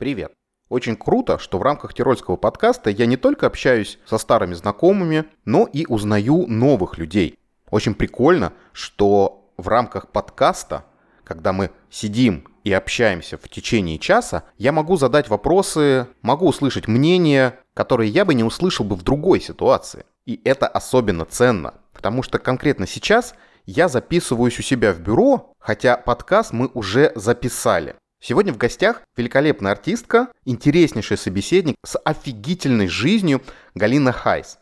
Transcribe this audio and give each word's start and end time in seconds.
Привет! 0.00 0.32
Очень 0.70 0.96
круто, 0.96 1.38
что 1.38 1.58
в 1.58 1.62
рамках 1.62 1.92
Тирольского 1.92 2.36
подкаста 2.36 2.88
я 2.88 3.04
не 3.04 3.18
только 3.18 3.46
общаюсь 3.46 3.98
со 4.06 4.16
старыми 4.16 4.54
знакомыми, 4.54 5.26
но 5.44 5.68
и 5.70 5.84
узнаю 5.84 6.46
новых 6.46 6.96
людей. 6.96 7.38
Очень 7.70 7.94
прикольно, 7.94 8.54
что 8.72 9.52
в 9.58 9.68
рамках 9.68 10.08
подкаста, 10.08 10.86
когда 11.22 11.52
мы 11.52 11.70
сидим 11.90 12.48
и 12.64 12.72
общаемся 12.72 13.36
в 13.36 13.46
течение 13.50 13.98
часа, 13.98 14.44
я 14.56 14.72
могу 14.72 14.96
задать 14.96 15.28
вопросы, 15.28 16.06
могу 16.22 16.48
услышать 16.48 16.88
мнения, 16.88 17.58
которые 17.74 18.08
я 18.08 18.24
бы 18.24 18.32
не 18.32 18.42
услышал 18.42 18.86
бы 18.86 18.96
в 18.96 19.02
другой 19.02 19.38
ситуации. 19.38 20.06
И 20.24 20.40
это 20.44 20.66
особенно 20.66 21.26
ценно, 21.26 21.74
потому 21.92 22.22
что 22.22 22.38
конкретно 22.38 22.86
сейчас 22.86 23.34
я 23.66 23.86
записываюсь 23.86 24.58
у 24.60 24.62
себя 24.62 24.94
в 24.94 25.00
бюро, 25.00 25.52
хотя 25.58 25.98
подкаст 25.98 26.54
мы 26.54 26.70
уже 26.72 27.12
записали. 27.16 27.96
Сегодня 28.22 28.52
в 28.52 28.58
гостях 28.58 29.00
великолепная 29.16 29.72
артистка, 29.72 30.28
интереснейший 30.44 31.16
собеседник 31.16 31.76
с 31.82 31.98
офигительной 31.98 32.86
жизнью 32.86 33.40
Галина 33.74 34.12
Хайс. 34.12 34.58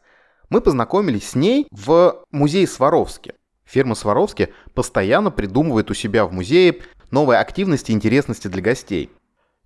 Мы 0.49 0.61
познакомились 0.61 1.31
с 1.31 1.35
ней 1.35 1.67
в 1.73 2.23
музее 2.31 2.69
Сваровски. 2.69 3.35
Фирма 3.65 3.97
Сваровски 3.97 4.55
постоянно 4.75 5.33
придумывает 5.33 5.91
у 5.91 5.95
себя 5.95 6.25
в 6.25 6.33
музее 6.33 6.83
новые 7.11 7.41
активности 7.41 7.91
и 7.91 7.95
интересности 7.95 8.47
для 8.47 8.63
гостей. 8.63 9.11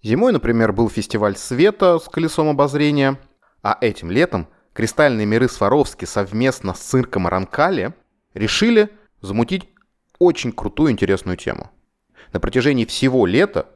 Зимой, 0.02 0.32
например, 0.32 0.72
был 0.72 0.88
фестиваль 0.88 1.36
света 1.36 1.98
с 1.98 2.08
колесом 2.08 2.48
обозрения, 2.48 3.18
а 3.62 3.76
этим 3.78 4.10
летом 4.10 4.48
кристальные 4.72 5.26
миры 5.26 5.50
Сваровски 5.50 6.06
совместно 6.06 6.72
с 6.72 6.78
цирком 6.78 7.28
Ранкали 7.28 7.92
решили 8.32 8.88
замутить 9.20 9.68
очень 10.18 10.50
крутую 10.50 10.92
интересную 10.92 11.36
тему. 11.36 11.70
На 12.32 12.40
протяжении 12.40 12.86
всего 12.86 13.26
лета 13.26 13.66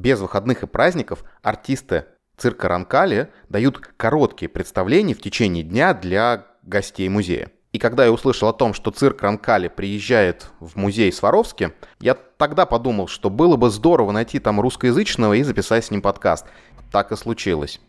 без 0.00 0.20
выходных 0.20 0.62
и 0.62 0.66
праздников 0.66 1.24
артисты 1.42 2.06
цирка 2.36 2.68
Ранкали 2.68 3.30
дают 3.48 3.78
короткие 3.78 4.48
представления 4.48 5.14
в 5.14 5.20
течение 5.20 5.62
дня 5.62 5.94
для 5.94 6.46
гостей 6.62 7.08
музея. 7.08 7.50
И 7.72 7.78
когда 7.78 8.04
я 8.04 8.10
услышал 8.10 8.48
о 8.48 8.52
том, 8.52 8.74
что 8.74 8.90
цирк 8.90 9.22
Ранкали 9.22 9.68
приезжает 9.68 10.48
в 10.58 10.76
музей 10.76 11.12
Сваровски, 11.12 11.72
я 12.00 12.14
тогда 12.14 12.66
подумал, 12.66 13.06
что 13.06 13.30
было 13.30 13.56
бы 13.56 13.70
здорово 13.70 14.10
найти 14.10 14.40
там 14.40 14.60
русскоязычного 14.60 15.34
и 15.34 15.42
записать 15.42 15.84
с 15.84 15.90
ним 15.90 16.02
подкаст. 16.02 16.46
Так 16.90 17.12
и 17.12 17.16
случилось. 17.16 17.80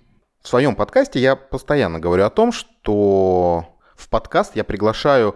В 0.43 0.47
своем 0.47 0.75
подкасте 0.75 1.19
я 1.19 1.35
постоянно 1.35 1.99
говорю 1.99 2.25
о 2.25 2.29
том, 2.29 2.51
что 2.51 3.65
в 3.95 4.09
подкаст 4.09 4.55
я 4.55 4.63
приглашаю 4.63 5.35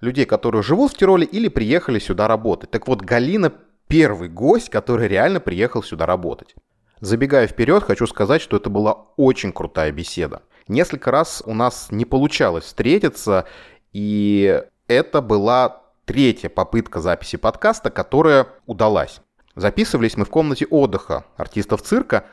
людей, 0.00 0.24
которые 0.24 0.62
живут 0.62 0.92
в 0.92 0.96
Тироле 0.96 1.24
или 1.24 1.48
приехали 1.48 1.98
сюда 1.98 2.26
работать. 2.26 2.70
Так 2.70 2.88
вот, 2.88 3.02
Галина 3.02 3.52
первый 3.88 4.28
гость, 4.28 4.70
который 4.70 5.08
реально 5.08 5.40
приехал 5.40 5.82
сюда 5.82 6.06
работать. 6.06 6.54
Забегая 7.00 7.46
вперед, 7.46 7.82
хочу 7.82 8.06
сказать, 8.06 8.40
что 8.40 8.56
это 8.56 8.70
была 8.70 9.06
очень 9.16 9.52
крутая 9.52 9.92
беседа. 9.92 10.42
Несколько 10.68 11.10
раз 11.10 11.42
у 11.46 11.54
нас 11.54 11.88
не 11.90 12.04
получалось 12.04 12.64
встретиться, 12.64 13.46
и 13.92 14.62
это 14.88 15.20
была 15.20 15.82
третья 16.04 16.48
попытка 16.48 17.00
записи 17.00 17.36
подкаста, 17.36 17.90
которая 17.90 18.48
удалась. 18.66 19.20
Записывались 19.54 20.16
мы 20.16 20.24
в 20.24 20.30
комнате 20.30 20.66
отдыха 20.66 21.24
артистов 21.36 21.82
цирка 21.82 22.24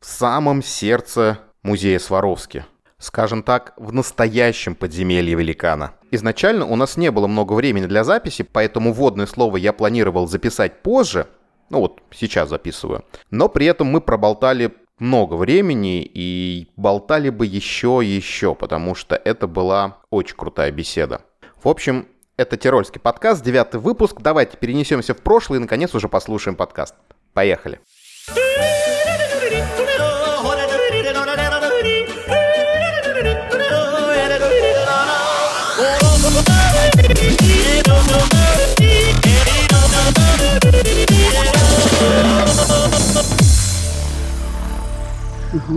в 0.00 0.06
самом 0.06 0.62
сердце 0.62 1.38
музея 1.62 1.98
Сваровски– 1.98 2.64
скажем 3.06 3.42
так, 3.44 3.72
в 3.76 3.92
настоящем 3.92 4.74
подземелье 4.74 5.36
великана. 5.36 5.92
Изначально 6.10 6.66
у 6.66 6.74
нас 6.74 6.96
не 6.96 7.10
было 7.10 7.28
много 7.28 7.52
времени 7.52 7.86
для 7.86 8.02
записи, 8.02 8.42
поэтому 8.42 8.92
вводное 8.92 9.26
слово 9.26 9.58
я 9.58 9.72
планировал 9.72 10.26
записать 10.26 10.82
позже, 10.82 11.28
ну 11.70 11.80
вот 11.80 12.02
сейчас 12.10 12.48
записываю. 12.48 13.04
Но 13.30 13.48
при 13.48 13.66
этом 13.66 13.86
мы 13.86 14.00
проболтали 14.00 14.74
много 14.98 15.34
времени 15.34 16.02
и 16.02 16.68
болтали 16.76 17.30
бы 17.30 17.46
еще 17.46 18.00
и 18.02 18.08
еще, 18.08 18.54
потому 18.54 18.94
что 18.94 19.14
это 19.14 19.46
была 19.46 19.98
очень 20.10 20.36
крутая 20.36 20.72
беседа. 20.72 21.20
В 21.62 21.68
общем, 21.68 22.08
это 22.36 22.56
Тирольский 22.56 23.00
подкаст, 23.00 23.44
девятый 23.44 23.80
выпуск. 23.80 24.16
Давайте 24.20 24.56
перенесемся 24.56 25.14
в 25.14 25.18
прошлое 25.18 25.58
и, 25.58 25.62
наконец, 25.62 25.94
уже 25.94 26.08
послушаем 26.08 26.56
подкаст. 26.56 26.94
Поехали. 27.34 27.80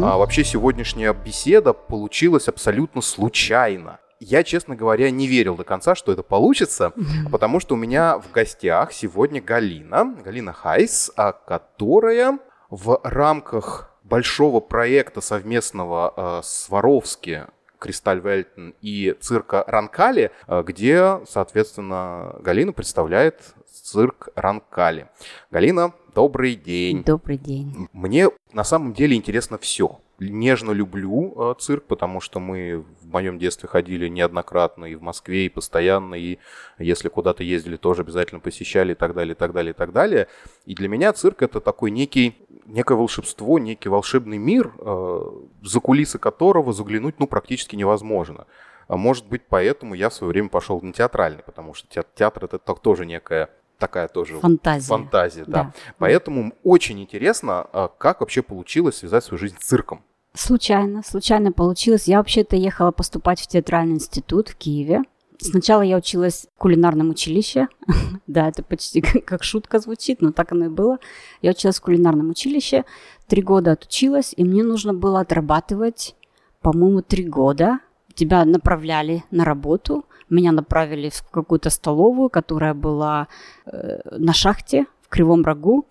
А 0.03 0.17
вообще 0.17 0.43
сегодняшняя 0.43 1.13
беседа 1.13 1.73
получилась 1.73 2.47
абсолютно 2.47 3.01
случайно. 3.01 3.99
Я, 4.19 4.43
честно 4.43 4.75
говоря, 4.75 5.09
не 5.11 5.27
верил 5.27 5.55
до 5.55 5.63
конца, 5.63 5.95
что 5.95 6.11
это 6.11 6.23
получится, 6.23 6.91
потому 7.31 7.59
что 7.59 7.75
у 7.75 7.77
меня 7.77 8.17
в 8.17 8.31
гостях 8.31 8.91
сегодня 8.91 9.41
Галина, 9.41 10.15
Галина 10.23 10.51
Хайс, 10.51 11.11
а, 11.15 11.31
которая 11.31 12.39
в 12.69 12.99
рамках 13.03 13.95
большого 14.03 14.59
проекта 14.59 15.21
совместного 15.21 16.13
э, 16.15 16.41
с 16.43 16.69
Воровски 16.69 17.45
Кристаль 17.79 18.19
Вельтон 18.19 18.75
и 18.81 19.15
цирка 19.21 19.63
Ранкали, 19.65 20.31
э, 20.47 20.63
где, 20.65 21.21
соответственно, 21.27 22.35
Галина 22.41 22.73
представляет 22.73 23.39
цирк 23.71 24.29
Ранкали. 24.35 25.07
Галина, 25.51 25.93
добрый 26.13 26.55
день. 26.55 27.03
Добрый 27.03 27.37
день. 27.37 27.87
Мне 27.93 28.29
на 28.53 28.63
самом 28.63 28.93
деле 28.93 29.15
интересно 29.15 29.57
все. 29.57 29.99
Нежно 30.19 30.71
люблю 30.71 31.33
э, 31.37 31.55
цирк, 31.59 31.85
потому 31.85 32.19
что 32.19 32.39
мы 32.39 32.83
в 33.01 33.07
моем 33.07 33.39
детстве 33.39 33.69
ходили 33.69 34.09
неоднократно 34.09 34.85
и 34.85 34.95
в 34.95 35.01
Москве, 35.01 35.45
и 35.45 35.49
постоянно, 35.49 36.15
и 36.15 36.39
если 36.77 37.07
куда-то 37.07 37.43
ездили, 37.43 37.77
тоже 37.77 38.01
обязательно 38.01 38.41
посещали 38.41 38.91
и 38.91 38.95
так 38.95 39.13
далее, 39.13 39.33
и 39.33 39.37
так 39.37 39.53
далее, 39.53 39.71
и 39.71 39.73
так 39.73 39.93
далее. 39.93 40.27
И 40.65 40.75
для 40.75 40.89
меня 40.89 41.13
цирк 41.13 41.41
это 41.41 41.61
такой 41.61 41.91
некий 41.91 42.35
некое 42.65 42.97
волшебство, 42.97 43.59
некий 43.59 43.89
волшебный 43.89 44.37
мир, 44.37 44.73
э, 44.77 45.21
за 45.63 45.79
кулисы 45.79 46.19
которого 46.19 46.73
заглянуть 46.73 47.19
ну, 47.19 47.27
практически 47.27 47.75
невозможно. 47.75 48.45
А 48.87 48.97
может 48.97 49.27
быть, 49.27 49.43
поэтому 49.47 49.93
я 49.93 50.09
в 50.09 50.13
свое 50.13 50.31
время 50.31 50.49
пошел 50.49 50.81
на 50.81 50.91
театральный, 50.91 51.43
потому 51.43 51.73
что 51.73 51.87
театр 52.15 52.45
это 52.45 52.57
тоже 52.57 53.05
некая 53.05 53.49
такая 53.79 54.07
тоже 54.07 54.37
фантазия. 54.39 54.87
Фантазия, 54.87 55.45
да. 55.45 55.63
да. 55.63 55.73
Поэтому 55.97 56.53
очень 56.63 56.99
интересно, 56.99 57.67
а, 57.73 57.87
как 57.87 58.19
вообще 58.19 58.43
получилось 58.43 58.97
связать 58.97 59.23
свою 59.23 59.39
жизнь 59.39 59.55
с 59.59 59.65
цирком. 59.65 60.03
Случайно, 60.33 61.01
случайно 61.03 61.51
получилось. 61.51 62.07
Я 62.07 62.17
вообще-то 62.17 62.55
ехала 62.55 62.91
поступать 62.91 63.41
в 63.41 63.47
театральный 63.47 63.95
институт 63.95 64.49
в 64.49 64.55
Киеве. 64.55 65.01
Сначала 65.41 65.81
я 65.81 65.97
училась 65.97 66.47
в 66.55 66.59
кулинарном 66.59 67.09
училище. 67.09 67.67
да, 68.27 68.49
это 68.49 68.61
почти 68.61 69.01
как 69.01 69.43
шутка 69.43 69.79
звучит, 69.79 70.21
но 70.21 70.31
так 70.31 70.51
оно 70.51 70.65
и 70.65 70.69
было. 70.69 70.99
Я 71.41 71.51
училась 71.51 71.79
в 71.79 71.81
кулинарном 71.81 72.29
училище, 72.29 72.85
три 73.27 73.41
года 73.41 73.71
отучилась, 73.71 74.33
и 74.35 74.43
мне 74.43 74.63
нужно 74.63 74.93
было 74.93 75.21
отрабатывать, 75.21 76.15
по-моему, 76.61 77.01
три 77.01 77.23
года. 77.23 77.79
Тебя 78.13 78.43
направляли 78.43 79.23
на 79.31 79.45
работу, 79.45 80.05
меня 80.29 80.51
направили 80.51 81.09
в 81.09 81.23
какую-то 81.23 81.69
столовую, 81.69 82.29
которая 82.29 82.73
была 82.73 83.27
э, 83.65 83.99
на 84.17 84.33
шахте 84.33 84.85
в 85.01 85.09
Кривом 85.09 85.43
Рогу, 85.43 85.85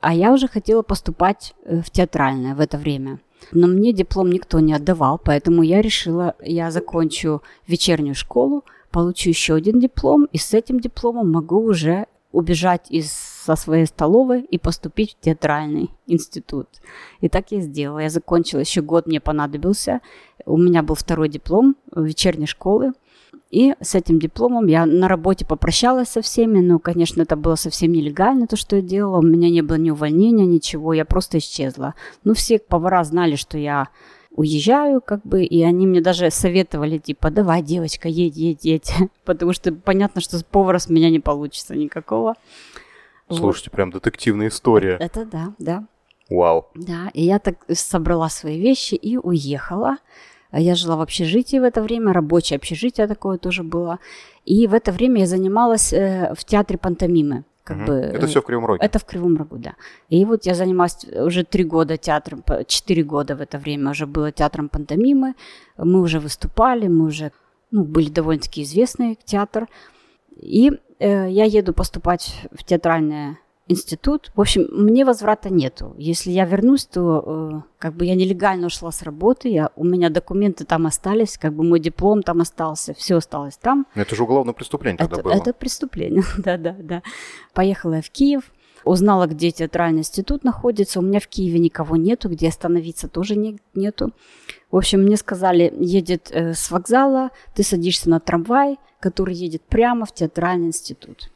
а 0.00 0.14
я 0.14 0.32
уже 0.32 0.48
хотела 0.48 0.82
поступать 0.82 1.54
э, 1.64 1.80
в 1.80 1.90
театральное 1.90 2.54
в 2.54 2.60
это 2.60 2.78
время. 2.78 3.20
Но 3.52 3.66
мне 3.66 3.92
диплом 3.92 4.30
никто 4.30 4.60
не 4.60 4.72
отдавал, 4.72 5.18
поэтому 5.18 5.62
я 5.62 5.82
решила, 5.82 6.34
я 6.40 6.70
закончу 6.70 7.42
вечернюю 7.66 8.14
школу, 8.14 8.64
получу 8.90 9.28
еще 9.30 9.54
один 9.54 9.80
диплом, 9.80 10.28
и 10.32 10.38
с 10.38 10.54
этим 10.54 10.80
дипломом 10.80 11.32
могу 11.32 11.58
уже 11.58 12.06
убежать 12.32 12.86
из 12.90 13.32
со 13.42 13.56
своей 13.56 13.86
столовой 13.86 14.42
и 14.42 14.58
поступить 14.58 15.16
в 15.16 15.24
театральный 15.24 15.90
институт. 16.06 16.68
И 17.20 17.28
так 17.28 17.50
я 17.50 17.60
сделала. 17.60 17.98
Я 17.98 18.10
закончила, 18.10 18.60
еще 18.60 18.82
год 18.82 19.06
мне 19.06 19.20
понадобился. 19.20 20.00
У 20.46 20.56
меня 20.56 20.82
был 20.82 20.94
второй 20.94 21.28
диплом 21.28 21.76
вечерней 21.94 22.46
школы. 22.46 22.92
И 23.52 23.74
с 23.82 23.94
этим 23.94 24.18
дипломом 24.18 24.66
я 24.66 24.86
на 24.86 25.08
работе 25.08 25.44
попрощалась 25.44 26.08
со 26.08 26.22
всеми. 26.22 26.60
Ну, 26.60 26.78
конечно, 26.78 27.20
это 27.20 27.36
было 27.36 27.54
совсем 27.54 27.92
нелегально, 27.92 28.46
то, 28.46 28.56
что 28.56 28.76
я 28.76 28.82
делала. 28.82 29.18
У 29.18 29.22
меня 29.22 29.50
не 29.50 29.60
было 29.60 29.76
ни 29.76 29.90
увольнения, 29.90 30.46
ничего. 30.46 30.94
Я 30.94 31.04
просто 31.04 31.36
исчезла. 31.36 31.94
Ну, 32.24 32.32
все 32.32 32.58
повара 32.58 33.04
знали, 33.04 33.36
что 33.36 33.58
я 33.58 33.88
уезжаю, 34.30 35.02
как 35.02 35.22
бы, 35.22 35.44
и 35.44 35.62
они 35.62 35.86
мне 35.86 36.00
даже 36.00 36.30
советовали, 36.30 36.96
типа, 36.96 37.30
давай, 37.30 37.62
девочка, 37.62 38.08
едь, 38.08 38.36
едь, 38.36 38.64
едь, 38.64 38.90
потому 39.26 39.52
что 39.52 39.70
понятно, 39.72 40.22
что 40.22 40.42
повара 40.42 40.78
с 40.78 40.88
меня 40.88 41.10
не 41.10 41.20
получится 41.20 41.76
никакого. 41.76 42.34
Слушайте, 43.28 43.68
вот. 43.68 43.76
прям 43.76 43.90
детективная 43.90 44.48
история. 44.48 44.96
Это 44.98 45.26
да, 45.26 45.52
да. 45.58 45.84
Вау. 46.30 46.68
Да, 46.74 47.10
и 47.12 47.24
я 47.24 47.38
так 47.38 47.56
собрала 47.70 48.30
свои 48.30 48.58
вещи 48.58 48.94
и 48.94 49.18
уехала. 49.18 49.98
А 50.52 50.60
я 50.60 50.74
жила 50.74 50.96
в 50.96 51.00
общежитии 51.00 51.58
в 51.58 51.64
это 51.64 51.82
время, 51.82 52.12
рабочее 52.12 52.58
общежитие 52.58 53.06
такое 53.08 53.38
тоже 53.38 53.62
было. 53.62 53.98
И 54.44 54.66
в 54.66 54.74
это 54.74 54.92
время 54.92 55.20
я 55.20 55.26
занималась 55.26 55.92
э, 55.92 56.34
в 56.36 56.44
театре 56.44 56.78
пантомимы. 56.78 57.44
Как 57.64 57.76
Мгм. 57.78 57.86
бы, 57.86 57.94
Это 57.94 58.26
э, 58.26 58.26
все 58.26 58.40
в 58.40 58.44
Кривом 58.44 58.66
Роге. 58.66 58.84
Это 58.84 58.98
в 58.98 59.04
Кривом 59.04 59.36
Рогу, 59.36 59.56
да. 59.56 59.72
И 60.10 60.24
вот 60.24 60.46
я 60.46 60.54
занималась 60.54 61.04
уже 61.04 61.44
три 61.44 61.64
года 61.64 61.96
театром, 61.96 62.44
четыре 62.66 63.02
года 63.02 63.34
в 63.34 63.40
это 63.40 63.58
время 63.58 63.90
уже 63.90 64.06
было 64.06 64.30
театром 64.30 64.68
пантомимы. 64.68 65.34
Мы 65.78 66.00
уже 66.00 66.20
выступали, 66.20 66.88
мы 66.88 67.06
уже 67.06 67.32
ну, 67.70 67.84
были 67.84 68.10
довольно-таки 68.10 68.62
известный 68.62 69.18
театр. 69.24 69.68
И 70.36 70.70
э, 70.98 71.30
я 71.30 71.44
еду 71.44 71.72
поступать 71.72 72.34
в 72.52 72.62
театральный 72.62 73.38
институт. 73.68 74.30
В 74.34 74.40
общем, 74.40 74.66
мне 74.72 75.04
возврата 75.04 75.50
нету. 75.50 75.94
Если 75.96 76.30
я 76.30 76.44
вернусь, 76.44 76.84
то 76.86 77.22
э, 77.24 77.60
как 77.78 77.94
бы 77.94 78.04
я 78.04 78.14
нелегально 78.14 78.66
ушла 78.66 78.90
с 78.90 79.02
работы, 79.02 79.48
я, 79.48 79.70
у 79.76 79.84
меня 79.84 80.10
документы 80.10 80.64
там 80.64 80.86
остались, 80.86 81.38
как 81.38 81.54
бы 81.54 81.64
мой 81.64 81.80
диплом 81.80 82.22
там 82.22 82.40
остался, 82.40 82.94
все 82.94 83.16
осталось 83.16 83.56
там. 83.56 83.86
Это 83.94 84.14
же 84.14 84.24
уголовное 84.24 84.54
преступление 84.54 84.98
тогда 84.98 85.14
Это, 85.16 85.22
было. 85.22 85.32
это 85.32 85.52
преступление, 85.52 86.22
да-да, 86.38 86.76
да. 86.78 87.02
Поехала 87.54 87.94
я 87.94 88.02
в 88.02 88.10
Киев, 88.10 88.50
узнала, 88.84 89.26
где 89.26 89.50
театральный 89.50 90.00
институт 90.00 90.44
находится. 90.44 90.98
У 90.98 91.02
меня 91.02 91.20
в 91.20 91.28
Киеве 91.28 91.58
никого 91.58 91.96
нету, 91.96 92.28
где 92.28 92.48
остановиться 92.48 93.08
тоже 93.08 93.36
не- 93.36 93.58
нету. 93.74 94.12
В 94.70 94.76
общем, 94.76 95.02
мне 95.02 95.16
сказали, 95.16 95.72
едет 95.78 96.30
э, 96.32 96.54
с 96.54 96.70
вокзала, 96.70 97.30
ты 97.54 97.62
садишься 97.62 98.10
на 98.10 98.20
трамвай, 98.20 98.78
который 99.00 99.34
едет 99.34 99.62
прямо 99.62 100.06
в 100.06 100.12
театральный 100.12 100.68
институт. 100.68 101.30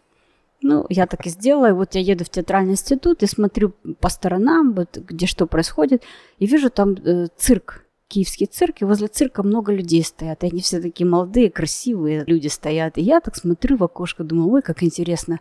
Ну, 0.68 0.84
я 0.88 1.06
так 1.06 1.26
и 1.26 1.30
сделала. 1.30 1.68
И 1.68 1.72
вот 1.72 1.94
я 1.94 2.00
еду 2.00 2.24
в 2.24 2.28
театральный 2.28 2.72
институт 2.72 3.22
и 3.22 3.26
смотрю 3.26 3.72
по 4.00 4.08
сторонам, 4.08 4.72
вот, 4.74 4.96
где 4.96 5.26
что 5.26 5.46
происходит, 5.46 6.02
и 6.40 6.46
вижу 6.46 6.70
там 6.70 6.94
э, 6.94 7.28
цирк, 7.36 7.84
киевский 8.08 8.46
цирк, 8.46 8.82
и 8.82 8.84
возле 8.84 9.06
цирка 9.06 9.44
много 9.44 9.72
людей 9.72 10.02
стоят. 10.02 10.42
И 10.42 10.48
они 10.48 10.60
все 10.60 10.80
такие 10.80 11.06
молодые, 11.06 11.50
красивые 11.50 12.24
люди 12.26 12.48
стоят. 12.48 12.98
И 12.98 13.02
я 13.02 13.20
так 13.20 13.36
смотрю 13.36 13.76
в 13.76 13.84
окошко, 13.84 14.24
думаю, 14.24 14.50
ой, 14.50 14.62
как 14.62 14.82
интересно. 14.82 15.38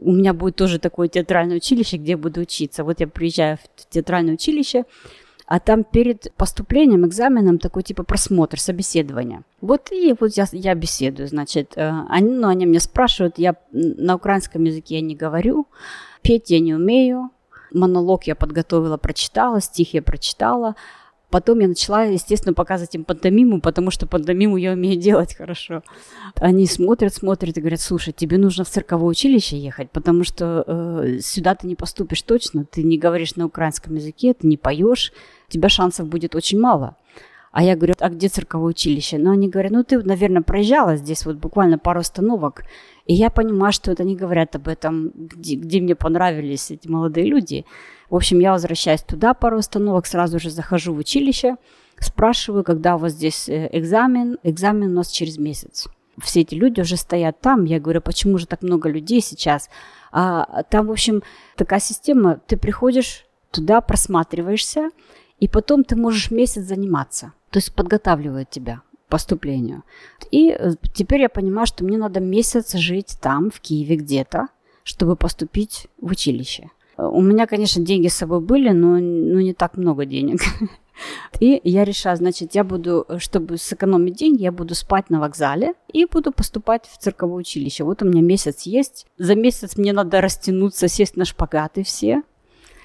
У 0.00 0.12
меня 0.12 0.34
будет 0.34 0.56
тоже 0.56 0.80
такое 0.80 1.06
театральное 1.06 1.58
училище, 1.58 1.96
где 1.96 2.12
я 2.12 2.18
буду 2.18 2.40
учиться. 2.40 2.82
Вот 2.82 2.98
я 2.98 3.06
приезжаю 3.06 3.58
в 3.58 3.88
театральное 3.88 4.34
училище, 4.34 4.86
а 5.46 5.60
там 5.60 5.84
перед 5.84 6.32
поступлением, 6.36 7.06
экзаменом 7.06 7.58
такой 7.58 7.82
типа 7.82 8.02
просмотр, 8.02 8.58
собеседование. 8.58 9.42
Вот 9.60 9.92
и 9.92 10.14
вот 10.18 10.32
я, 10.36 10.46
я 10.52 10.74
беседую, 10.74 11.28
значит, 11.28 11.72
э, 11.76 11.92
они, 12.08 12.30
ну, 12.30 12.48
они 12.48 12.66
меня 12.66 12.80
спрашивают, 12.80 13.38
я 13.38 13.54
на 13.72 14.14
украинском 14.14 14.64
языке 14.64 14.96
я 14.96 15.00
не 15.02 15.14
говорю, 15.14 15.66
петь 16.22 16.50
я 16.50 16.60
не 16.60 16.74
умею, 16.74 17.30
монолог 17.72 18.24
я 18.24 18.34
подготовила, 18.34 18.96
прочитала, 18.96 19.60
стих 19.60 19.94
я 19.94 20.02
прочитала, 20.02 20.76
Потом 21.34 21.58
я 21.58 21.66
начала, 21.66 22.04
естественно, 22.04 22.54
показывать 22.54 22.94
им 22.94 23.02
пантомиму, 23.02 23.60
потому 23.60 23.90
что 23.90 24.06
пантомиму 24.06 24.56
я 24.56 24.70
умею 24.70 24.94
делать 25.00 25.34
хорошо. 25.34 25.82
Они 26.36 26.64
смотрят, 26.64 27.12
смотрят 27.12 27.58
и 27.58 27.60
говорят, 27.60 27.80
слушай, 27.80 28.12
тебе 28.12 28.38
нужно 28.38 28.62
в 28.62 28.68
цирковое 28.68 29.08
училище 29.08 29.58
ехать, 29.58 29.90
потому 29.90 30.22
что 30.22 30.62
э, 30.64 31.18
сюда 31.20 31.56
ты 31.56 31.66
не 31.66 31.74
поступишь 31.74 32.22
точно, 32.22 32.64
ты 32.64 32.84
не 32.84 32.98
говоришь 32.98 33.34
на 33.34 33.46
украинском 33.46 33.96
языке, 33.96 34.32
ты 34.32 34.46
не 34.46 34.56
поешь, 34.56 35.12
у 35.48 35.50
тебя 35.50 35.68
шансов 35.68 36.06
будет 36.06 36.36
очень 36.36 36.60
мало. 36.60 36.94
А 37.50 37.64
я 37.64 37.74
говорю, 37.74 37.94
а 37.98 38.10
где 38.10 38.28
цирковое 38.28 38.70
училище? 38.70 39.18
Ну, 39.18 39.32
они 39.32 39.48
говорят, 39.48 39.72
ну, 39.72 39.82
ты, 39.82 40.00
наверное, 40.04 40.42
проезжала 40.42 40.94
здесь 40.94 41.26
вот 41.26 41.38
буквально 41.38 41.78
пару 41.80 41.98
остановок. 41.98 42.62
И 43.06 43.14
я 43.14 43.28
понимаю, 43.30 43.72
что 43.72 43.92
это 43.92 44.02
они 44.02 44.16
говорят 44.16 44.56
об 44.56 44.66
этом, 44.66 45.10
где, 45.14 45.56
где 45.56 45.80
мне 45.80 45.94
понравились 45.94 46.70
эти 46.70 46.88
молодые 46.88 47.26
люди. 47.26 47.66
В 48.08 48.16
общем, 48.16 48.38
я 48.38 48.52
возвращаюсь 48.52 49.02
туда 49.02 49.34
пару 49.34 49.58
остановок, 49.58 50.06
сразу 50.06 50.38
же 50.38 50.50
захожу 50.50 50.94
в 50.94 50.98
училище, 50.98 51.56
спрашиваю, 51.98 52.64
когда 52.64 52.96
у 52.96 52.98
вас 52.98 53.12
здесь 53.12 53.48
э, 53.48 53.68
экзамен. 53.72 54.38
Экзамен 54.42 54.90
у 54.90 54.94
нас 54.94 55.10
через 55.10 55.38
месяц. 55.38 55.86
Все 56.22 56.40
эти 56.40 56.54
люди 56.54 56.80
уже 56.80 56.96
стоят 56.96 57.40
там. 57.40 57.64
Я 57.64 57.78
говорю, 57.78 58.00
почему 58.00 58.38
же 58.38 58.46
так 58.46 58.62
много 58.62 58.88
людей 58.88 59.20
сейчас? 59.20 59.68
А 60.10 60.62
там, 60.70 60.86
в 60.86 60.92
общем, 60.92 61.22
такая 61.56 61.80
система. 61.80 62.40
Ты 62.46 62.56
приходишь 62.56 63.26
туда, 63.50 63.80
просматриваешься, 63.80 64.90
и 65.40 65.48
потом 65.48 65.84
ты 65.84 65.96
можешь 65.96 66.30
месяц 66.30 66.62
заниматься. 66.62 67.32
То 67.50 67.58
есть 67.58 67.74
подготавливают 67.74 68.48
тебя 68.48 68.82
поступлению. 69.08 69.82
И 70.30 70.50
э, 70.50 70.72
теперь 70.92 71.20
я 71.20 71.28
понимаю, 71.28 71.66
что 71.66 71.84
мне 71.84 71.98
надо 71.98 72.20
месяц 72.20 72.74
жить 72.74 73.16
там, 73.20 73.50
в 73.50 73.60
Киеве 73.60 73.96
где-то, 73.96 74.48
чтобы 74.82 75.16
поступить 75.16 75.88
в 76.00 76.10
училище. 76.10 76.70
Э, 76.96 77.04
У 77.06 77.20
меня, 77.20 77.46
конечно, 77.46 77.84
деньги 77.84 78.08
с 78.08 78.14
собой 78.14 78.40
были, 78.40 78.70
но 78.70 78.98
ну, 78.98 79.40
не 79.40 79.54
так 79.54 79.76
много 79.76 80.04
денег. 80.04 80.40
И 81.40 81.60
я 81.64 81.84
решаю, 81.84 82.16
значит, 82.16 82.54
я 82.54 82.64
буду, 82.64 83.04
э, 83.08 83.18
чтобы 83.18 83.58
сэкономить 83.58 84.16
деньги, 84.16 84.42
я 84.42 84.52
буду 84.52 84.74
спать 84.74 85.10
на 85.10 85.20
вокзале 85.20 85.74
и 85.92 86.06
буду 86.06 86.32
поступать 86.32 86.86
в 86.86 86.98
цирковое 86.98 87.36
училище. 87.36 87.84
Вот 87.84 88.02
у 88.02 88.06
меня 88.06 88.22
месяц 88.22 88.62
есть. 88.62 89.06
За 89.18 89.34
месяц 89.34 89.76
мне 89.76 89.92
надо 89.92 90.20
растянуться, 90.20 90.88
сесть 90.88 91.16
на 91.16 91.24
шпагаты 91.24 91.82
все, 91.82 92.22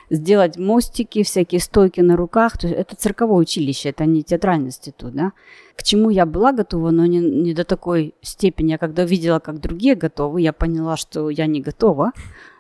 сделать 0.10 0.58
мостики, 0.58 1.24
всякие 1.24 1.62
стойки 1.62 2.02
на 2.02 2.16
руках. 2.16 2.58
То 2.58 2.68
есть 2.68 2.80
это 2.80 2.96
цирковое 2.96 3.40
училище, 3.40 3.90
это 3.90 4.06
не 4.06 4.24
театральный 4.24 4.68
институт, 4.68 5.14
да. 5.14 5.34
К 5.76 5.84
чему 5.84 6.10
я 6.10 6.26
была 6.26 6.52
готова, 6.52 6.90
но 6.92 7.06
не, 7.06 7.20
не 7.20 7.54
до 7.54 7.64
такой 7.64 8.16
степени. 8.22 8.74
А 8.74 8.78
когда 8.78 9.06
видела, 9.06 9.40
как 9.40 9.62
другие 9.62 9.96
готовы, 9.96 10.42
я 10.42 10.52
поняла, 10.52 10.98
что 10.98 11.30
я 11.30 11.46
не 11.46 11.62
готова. 11.62 12.12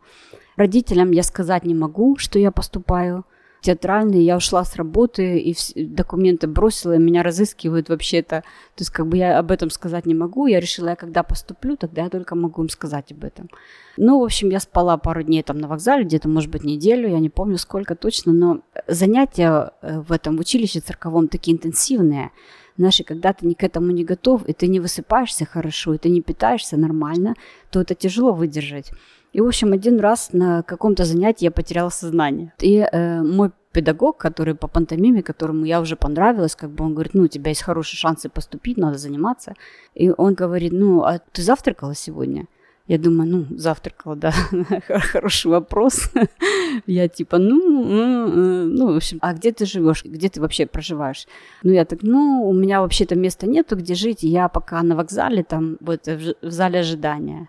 Родителям 0.57 1.11
я 1.11 1.23
сказать 1.23 1.65
не 1.65 1.75
могу, 1.75 2.17
что 2.17 2.39
я 2.39 2.51
поступаю 2.51 3.25
театральный. 3.67 4.23
Я 4.23 4.37
ушла 4.37 4.65
с 4.65 4.77
работы 4.77 5.39
и 5.41 5.55
документы 5.85 6.47
бросила, 6.47 6.95
и 6.95 6.99
меня 6.99 7.23
разыскивают 7.23 7.89
вообще-то. 7.89 8.43
То 8.77 8.83
есть, 8.83 8.91
как 8.91 9.07
бы 9.09 9.17
я 9.17 9.39
об 9.39 9.51
этом 9.51 9.71
сказать 9.71 10.07
не 10.07 10.15
могу. 10.15 10.47
Я 10.47 10.61
решила, 10.61 10.91
я 10.91 10.97
когда 10.97 11.23
поступлю, 11.23 11.77
тогда 11.77 12.05
я 12.05 12.09
только 12.09 12.37
могу 12.37 12.63
им 12.63 12.69
сказать 12.69 13.13
об 13.13 13.25
этом. 13.25 13.51
Ну, 13.97 14.21
в 14.21 14.25
общем, 14.25 14.51
я 14.51 14.61
спала 14.61 14.97
пару 14.99 15.23
дней 15.23 15.43
там 15.43 15.59
на 15.59 15.69
вокзале, 15.69 16.05
где-то, 16.05 16.29
может 16.29 16.51
быть, 16.51 16.65
неделю, 16.65 17.09
я 17.09 17.19
не 17.19 17.31
помню 17.31 17.59
сколько 17.59 17.95
точно, 17.95 18.33
но 18.33 18.61
занятия 18.87 19.73
э, 19.83 20.01
в 20.01 20.13
этом 20.13 20.39
училище 20.39 20.81
цирковом 20.81 21.29
такие 21.29 21.57
интенсивные. 21.57 22.31
Знаешь, 22.77 23.01
и 23.01 23.05
когда 23.05 23.33
ты 23.33 23.47
не 23.47 23.55
к 23.55 23.65
этому 23.65 23.91
не 23.91 24.05
готов, 24.05 24.47
и 24.47 24.53
ты 24.53 24.69
не 24.69 24.81
высыпаешься 24.81 25.47
хорошо, 25.47 25.95
и 25.95 25.99
ты 25.99 26.11
не 26.11 26.21
питаешься 26.21 26.77
нормально, 26.77 27.35
то 27.71 27.81
это 27.81 27.95
тяжело 27.95 28.33
выдержать. 28.33 28.93
И, 29.33 29.41
в 29.41 29.47
общем, 29.47 29.73
один 29.73 30.01
раз 30.01 30.31
на 30.33 30.63
каком-то 30.63 31.05
занятии 31.05 31.45
я 31.45 31.51
потеряла 31.51 31.91
сознание. 31.91 32.53
И 32.61 32.79
э, 32.79 33.23
мой 33.23 33.51
педагог, 33.73 34.17
который 34.17 34.55
по 34.55 34.69
пантомиме, 34.69 35.23
которому 35.23 35.67
я 35.67 35.81
уже 35.81 35.97
понравилась, 35.97 36.57
как 36.57 36.71
бы 36.71 36.85
он 36.85 36.95
говорит, 36.95 37.15
ну, 37.15 37.25
у 37.25 37.29
тебя 37.29 37.51
есть 37.51 37.63
хорошие 37.63 37.99
шансы 37.99 38.29
поступить, 38.31 38.79
надо 38.79 38.97
заниматься. 38.97 39.55
И 39.95 40.11
он 40.17 40.35
говорит, 40.35 40.73
ну, 40.73 41.03
а 41.03 41.19
ты 41.33 41.43
завтракала 41.43 41.95
сегодня? 41.95 42.47
Я 42.89 42.99
думаю, 42.99 43.29
ну, 43.29 43.59
завтракала, 43.59 44.17
да, 44.17 44.33
хороший 45.13 45.51
вопрос. 45.51 46.11
Я 46.87 47.09
типа, 47.09 47.39
ну, 47.39 48.67
ну, 48.67 48.93
в 48.93 48.97
общем, 48.97 49.19
а 49.21 49.35
где 49.35 49.51
ты 49.51 49.67
живешь, 49.67 50.05
где 50.05 50.29
ты 50.29 50.41
вообще 50.41 50.67
проживаешь? 50.67 51.27
Ну, 51.65 51.73
я 51.73 51.85
так, 51.85 52.03
ну, 52.03 52.49
у 52.49 52.53
меня 52.53 52.81
вообще-то 52.81 53.17
места 53.17 53.47
нету, 53.47 53.77
где 53.77 53.95
жить, 53.95 54.23
я 54.23 54.49
пока 54.49 54.83
на 54.83 54.95
вокзале, 54.95 55.43
там, 55.43 55.79
вот, 55.81 56.07
в 56.07 56.51
зале 56.51 56.81
ожидания. 56.81 57.49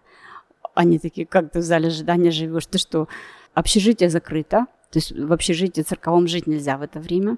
Они 0.78 1.00
такие, 1.00 1.26
как 1.26 1.52
ты 1.52 1.60
в 1.60 1.64
зале 1.64 1.88
ожидания 1.88 2.32
живешь? 2.32 2.68
Ты 2.68 2.78
что, 2.78 3.08
общежитие 3.54 4.10
закрыто, 4.10 4.68
то 4.92 5.00
есть 5.00 5.12
в 5.12 5.34
общежитии 5.34 5.82
цирковом 5.82 6.28
жить 6.28 6.48
нельзя 6.48 6.78
в 6.78 6.84
это 6.84 7.00
время. 7.00 7.38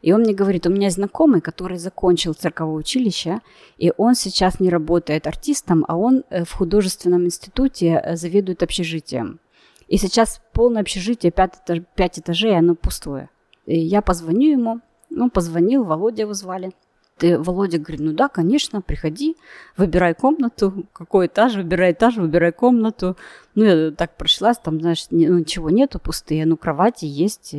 И 0.00 0.12
он 0.12 0.20
мне 0.22 0.32
говорит, 0.32 0.66
у 0.66 0.70
меня 0.70 0.86
есть 0.86 0.96
знакомый, 0.96 1.40
который 1.40 1.76
закончил 1.76 2.32
цирковое 2.32 2.76
училище, 2.76 3.40
и 3.76 3.92
он 3.96 4.14
сейчас 4.14 4.60
не 4.60 4.70
работает 4.70 5.26
артистом, 5.26 5.84
а 5.88 5.96
он 5.96 6.24
в 6.30 6.52
художественном 6.52 7.24
институте 7.24 8.02
заведует 8.14 8.62
общежитием. 8.62 9.40
И 9.88 9.96
сейчас 9.98 10.40
полное 10.52 10.82
общежитие, 10.82 11.32
пять, 11.32 11.56
этаж, 11.56 11.80
пять 11.94 12.18
этажей, 12.18 12.56
оно 12.56 12.74
пустое. 12.74 13.28
И 13.66 13.78
я 13.78 14.00
позвоню 14.00 14.50
ему, 14.50 14.80
он 15.10 15.30
позвонил, 15.30 15.84
Володя 15.84 16.22
его 16.22 16.34
звали. 16.34 16.72
И 17.22 17.34
Володя 17.34 17.78
говорит, 17.78 18.00
ну 18.00 18.12
да, 18.12 18.28
конечно, 18.28 18.80
приходи, 18.80 19.36
выбирай 19.76 20.14
комнату, 20.14 20.86
какой 20.92 21.26
этаж, 21.26 21.54
выбирай 21.54 21.92
этаж, 21.92 22.16
выбирай 22.16 22.52
комнату. 22.52 23.16
Ну, 23.54 23.64
я 23.64 23.90
так 23.90 24.16
прошлась, 24.16 24.58
там, 24.58 24.80
знаешь, 24.80 25.06
ну, 25.10 25.38
ничего 25.38 25.70
нету, 25.70 25.98
пустые, 25.98 26.46
ну, 26.46 26.56
кровати 26.56 27.04
есть, 27.04 27.54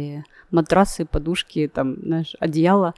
матрасы, 0.52 1.06
подушки, 1.06 1.70
там, 1.74 1.98
знаешь, 2.02 2.36
одеяло. 2.40 2.94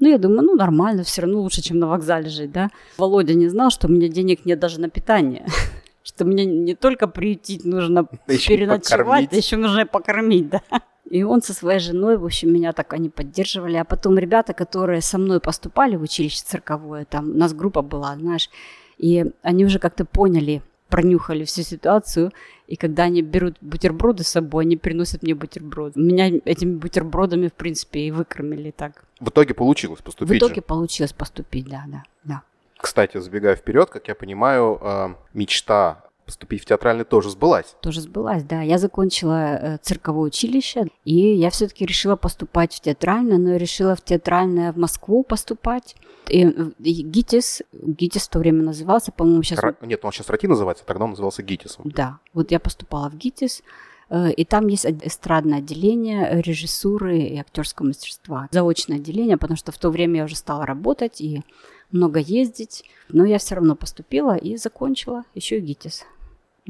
Ну, 0.00 0.08
я 0.08 0.18
думаю, 0.18 0.42
ну, 0.42 0.54
нормально, 0.54 1.02
все 1.02 1.22
равно 1.22 1.40
лучше, 1.40 1.60
чем 1.60 1.78
на 1.78 1.88
вокзале 1.88 2.28
жить, 2.28 2.52
да. 2.52 2.70
Володя 2.96 3.34
не 3.34 3.48
знал, 3.48 3.70
что 3.70 3.88
у 3.88 3.90
меня 3.90 4.08
денег 4.08 4.44
нет 4.44 4.58
даже 4.58 4.80
на 4.80 4.88
питание. 4.88 5.46
Что 6.04 6.24
мне 6.24 6.46
не 6.46 6.74
только 6.74 7.06
приютить 7.06 7.66
нужно, 7.66 8.06
переночевать, 8.26 9.30
еще 9.32 9.58
нужно 9.58 9.84
покормить, 9.84 10.48
да. 10.48 10.62
И 11.10 11.22
он 11.22 11.40
со 11.42 11.54
своей 11.54 11.78
женой, 11.78 12.18
в 12.18 12.24
общем, 12.24 12.52
меня 12.52 12.72
так 12.72 12.92
они 12.92 13.08
поддерживали. 13.08 13.76
А 13.76 13.84
потом 13.84 14.18
ребята, 14.18 14.52
которые 14.52 15.00
со 15.00 15.18
мной 15.18 15.40
поступали 15.40 15.96
в 15.96 16.02
училище 16.02 16.42
цирковое, 16.44 17.04
там 17.06 17.30
у 17.30 17.34
нас 17.34 17.54
группа 17.54 17.82
была, 17.82 18.16
знаешь, 18.16 18.50
и 18.98 19.24
они 19.42 19.64
уже 19.64 19.78
как-то 19.78 20.04
поняли, 20.04 20.62
пронюхали 20.88 21.44
всю 21.44 21.62
ситуацию, 21.62 22.32
и 22.66 22.76
когда 22.76 23.04
они 23.04 23.22
берут 23.22 23.56
бутерброды 23.60 24.24
с 24.24 24.28
собой, 24.28 24.64
они 24.64 24.76
приносят 24.76 25.22
мне 25.22 25.34
бутерброды. 25.34 25.98
Меня 26.00 26.28
этими 26.44 26.76
бутербродами, 26.76 27.48
в 27.48 27.54
принципе, 27.54 28.00
и 28.00 28.10
выкормили 28.10 28.70
так. 28.70 29.04
В 29.20 29.30
итоге 29.30 29.54
получилось 29.54 30.00
поступить 30.00 30.34
В 30.34 30.38
итоге 30.38 30.56
же. 30.56 30.62
получилось 30.62 31.12
поступить, 31.12 31.68
да, 31.68 31.84
да, 31.88 32.02
да. 32.24 32.42
Кстати, 32.76 33.18
забегая 33.18 33.56
вперед, 33.56 33.88
как 33.90 34.08
я 34.08 34.14
понимаю, 34.14 34.78
э, 34.80 35.08
мечта 35.32 36.04
поступить 36.28 36.60
в 36.60 36.66
театральный 36.66 37.06
тоже 37.06 37.30
сбылась. 37.30 37.74
Тоже 37.80 38.02
сбылась, 38.02 38.44
да. 38.44 38.60
Я 38.60 38.76
закончила 38.76 39.56
э, 39.56 39.78
цирковое 39.80 40.26
училище, 40.26 40.88
и 41.06 41.14
я 41.14 41.48
все-таки 41.48 41.86
решила 41.86 42.16
поступать 42.16 42.74
в 42.74 42.80
театральное, 42.80 43.38
но 43.38 43.56
решила 43.56 43.96
в 43.96 44.04
театральное 44.04 44.74
в 44.74 44.76
Москву 44.76 45.22
поступать. 45.22 45.96
И, 46.28 46.42
и 46.42 47.02
ГИТИС, 47.02 47.62
ГИТИС 47.72 48.26
в 48.26 48.30
то 48.30 48.40
время 48.40 48.62
назывался, 48.62 49.10
по-моему, 49.10 49.42
сейчас... 49.42 49.58
Ра- 49.60 49.86
Нет, 49.86 50.04
он 50.04 50.12
сейчас 50.12 50.28
РАТИ 50.28 50.48
называется, 50.48 50.84
тогда 50.84 51.04
он 51.04 51.10
назывался 51.12 51.42
ГИТИСом. 51.42 51.84
Да, 51.86 52.18
вот 52.34 52.50
я 52.50 52.60
поступала 52.60 53.08
в 53.08 53.16
ГИТИС, 53.16 53.62
э, 54.10 54.32
и 54.32 54.44
там 54.44 54.66
есть 54.66 54.84
эстрадное 54.84 55.60
отделение 55.60 56.42
режиссуры 56.42 57.20
и 57.20 57.38
актерского 57.38 57.86
мастерства. 57.86 58.48
Заочное 58.50 58.98
отделение, 58.98 59.38
потому 59.38 59.56
что 59.56 59.72
в 59.72 59.78
то 59.78 59.88
время 59.88 60.18
я 60.18 60.24
уже 60.24 60.36
стала 60.36 60.66
работать 60.66 61.22
и 61.22 61.42
много 61.90 62.20
ездить. 62.20 62.84
Но 63.08 63.24
я 63.24 63.38
все 63.38 63.54
равно 63.54 63.74
поступила 63.74 64.36
и 64.36 64.58
закончила 64.58 65.24
еще 65.34 65.56
и 65.56 65.60
ГИТИС. 65.60 66.04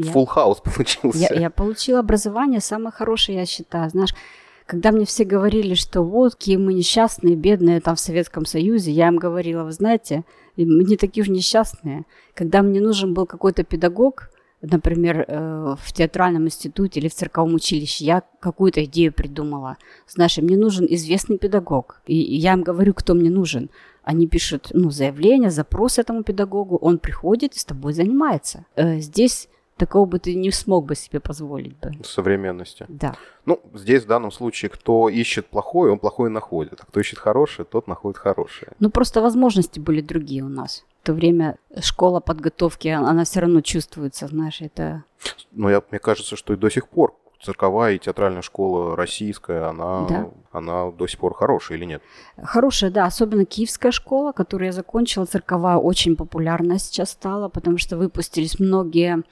Фулл 0.04 0.26
хаус 0.26 0.60
получился. 0.64 1.34
Я, 1.34 1.40
я 1.40 1.50
получила 1.50 2.00
образование 2.00 2.60
самое 2.60 2.92
хорошее, 2.92 3.38
я 3.38 3.46
считаю. 3.46 3.90
Знаешь, 3.90 4.14
когда 4.66 4.92
мне 4.92 5.06
все 5.06 5.24
говорили, 5.24 5.74
что 5.74 6.02
вот, 6.02 6.34
какие 6.34 6.56
мы 6.56 6.74
несчастные, 6.74 7.36
бедные 7.36 7.80
там 7.80 7.96
в 7.96 8.00
Советском 8.00 8.44
Союзе, 8.44 8.90
я 8.90 9.08
им 9.08 9.16
говорила, 9.16 9.64
вы 9.64 9.72
знаете, 9.72 10.24
мы 10.56 10.84
не 10.84 10.96
такие 10.96 11.22
уж 11.22 11.28
несчастные. 11.28 12.04
Когда 12.34 12.62
мне 12.62 12.80
нужен 12.80 13.14
был 13.14 13.26
какой-то 13.26 13.64
педагог, 13.64 14.30
например, 14.60 15.24
э, 15.26 15.76
в 15.80 15.92
театральном 15.92 16.46
институте 16.46 17.00
или 17.00 17.08
в 17.08 17.14
цирковом 17.14 17.54
училище, 17.54 18.04
я 18.04 18.22
какую-то 18.40 18.84
идею 18.84 19.12
придумала. 19.12 19.76
Знаешь, 20.06 20.36
мне 20.38 20.56
нужен 20.56 20.86
известный 20.90 21.38
педагог. 21.38 22.02
И 22.06 22.16
я 22.16 22.52
им 22.52 22.62
говорю, 22.62 22.92
кто 22.92 23.14
мне 23.14 23.30
нужен. 23.30 23.70
Они 24.02 24.26
пишут 24.26 24.68
ну, 24.72 24.90
заявление, 24.90 25.50
запрос 25.50 25.98
этому 25.98 26.22
педагогу, 26.22 26.76
он 26.76 26.98
приходит 26.98 27.54
и 27.54 27.58
с 27.58 27.64
тобой 27.64 27.92
занимается. 27.92 28.64
Э, 28.76 29.00
здесь 29.00 29.48
такого 29.78 30.06
бы 30.06 30.18
ты 30.18 30.34
не 30.34 30.50
смог 30.50 30.84
бы 30.84 30.94
себе 30.94 31.20
позволить 31.20 31.76
бы. 31.78 31.92
Современности. 32.04 32.84
Да. 32.88 33.16
Ну, 33.46 33.60
здесь 33.74 34.04
в 34.04 34.06
данном 34.06 34.30
случае, 34.30 34.68
кто 34.68 35.08
ищет 35.08 35.46
плохое, 35.46 35.92
он 35.92 35.98
плохое 35.98 36.30
находит. 36.30 36.80
А 36.80 36.86
кто 36.86 37.00
ищет 37.00 37.18
хорошее, 37.18 37.66
тот 37.70 37.86
находит 37.86 38.18
хорошее. 38.18 38.72
Ну, 38.78 38.90
просто 38.90 39.22
возможности 39.22 39.80
были 39.80 40.00
другие 40.00 40.42
у 40.42 40.48
нас. 40.48 40.84
В 41.02 41.06
то 41.06 41.14
время 41.14 41.56
школа 41.80 42.20
подготовки, 42.20 42.88
она 42.88 43.24
все 43.24 43.40
равно 43.40 43.60
чувствуется, 43.62 44.26
знаешь, 44.26 44.60
это... 44.60 45.04
Ну, 45.52 45.70
я, 45.70 45.82
мне 45.90 45.98
кажется, 45.98 46.36
что 46.36 46.52
и 46.52 46.56
до 46.56 46.68
сих 46.68 46.88
пор 46.88 47.14
цирковая 47.40 47.94
и 47.94 47.98
театральная 47.98 48.42
школа 48.42 48.96
российская, 48.96 49.68
она, 49.68 50.06
да. 50.08 50.30
она 50.52 50.90
до 50.90 51.06
сих 51.06 51.18
пор 51.18 51.34
хорошая 51.34 51.78
или 51.78 51.84
нет? 51.84 52.02
Хорошая, 52.42 52.90
да. 52.90 53.06
Особенно 53.06 53.44
киевская 53.44 53.92
школа, 53.92 54.32
которую 54.32 54.66
я 54.66 54.72
закончила, 54.72 55.24
цирковая, 55.24 55.76
очень 55.76 56.16
популярна 56.16 56.78
сейчас 56.78 57.10
стала, 57.10 57.48
потому 57.48 57.78
что 57.78 57.96
выпустились 57.96 58.58
многие 58.58 59.22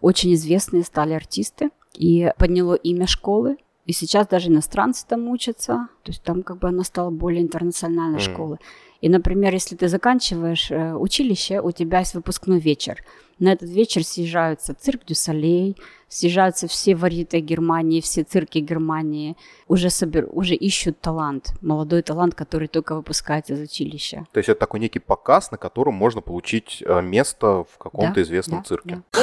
очень 0.00 0.34
известные 0.34 0.82
стали 0.82 1.12
артисты, 1.12 1.70
и 1.94 2.32
подняло 2.38 2.74
имя 2.74 3.06
школы. 3.06 3.56
И 3.84 3.92
сейчас 3.92 4.28
даже 4.28 4.48
иностранцы 4.48 5.04
там 5.06 5.28
учатся, 5.28 5.88
то 6.02 6.10
есть 6.10 6.22
там 6.22 6.42
как 6.42 6.58
бы 6.58 6.68
она 6.68 6.84
стала 6.84 7.10
более 7.10 7.42
интернациональной 7.42 8.18
mm. 8.18 8.32
школой. 8.32 8.58
И, 9.00 9.08
например, 9.08 9.52
если 9.52 9.74
ты 9.74 9.88
заканчиваешь 9.88 10.70
э, 10.70 10.94
училище, 10.94 11.60
у 11.60 11.72
тебя 11.72 11.98
есть 11.98 12.14
выпускной 12.14 12.60
вечер. 12.60 13.02
На 13.40 13.54
этот 13.54 13.68
вечер 13.68 14.04
съезжаются 14.04 14.74
цирк 14.74 15.04
Дю 15.04 15.16
Солей, 15.16 15.76
съезжаются 16.08 16.68
все 16.68 16.94
вариты 16.94 17.40
Германии, 17.40 18.00
все 18.00 18.22
цирки 18.22 18.58
Германии, 18.58 19.36
уже, 19.66 19.90
собер, 19.90 20.28
уже 20.30 20.54
ищут 20.54 21.00
талант, 21.00 21.52
молодой 21.60 22.02
талант, 22.02 22.36
который 22.36 22.68
только 22.68 22.94
выпускается 22.94 23.54
из 23.54 23.60
училища. 23.60 24.26
То 24.30 24.38
есть 24.38 24.48
это 24.48 24.60
такой 24.60 24.78
некий 24.78 25.00
показ, 25.00 25.50
на 25.50 25.58
котором 25.58 25.94
можно 25.94 26.20
получить 26.20 26.84
э, 26.86 27.02
место 27.02 27.64
в 27.64 27.78
каком-то 27.78 28.14
да, 28.14 28.22
известном 28.22 28.58
да, 28.58 28.64
цирке. 28.64 29.02
Да. 29.12 29.18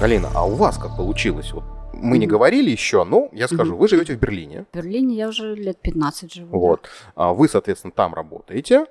Галина, 0.00 0.30
а 0.34 0.46
у 0.46 0.54
вас 0.54 0.78
как 0.78 0.96
получилось? 0.96 1.52
Вот 1.52 1.64
мы 1.92 2.16
не 2.16 2.26
говорили 2.26 2.70
еще, 2.70 3.04
но 3.04 3.28
я 3.32 3.46
скажу, 3.48 3.76
вы 3.76 3.86
живете 3.86 4.16
в 4.16 4.18
Берлине. 4.18 4.64
В 4.72 4.74
Берлине 4.74 5.14
я 5.14 5.28
уже 5.28 5.54
лет 5.54 5.78
15 5.78 6.32
живу. 6.32 6.58
Вот. 6.58 6.88
А 7.14 7.34
вы, 7.34 7.48
соответственно, 7.50 7.92
там 7.92 8.14
работаете. 8.14 8.86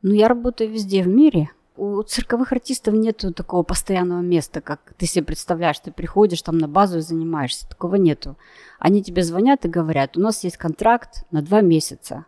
Ну, 0.00 0.14
я 0.14 0.28
работаю 0.28 0.70
везде 0.70 1.02
в 1.02 1.08
мире. 1.08 1.50
У 1.76 2.02
цирковых 2.02 2.50
артистов 2.50 2.94
нету 2.94 3.34
такого 3.34 3.62
постоянного 3.62 4.22
места, 4.22 4.62
как 4.62 4.94
ты 4.96 5.04
себе 5.04 5.26
представляешь. 5.26 5.80
Ты 5.80 5.92
приходишь 5.92 6.40
там 6.40 6.56
на 6.56 6.66
базу 6.66 6.98
и 6.98 7.02
занимаешься. 7.02 7.68
Такого 7.68 7.96
нету. 7.96 8.36
Они 8.78 9.02
тебе 9.02 9.22
звонят 9.24 9.66
и 9.66 9.68
говорят, 9.68 10.16
у 10.16 10.20
нас 10.20 10.44
есть 10.44 10.56
контракт 10.56 11.26
на 11.30 11.42
два 11.42 11.60
месяца 11.60 12.24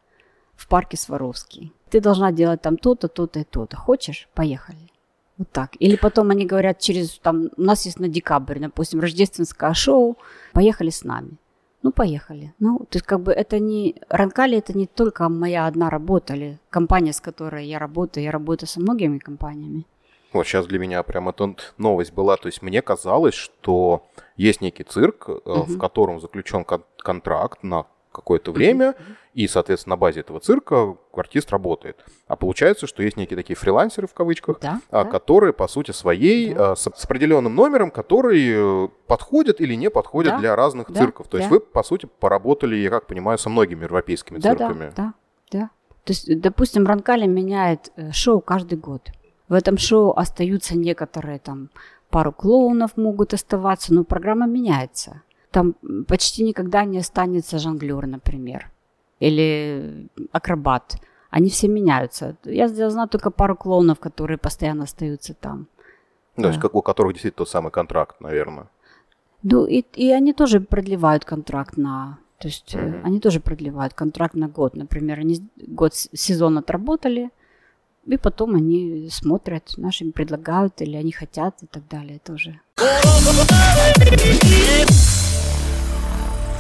в 0.57 0.69
парке 0.69 0.99
Сваровский. 0.99 1.73
Ты 1.89 2.03
должна 2.03 2.33
делать 2.33 2.61
там 2.61 2.77
то-то, 2.77 3.09
то-то 3.09 3.41
и 3.41 3.45
то-то. 3.45 3.79
Хочешь? 3.79 4.29
Поехали. 4.35 4.91
Вот 5.39 5.51
так. 5.51 5.71
Или 5.81 5.97
потом 5.97 6.31
они 6.31 6.47
говорят 6.47 6.79
через, 6.79 7.19
там, 7.19 7.51
у 7.57 7.63
нас 7.63 7.85
есть 7.87 7.99
на 7.99 8.09
декабрь, 8.09 8.61
допустим, 8.61 9.01
рождественское 9.01 9.75
шоу, 9.75 10.17
поехали 10.53 10.91
с 10.91 11.05
нами. 11.05 11.33
Ну, 11.83 11.93
поехали. 11.93 12.55
Ну, 12.59 12.79
то 12.79 12.97
есть, 12.97 13.07
как 13.07 13.21
бы 13.21 13.33
это 13.33 13.59
не... 13.59 13.97
Ранкали 14.09 14.57
это 14.57 14.77
не 14.77 14.87
только 14.87 15.29
моя 15.29 15.67
одна 15.67 15.91
работа 15.91 16.35
или 16.35 16.59
компания, 16.71 17.13
с 17.13 17.21
которой 17.21 17.67
я 17.67 17.79
работаю. 17.79 18.25
Я 18.25 18.31
работаю 18.31 18.69
со 18.69 18.81
многими 18.81 19.19
компаниями. 19.19 19.85
Вот 20.33 20.47
сейчас 20.47 20.67
для 20.67 20.79
меня 20.79 21.03
прям 21.03 21.29
эта 21.29 21.55
новость 21.77 22.13
была. 22.13 22.37
То 22.37 22.49
есть 22.49 22.63
мне 22.63 22.81
казалось, 22.81 23.35
что 23.35 24.07
есть 24.37 24.63
некий 24.63 24.85
цирк, 24.85 25.29
угу. 25.29 25.65
в 25.65 25.79
котором 25.79 26.21
заключен 26.21 26.65
кон- 26.65 26.85
контракт 26.97 27.63
на 27.63 27.85
какое-то 28.15 28.53
время, 28.53 28.91
mm-hmm. 28.91 29.17
И, 29.35 29.49
соответственно, 29.49 29.97
на 29.97 29.99
базе 29.99 30.21
этого 30.21 30.39
цирка 30.41 30.97
артист 31.13 31.51
работает. 31.51 32.05
А 32.29 32.37
получается, 32.37 32.87
что 32.87 33.03
есть 33.03 33.17
некие 33.17 33.37
такие 33.37 33.57
фрилансеры 33.57 34.07
в 34.07 34.15
кавычках, 34.15 34.61
да, 34.61 34.81
а, 34.91 35.05
да. 35.05 35.11
которые, 35.11 35.53
по 35.53 35.67
сути 35.67 35.91
своей, 35.91 36.55
да. 36.55 36.73
а, 36.73 36.77
с, 36.77 36.83
с 36.83 37.05
определенным 37.05 37.55
номером, 37.55 37.91
которые 37.91 38.87
э, 38.87 38.89
подходят 39.07 39.61
или 39.61 39.75
не 39.75 39.91
подходят 39.91 40.35
да. 40.35 40.39
для 40.39 40.57
разных 40.57 40.91
да. 40.91 41.01
цирков. 41.01 41.27
То 41.29 41.37
да. 41.37 41.39
есть 41.39 41.51
вы, 41.51 41.61
по 41.61 41.83
сути, 41.83 42.09
поработали, 42.21 42.77
я 42.77 42.91
как 42.91 43.07
понимаю, 43.07 43.39
со 43.39 43.51
многими 43.51 43.83
европейскими 43.83 44.39
да, 44.39 44.51
цирками. 44.51 44.93
Да, 44.97 45.15
да, 45.51 45.59
да. 45.59 45.71
То 46.05 46.13
есть, 46.13 46.41
допустим, 46.41 46.87
Ранкали 46.87 47.27
меняет 47.27 47.93
э, 47.97 48.13
шоу 48.13 48.41
каждый 48.41 48.79
год. 48.79 49.11
В 49.49 49.55
этом 49.55 49.79
шоу 49.79 50.13
остаются 50.13 50.77
некоторые 50.77 51.39
там 51.39 51.71
пару 52.09 52.33
клоунов 52.33 52.97
могут 52.97 53.35
оставаться, 53.35 53.93
но 53.93 54.05
программа 54.05 54.47
меняется 54.47 55.23
там 55.55 55.77
почти 56.09 56.43
никогда 56.43 56.85
не 56.85 56.99
останется 56.99 57.61
жонглер, 57.61 58.07
например, 58.09 58.73
или 59.29 60.09
акробат. 60.33 60.97
Они 61.31 61.49
все 61.49 61.69
меняются. 61.69 62.37
Я, 62.45 62.67
я 62.67 62.91
знаю 62.91 63.09
только 63.09 63.31
пару 63.31 63.57
клоунов, 63.57 63.99
которые 63.99 64.39
постоянно 64.39 64.85
остаются 64.85 65.35
там. 65.35 65.67
То 66.37 66.49
есть, 66.49 66.61
как 66.61 66.75
у 66.75 66.83
которых 66.83 67.15
действительно 67.15 67.45
тот 67.45 67.49
самый 67.49 67.71
контракт, 67.71 68.21
наверное. 68.21 68.67
Ну, 69.43 69.67
и, 69.67 69.85
и 69.95 70.11
они 70.11 70.33
тоже 70.33 70.61
продлевают 70.61 71.25
контракт 71.25 71.77
на... 71.77 72.19
То 72.39 72.49
есть, 72.49 72.75
mm-hmm. 72.75 73.03
они 73.05 73.21
тоже 73.21 73.41
продлевают 73.41 73.95
контракт 73.95 74.35
на 74.35 74.49
год. 74.49 74.75
Например, 74.77 75.21
они 75.21 75.49
год 75.57 75.95
сезон 75.95 76.59
отработали, 76.59 77.31
и 78.05 78.17
потом 78.17 78.55
они 78.55 79.09
смотрят, 79.11 79.75
нашим 79.77 80.13
предлагают, 80.13 80.83
или 80.83 80.97
они 80.97 81.13
хотят 81.13 81.63
и 81.63 81.67
так 81.67 81.87
далее 81.89 82.19
тоже 82.19 82.61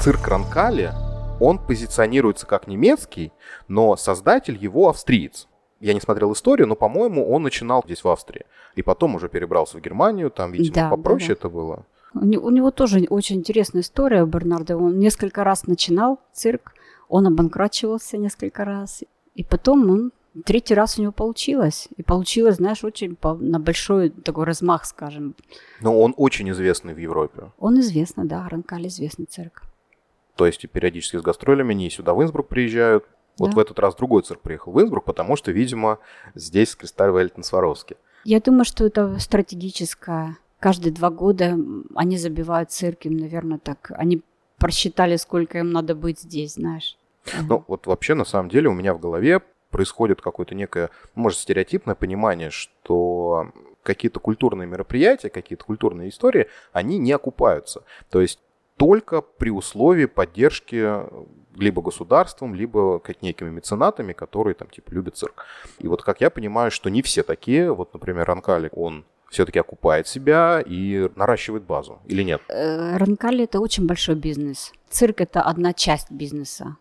цирк 0.04 0.28
Ранкали, 0.28 0.92
он 1.40 1.58
позиционируется 1.58 2.46
как 2.46 2.66
немецкий, 2.66 3.32
но 3.68 3.96
создатель 3.96 4.56
его 4.56 4.88
австриец. 4.88 5.48
Я 5.80 5.92
не 5.92 6.00
смотрел 6.00 6.32
историю, 6.32 6.66
но, 6.66 6.76
по-моему, 6.76 7.28
он 7.28 7.42
начинал 7.42 7.82
здесь 7.84 8.04
в 8.04 8.08
Австрии. 8.08 8.46
И 8.74 8.82
потом 8.82 9.16
уже 9.16 9.28
перебрался 9.28 9.76
в 9.76 9.80
Германию, 9.80 10.30
там, 10.30 10.52
видимо, 10.52 10.74
да, 10.74 10.90
попроще 10.90 11.28
да, 11.28 11.34
да. 11.34 11.38
это 11.40 11.48
было. 11.48 11.86
У 12.14 12.50
него, 12.50 12.70
тоже 12.70 13.06
очень 13.10 13.36
интересная 13.36 13.82
история 13.82 14.24
Бернарда. 14.24 14.76
Он 14.76 14.98
несколько 14.98 15.42
раз 15.44 15.66
начинал 15.66 16.20
цирк, 16.32 16.72
он 17.08 17.26
обанкрачивался 17.26 18.16
несколько 18.16 18.64
раз. 18.64 19.02
И 19.34 19.42
потом 19.44 19.90
он 19.90 20.12
третий 20.44 20.74
раз 20.74 20.98
у 20.98 21.02
него 21.02 21.12
получилось. 21.12 21.88
И 21.96 22.02
получилось, 22.02 22.56
знаешь, 22.56 22.84
очень 22.84 23.16
по, 23.16 23.34
на 23.34 23.58
большой 23.58 24.10
такой 24.10 24.44
размах, 24.44 24.84
скажем. 24.84 25.34
Но 25.80 26.00
он 26.00 26.14
очень 26.16 26.48
известный 26.50 26.94
в 26.94 26.98
Европе. 26.98 27.50
Он 27.58 27.80
известный, 27.80 28.24
да, 28.24 28.48
Ранкаль 28.48 28.86
известный 28.86 29.26
цирк. 29.26 29.64
То 30.36 30.46
есть 30.46 30.68
периодически 30.70 31.16
с 31.16 31.22
гастролями 31.22 31.72
они 31.72 31.90
сюда 31.90 32.14
в 32.14 32.22
Инсбрук 32.22 32.48
приезжают. 32.48 33.04
Вот 33.38 33.50
Да. 33.50 33.56
в 33.56 33.58
этот 33.58 33.78
раз 33.80 33.94
другой 33.96 34.22
цирк 34.22 34.40
приехал 34.42 34.72
в 34.72 34.80
Инсбрук, 34.80 35.04
потому 35.04 35.36
что, 35.36 35.50
видимо, 35.50 35.98
здесь 36.34 36.74
Кристаль 36.76 37.10
Вельтон 37.10 37.42
Сваровски. 37.42 37.96
Я 38.24 38.40
думаю, 38.40 38.64
что 38.64 38.84
это 38.84 39.18
стратегическое. 39.18 40.36
Каждые 40.60 40.92
два 40.92 41.10
года 41.10 41.58
они 41.94 42.16
забивают 42.16 42.70
цирк, 42.70 43.04
им, 43.06 43.16
наверное, 43.16 43.58
так. 43.58 43.90
Они 43.96 44.22
просчитали, 44.58 45.16
сколько 45.16 45.58
им 45.58 45.72
надо 45.72 45.94
быть 45.94 46.20
здесь, 46.20 46.54
знаешь. 46.54 46.96
Ну, 47.48 47.64
вот 47.66 47.86
вообще, 47.86 48.14
на 48.14 48.24
самом 48.24 48.48
деле, 48.48 48.68
у 48.68 48.72
меня 48.72 48.94
в 48.94 49.00
голове 49.00 49.40
происходит 49.70 50.20
какое-то 50.22 50.54
некое, 50.54 50.90
может, 51.14 51.38
стереотипное 51.40 51.94
понимание, 51.96 52.50
что 52.50 53.48
какие-то 53.82 54.20
культурные 54.20 54.66
мероприятия, 54.68 55.28
какие-то 55.28 55.64
культурные 55.64 56.08
истории, 56.08 56.48
они 56.72 56.98
не 56.98 57.12
окупаются. 57.12 57.82
То 58.10 58.20
есть 58.20 58.38
только 58.76 59.20
при 59.20 59.50
условии 59.50 60.06
поддержки 60.06 61.04
либо 61.56 61.82
государством, 61.82 62.54
либо 62.54 62.98
как 62.98 63.22
некими 63.22 63.50
меценатами, 63.50 64.12
которые 64.12 64.54
там 64.54 64.68
типа 64.68 64.90
любят 64.90 65.16
цирк. 65.16 65.46
И 65.78 65.88
вот 65.88 66.02
как 66.02 66.20
я 66.20 66.30
понимаю, 66.30 66.70
что 66.70 66.90
не 66.90 67.02
все 67.02 67.22
такие, 67.22 67.72
вот, 67.72 67.94
например, 67.94 68.26
Ранкали, 68.26 68.70
он 68.72 69.04
все-таки 69.30 69.58
окупает 69.58 70.06
себя 70.06 70.62
и 70.64 71.08
наращивает 71.16 71.64
базу, 71.64 72.00
или 72.06 72.22
нет? 72.22 72.40
Э, 72.48 72.96
Roncalli – 72.96 73.44
это 73.44 73.60
очень 73.60 73.86
большой 73.86 74.14
бизнес. 74.14 74.72
Цирк– 74.88 75.20
это 75.20 75.42
одна 75.42 75.72
часть 75.72 76.10
бизнеса. 76.10 76.76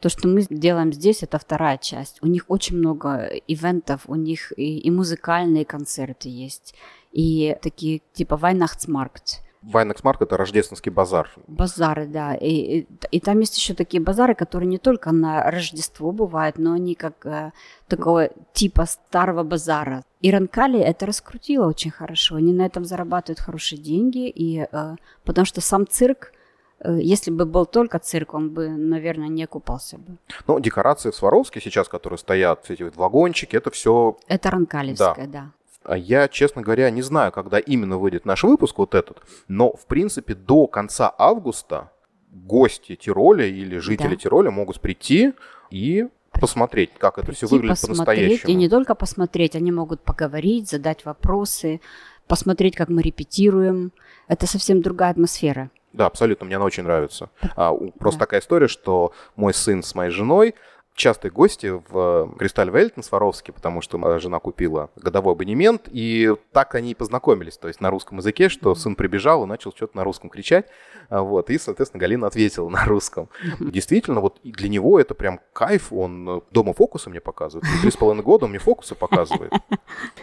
То, 0.00 0.08
что 0.08 0.28
мы 0.28 0.46
делаем 0.48 0.92
здесь, 0.92 1.22
это 1.22 1.38
вторая 1.38 1.76
часть. 1.76 2.22
У 2.22 2.26
них 2.26 2.46
очень 2.48 2.78
много 2.78 3.26
ивентов, 3.46 4.02
у 4.06 4.14
них 4.14 4.52
и, 4.56 4.78
и 4.78 4.90
музыкальные 4.90 5.66
концерты 5.66 6.30
есть, 6.30 6.74
и 7.12 7.56
такие 7.60 8.00
типа 8.14 8.34
Weihnachtsmarkt. 8.34 9.40
Вайнексмарк– 9.62 10.22
это 10.22 10.36
рождественский 10.36 10.90
базар. 10.90 11.30
Базары, 11.46 12.06
да. 12.06 12.34
И, 12.34 12.48
и, 12.48 12.88
и 13.10 13.20
там 13.20 13.40
есть 13.40 13.56
еще 13.58 13.74
такие 13.74 14.02
базары, 14.02 14.34
которые 14.34 14.68
не 14.68 14.78
только 14.78 15.12
на 15.12 15.50
Рождество 15.50 16.12
бывают, 16.12 16.58
но 16.58 16.72
они 16.72 16.94
как 16.94 17.26
э, 17.26 17.52
такого 17.86 18.30
типа 18.54 18.86
старого 18.86 19.42
базара. 19.42 20.02
И 20.22 20.30
Roncalli 20.30 20.80
это 20.80 21.04
раскрутило 21.06 21.66
очень 21.66 21.90
хорошо. 21.90 22.36
Они 22.36 22.52
на 22.52 22.62
этом 22.62 22.84
зарабатывают 22.84 23.40
хорошие 23.40 23.78
деньги, 23.80 24.28
и, 24.28 24.66
э, 24.70 24.96
потому 25.24 25.44
что 25.44 25.60
сам 25.60 25.86
цирк, 25.86 26.32
э, 26.78 26.98
если 26.98 27.30
бы 27.30 27.44
был 27.44 27.66
только 27.66 27.98
цирк, 27.98 28.32
он 28.32 28.50
бы, 28.50 28.70
наверное, 28.70 29.28
не 29.28 29.44
окупался 29.44 29.98
бы. 29.98 30.16
Ну, 30.46 30.58
декорации 30.58 31.10
в 31.10 31.14
Сваровске 31.14 31.60
сейчас, 31.60 31.86
которые 31.88 32.18
стоят, 32.18 32.70
эти 32.70 32.82
вот 32.82 32.96
вагончики, 32.96 33.56
это 33.56 33.70
все 33.70 34.16
Это 34.26 34.50
Ранкалевская, 34.50 35.26
да. 35.26 35.38
А 35.40 35.59
Я, 35.88 36.28
честно 36.28 36.62
говоря, 36.62 36.90
не 36.90 37.02
знаю, 37.02 37.32
когда 37.32 37.58
именно 37.58 37.96
выйдет 37.98 38.26
наш 38.26 38.44
выпуск 38.44 38.78
вот 38.78 38.94
этот, 38.94 39.22
но, 39.48 39.72
в 39.72 39.86
принципе, 39.86 40.34
до 40.34 40.66
конца 40.66 41.12
августа 41.16 41.90
гости 42.30 42.96
Тироля 42.96 43.46
или 43.46 43.78
жители 43.78 44.10
Да. 44.10 44.16
Тироля 44.16 44.50
могут 44.50 44.80
прийти 44.80 45.32
и 45.70 46.06
посмотреть, 46.32 46.90
как 46.98 47.18
это 47.18 47.32
все 47.32 47.46
выглядит 47.46 47.80
по-настоящему. 47.80 48.50
И 48.52 48.54
не 48.54 48.68
только 48.68 48.94
посмотреть, 48.94 49.56
они 49.56 49.72
могут 49.72 50.02
поговорить, 50.02 50.68
задать 50.70 51.04
вопросы, 51.04 51.80
посмотреть, 52.28 52.76
как 52.76 52.88
мы 52.88 53.02
репетируем. 53.02 53.90
Это 54.28 54.46
совсем 54.46 54.80
другая 54.82 55.10
атмосфера. 55.10 55.70
Да, 55.92 56.06
абсолютно, 56.06 56.46
мне 56.46 56.54
она 56.56 56.66
очень 56.66 56.84
нравится. 56.84 57.30
А, 57.56 57.74
просто 57.74 58.20
Да. 58.20 58.26
такая 58.26 58.40
история, 58.40 58.68
что 58.68 59.12
мой 59.34 59.52
сын 59.52 59.82
с 59.82 59.94
моей 59.96 60.12
женой 60.12 60.54
частые 61.00 61.32
гости 61.32 61.80
в 61.88 62.34
Кристаль 62.38 62.70
Вельтон 62.70 63.02
Сваровски, 63.02 63.50
потому 63.50 63.80
что 63.80 63.98
моя 63.98 64.18
жена 64.18 64.38
купила 64.38 64.90
годовой 64.96 65.34
абонемент, 65.34 65.88
и 65.90 66.34
так 66.52 66.74
они 66.74 66.92
и 66.92 66.94
познакомились, 66.94 67.56
то 67.56 67.68
есть 67.68 67.80
на 67.80 67.90
русском 67.90 68.18
языке, 68.18 68.48
что 68.48 68.74
сын 68.74 68.94
прибежал 68.94 69.44
и 69.44 69.46
начал 69.46 69.72
что-то 69.72 69.96
на 69.96 70.04
русском 70.04 70.28
кричать, 70.28 70.66
а, 71.08 71.22
вот, 71.22 71.48
и, 71.50 71.58
соответственно, 71.58 72.00
Галина 72.00 72.26
ответила 72.26 72.68
на 72.68 72.84
русском. 72.84 73.30
Действительно, 73.58 74.20
вот 74.20 74.40
для 74.44 74.68
него 74.68 75.00
это 75.00 75.14
прям 75.14 75.40
кайф, 75.54 75.92
он 75.92 76.28
э, 76.28 76.40
дома 76.50 76.74
фокусы 76.74 77.08
мне 77.08 77.20
показывает, 77.20 77.66
три 77.80 77.90
с 77.90 77.96
половиной 77.96 78.22
года 78.22 78.44
он 78.44 78.50
мне 78.50 78.58
фокусы 78.58 78.94
показывает, 78.94 79.52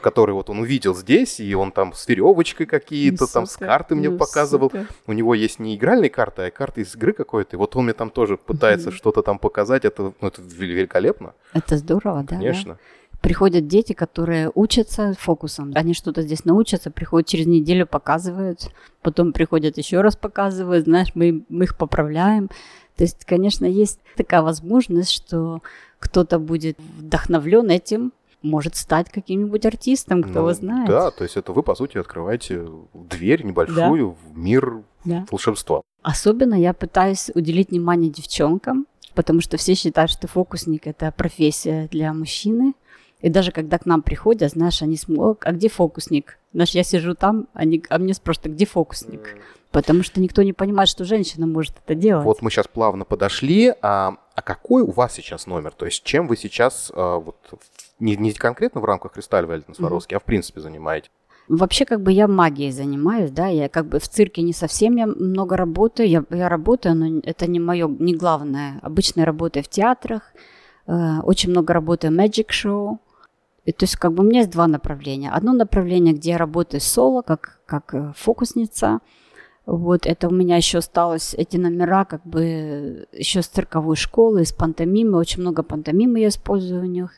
которые 0.01 0.35
вот 0.35 0.49
он 0.49 0.59
увидел 0.59 0.93
здесь, 0.93 1.39
и 1.39 1.55
он 1.55 1.71
там 1.71 1.93
с 1.93 2.07
веревочкой 2.07 2.67
какие-то, 2.67 3.25
там 3.25 3.47
с 3.47 3.57
карты 3.57 3.95
мне 3.95 4.11
показывал, 4.11 4.71
у 5.07 5.13
него 5.13 5.33
есть 5.33 5.59
не 5.59 5.75
игральные 5.75 6.11
карты, 6.11 6.43
а 6.43 6.51
карты 6.51 6.81
из 6.81 6.95
игры 6.95 7.13
какой-то. 7.13 7.55
И 7.55 7.57
вот 7.57 7.75
он 7.75 7.85
мне 7.85 7.93
там 7.93 8.11
тоже 8.11 8.37
пытается 8.37 8.91
что-то 8.91 9.23
там 9.23 9.39
показать. 9.39 9.83
Это, 9.83 10.13
ну, 10.21 10.27
это 10.27 10.41
вел- 10.67 10.75
великолепно, 10.77 11.33
Это 11.53 11.77
здорово, 11.77 12.21
да. 12.23 12.23
да. 12.23 12.35
конечно. 12.37 12.77
Приходят 13.21 13.67
дети, 13.67 13.93
которые 13.93 14.51
учатся 14.53 15.13
фокусом. 15.19 15.71
Они 15.75 15.93
что-то 15.95 16.21
здесь 16.21 16.45
научатся, 16.45 16.91
приходят 16.91 17.27
через 17.27 17.47
неделю, 17.47 17.87
показывают, 17.87 18.69
потом 19.01 19.33
приходят 19.33 19.77
еще 19.77 20.01
раз 20.01 20.15
показывают, 20.15 20.85
знаешь, 20.85 21.09
мы, 21.15 21.43
мы 21.49 21.63
их 21.65 21.77
поправляем. 21.77 22.49
То 22.95 23.03
есть, 23.03 23.25
конечно, 23.25 23.65
есть 23.65 23.99
такая 24.15 24.41
возможность, 24.43 25.11
что 25.11 25.61
кто-то 25.99 26.37
будет 26.39 26.77
вдохновлен 26.99 27.69
этим, 27.71 28.13
может 28.43 28.75
стать 28.75 29.09
каким-нибудь 29.11 29.65
артистом, 29.65 30.21
кто 30.21 30.33
Ну, 30.33 30.39
его 30.39 30.53
знает. 30.53 30.87
Да, 30.87 31.09
то 31.09 31.23
есть 31.23 31.37
это 31.37 31.51
вы, 31.53 31.63
по 31.63 31.73
сути, 31.75 31.97
открываете 31.97 32.67
дверь 32.93 33.43
небольшую 33.43 34.11
в 34.11 34.37
мир 34.37 34.83
Да. 35.05 35.25
волшебства. 35.31 35.81
Особенно 36.03 36.53
я 36.53 36.73
пытаюсь 36.73 37.31
уделить 37.33 37.71
внимание 37.71 38.11
девчонкам, 38.11 38.85
потому 39.17 39.41
что 39.41 39.57
все 39.57 39.73
считают, 39.73 40.11
что 40.11 40.27
фокусник– 40.27 40.81
это 40.85 41.11
профессия 41.11 41.87
для 41.91 42.13
мужчины. 42.13 42.75
И 43.19 43.29
даже 43.29 43.51
когда 43.51 43.79
к 43.79 43.87
нам 43.87 44.03
приходят, 44.03 44.51
знаешь, 44.51 44.83
они 44.83 44.95
смотрят, 44.95 45.39
а 45.43 45.53
где 45.53 45.69
фокусник? 45.69 46.37
Знаешь, 46.53 46.69
я 46.75 46.83
сижу 46.83 47.15
там, 47.15 47.47
они, 47.55 47.83
а 47.89 47.97
мне 47.97 48.13
спрашивают, 48.13 48.45
а 48.45 48.55
где 48.55 48.67
фокусник? 48.67 49.35
Потому 49.71 50.03
что 50.03 50.21
никто 50.21 50.43
не 50.43 50.53
понимает, 50.53 50.87
что 50.87 51.03
женщина 51.03 51.47
может 51.47 51.73
это 51.83 51.95
делать. 51.95 52.25
Вот 52.25 52.43
мы 52.43 52.51
сейчас 52.51 52.67
плавно 52.67 53.05
подошли. 53.05 53.73
А, 53.81 54.17
а 54.35 54.41
какой 54.43 54.83
у 54.83 54.91
вас 54.91 55.13
сейчас 55.13 55.47
номер? 55.47 55.71
То 55.71 55.87
есть 55.87 56.03
чем 56.03 56.27
вы 56.27 56.37
сейчас, 56.37 56.91
а, 56.93 57.17
вот, 57.17 57.37
не, 57.99 58.15
не 58.17 58.33
конкретно 58.33 58.81
в 58.81 58.85
рамках 58.85 59.13
Кристаль 59.13 59.47
Вельтон 59.47 59.73
Сваровски, 59.73 60.13
а 60.13 60.19
в 60.19 60.23
принципе 60.23 60.61
занимаете? 60.61 61.09
Вообще, 61.47 61.85
как 61.85 62.01
бы 62.01 62.11
я 62.11 62.27
магией 62.27 62.71
занимаюсь, 62.71 63.31
да, 63.31 63.47
я 63.47 63.69
как 63.69 63.87
бы 63.87 63.99
в 63.99 64.07
цирке 64.07 64.41
не 64.41 64.51
совсем 64.51 64.97
я 64.97 65.07
много 65.07 65.55
работаю, 65.55 66.09
я, 66.09 66.23
я 66.29 66.49
работаю, 66.49 66.95
но 66.95 67.21
это 67.23 67.47
не 67.47 67.59
мое, 67.59 67.87
не 67.87 68.13
главное. 68.13 68.79
Обычно 68.81 69.23
работаю 69.23 69.63
в 69.63 69.69
театрах, 69.69 70.33
э, 70.87 71.19
очень 71.23 71.51
много 71.51 71.73
работаю 71.73 72.13
Magic 72.13 72.47
Show. 72.49 72.97
И, 73.63 73.71
то 73.71 73.83
есть, 73.83 73.95
как 73.95 74.13
бы 74.13 74.23
у 74.23 74.27
меня 74.27 74.39
есть 74.39 74.51
два 74.51 74.67
направления. 74.67 75.29
Одно 75.29 75.53
направление, 75.53 76.13
где 76.13 76.31
я 76.31 76.37
работаю 76.37 76.81
соло, 76.81 77.21
как, 77.21 77.59
как 77.65 77.93
э, 77.93 78.13
фокусница. 78.15 78.99
Вот, 79.65 80.05
это 80.05 80.29
у 80.29 80.31
меня 80.31 80.57
еще 80.57 80.77
осталось, 80.77 81.33
эти 81.33 81.57
номера, 81.57 82.05
как 82.05 82.25
бы, 82.25 83.07
еще 83.11 83.41
с 83.41 83.47
цирковой 83.47 83.97
школы, 83.97 84.43
из 84.43 84.53
пантомимы, 84.53 85.17
очень 85.17 85.41
много 85.41 85.63
пантомимы 85.63 86.21
я 86.21 86.29
использую 86.29 86.81
у 86.83 86.85
них. 86.85 87.11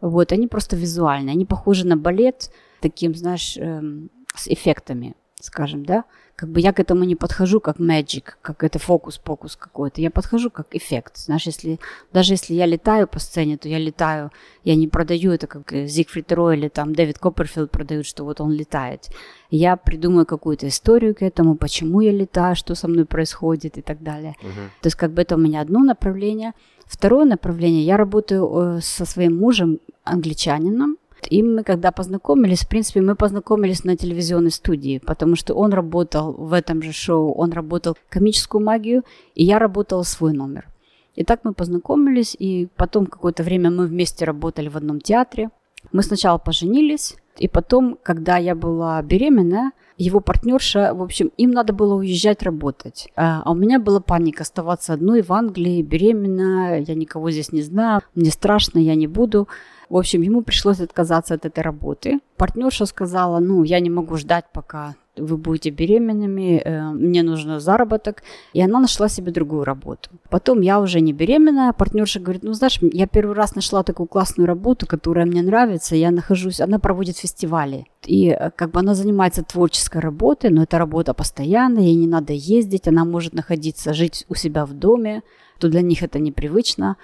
Вот, 0.00 0.32
они 0.32 0.48
просто 0.48 0.74
визуальные, 0.74 1.32
они 1.32 1.44
похожи 1.44 1.86
на 1.86 1.96
балет, 1.96 2.50
таким, 2.80 3.14
знаешь, 3.14 3.56
эм, 3.56 4.10
с 4.34 4.48
эффектами, 4.48 5.14
скажем, 5.40 5.84
да. 5.84 6.04
Как 6.36 6.50
бы 6.50 6.60
я 6.60 6.74
к 6.74 6.80
этому 6.80 7.04
не 7.04 7.16
подхожу 7.16 7.60
как 7.60 7.80
magic, 7.80 8.34
как 8.42 8.62
это 8.62 8.78
фокус-покус 8.78 9.56
какой-то. 9.56 10.02
Я 10.02 10.10
подхожу 10.10 10.50
как 10.50 10.74
эффект. 10.76 11.16
Знаешь, 11.16 11.46
если, 11.46 11.80
даже 12.12 12.34
если 12.34 12.52
я 12.52 12.66
летаю 12.66 13.08
по 13.08 13.18
сцене, 13.18 13.56
то 13.56 13.70
я 13.70 13.78
летаю, 13.78 14.30
я 14.62 14.76
не 14.76 14.86
продаю 14.86 15.32
это, 15.32 15.46
как 15.46 15.72
э, 15.72 15.86
Зигфрид 15.86 16.30
Рой 16.32 16.58
или 16.58 16.68
там 16.68 16.94
Дэвид 16.94 17.18
Копперфилд 17.18 17.70
продают, 17.70 18.04
что 18.04 18.24
вот 18.24 18.42
он 18.42 18.52
летает. 18.52 19.08
Я 19.50 19.76
придумаю 19.76 20.26
какую-то 20.26 20.68
историю 20.68 21.14
к 21.14 21.22
этому, 21.22 21.56
почему 21.56 22.02
я 22.02 22.12
летаю, 22.12 22.54
что 22.54 22.74
со 22.74 22.86
мной 22.86 23.06
происходит 23.06 23.78
и 23.78 23.82
так 23.82 24.02
далее. 24.02 24.34
Мгм. 24.42 24.70
То 24.82 24.86
есть 24.88 24.96
как 24.96 25.12
бы 25.12 25.22
это 25.22 25.36
у 25.36 25.38
меня 25.38 25.62
одно 25.62 25.80
направление. 25.80 26.52
Второе 26.84 27.24
направление, 27.24 27.82
я 27.82 27.96
работаю 27.96 28.76
э, 28.76 28.80
со 28.82 29.06
своим 29.06 29.38
мужем, 29.38 29.80
англичанином, 30.04 30.98
и 31.30 31.42
мы, 31.42 31.62
когда 31.62 31.92
познакомились, 31.92 32.60
в 32.60 32.68
принципе, 32.68 33.00
мы 33.00 33.16
познакомились 33.16 33.84
на 33.84 33.96
телевизионной 33.96 34.50
студии, 34.50 34.98
потому 34.98 35.36
что 35.36 35.54
он 35.54 35.72
работал 35.72 36.32
в 36.32 36.52
этом 36.52 36.82
же 36.82 36.92
шоу, 36.92 37.32
он 37.32 37.52
работал 37.52 37.96
комическую 38.08 38.64
магию, 38.64 39.02
и 39.34 39.44
я 39.44 39.58
работала 39.58 40.02
свой 40.02 40.32
номер. 40.32 40.66
И 41.14 41.24
так 41.24 41.40
мы 41.44 41.54
познакомились, 41.54 42.36
и 42.38 42.68
потом 42.76 43.06
какое-то 43.06 43.42
время 43.42 43.70
мы 43.70 43.86
вместе 43.86 44.24
работали 44.24 44.68
в 44.68 44.76
одном 44.76 45.00
театре. 45.00 45.50
Мы 45.92 46.02
сначала 46.02 46.38
поженились, 46.38 47.16
и 47.38 47.48
потом, 47.48 47.98
когда 48.02 48.36
я 48.36 48.54
была 48.54 49.00
беременная, 49.02 49.72
его 49.98 50.20
партнерша, 50.20 50.92
в 50.94 51.02
общем, 51.02 51.30
им 51.38 51.52
надо 51.52 51.72
было 51.72 51.94
уезжать 51.94 52.42
работать. 52.42 53.08
А 53.16 53.42
а 53.44 53.52
у 53.52 53.54
меня 53.54 53.78
была 53.78 54.00
паника 54.00 54.42
оставаться 54.42 54.92
одной 54.92 55.22
в 55.22 55.32
Англии, 55.32 55.82
беременна, 55.82 56.80
я 56.80 56.94
никого 56.94 57.30
здесь 57.30 57.52
не 57.52 57.62
знаю, 57.62 58.02
мне 58.14 58.30
страшно, 58.30 58.78
я 58.78 58.94
не 58.94 59.06
буду. 59.06 59.48
В 59.88 59.96
общем, 59.96 60.22
ему 60.22 60.42
пришлось 60.42 60.80
отказаться 60.80 61.34
от 61.34 61.44
этой 61.44 61.62
работы. 61.62 62.20
партнерша 62.36 62.86
сказала, 62.86 63.38
ну, 63.38 63.64
я 63.64 63.80
не 63.80 63.90
могу 63.90 64.16
ждать, 64.16 64.44
пока 64.52 64.94
вы 65.16 65.36
будете 65.36 65.70
беременными, 65.70 66.60
э, 66.64 66.90
мне 66.90 67.22
нужен 67.22 67.60
заработок. 67.60 68.22
И 68.52 68.62
она 68.62 68.80
нашла 68.80 69.08
себе 69.08 69.32
другую 69.32 69.64
работу. 69.64 70.10
Потом 70.30 70.60
я 70.60 70.80
уже 70.80 71.00
не 71.00 71.12
беременная, 71.12 71.72
партнерша 71.72 72.20
говорит, 72.20 72.42
ну 72.42 72.52
знаешь, 72.52 72.78
я 72.80 73.06
первый 73.06 73.34
раз 73.34 73.54
нашла 73.54 73.82
такую 73.82 74.06
классную 74.06 74.46
работу, 74.46 74.86
которая 74.86 75.26
мне 75.26 75.42
нравится, 75.42 75.96
я 75.96 76.10
нахожусь, 76.10 76.60
она 76.60 76.78
проводит 76.78 77.16
фестивали. 77.16 77.86
И 78.04 78.28
э, 78.28 78.50
как 78.50 78.70
бы 78.70 78.80
она 78.80 78.94
занимается 78.94 79.42
творческой 79.42 80.00
работой, 80.00 80.50
но 80.50 80.62
это 80.62 80.78
работа 80.78 81.14
постоянная, 81.14 81.84
ей 81.84 81.94
не 81.96 82.06
надо 82.06 82.32
ездить, 82.32 82.88
она 82.88 83.04
может 83.04 83.32
находиться, 83.32 83.94
жить 83.94 84.26
у 84.28 84.34
себя 84.34 84.66
в 84.66 84.72
доме, 84.74 85.22
то 85.58 85.68
для 85.68 85.80
них 85.80 86.02
это 86.02 86.18
непривычно. 86.18 86.96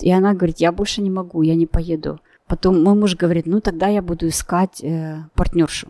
И 0.00 0.10
она 0.10 0.34
говорит, 0.34 0.58
я 0.58 0.72
больше 0.72 1.02
не 1.02 1.10
могу, 1.10 1.42
я 1.42 1.54
не 1.54 1.66
поеду. 1.66 2.20
Потом 2.46 2.82
мой 2.82 2.94
муж 2.94 3.16
говорит, 3.16 3.46
ну 3.46 3.60
тогда 3.60 3.88
я 3.88 4.02
буду 4.02 4.28
искать 4.28 4.82
э, 4.82 5.24
партнершу 5.34 5.88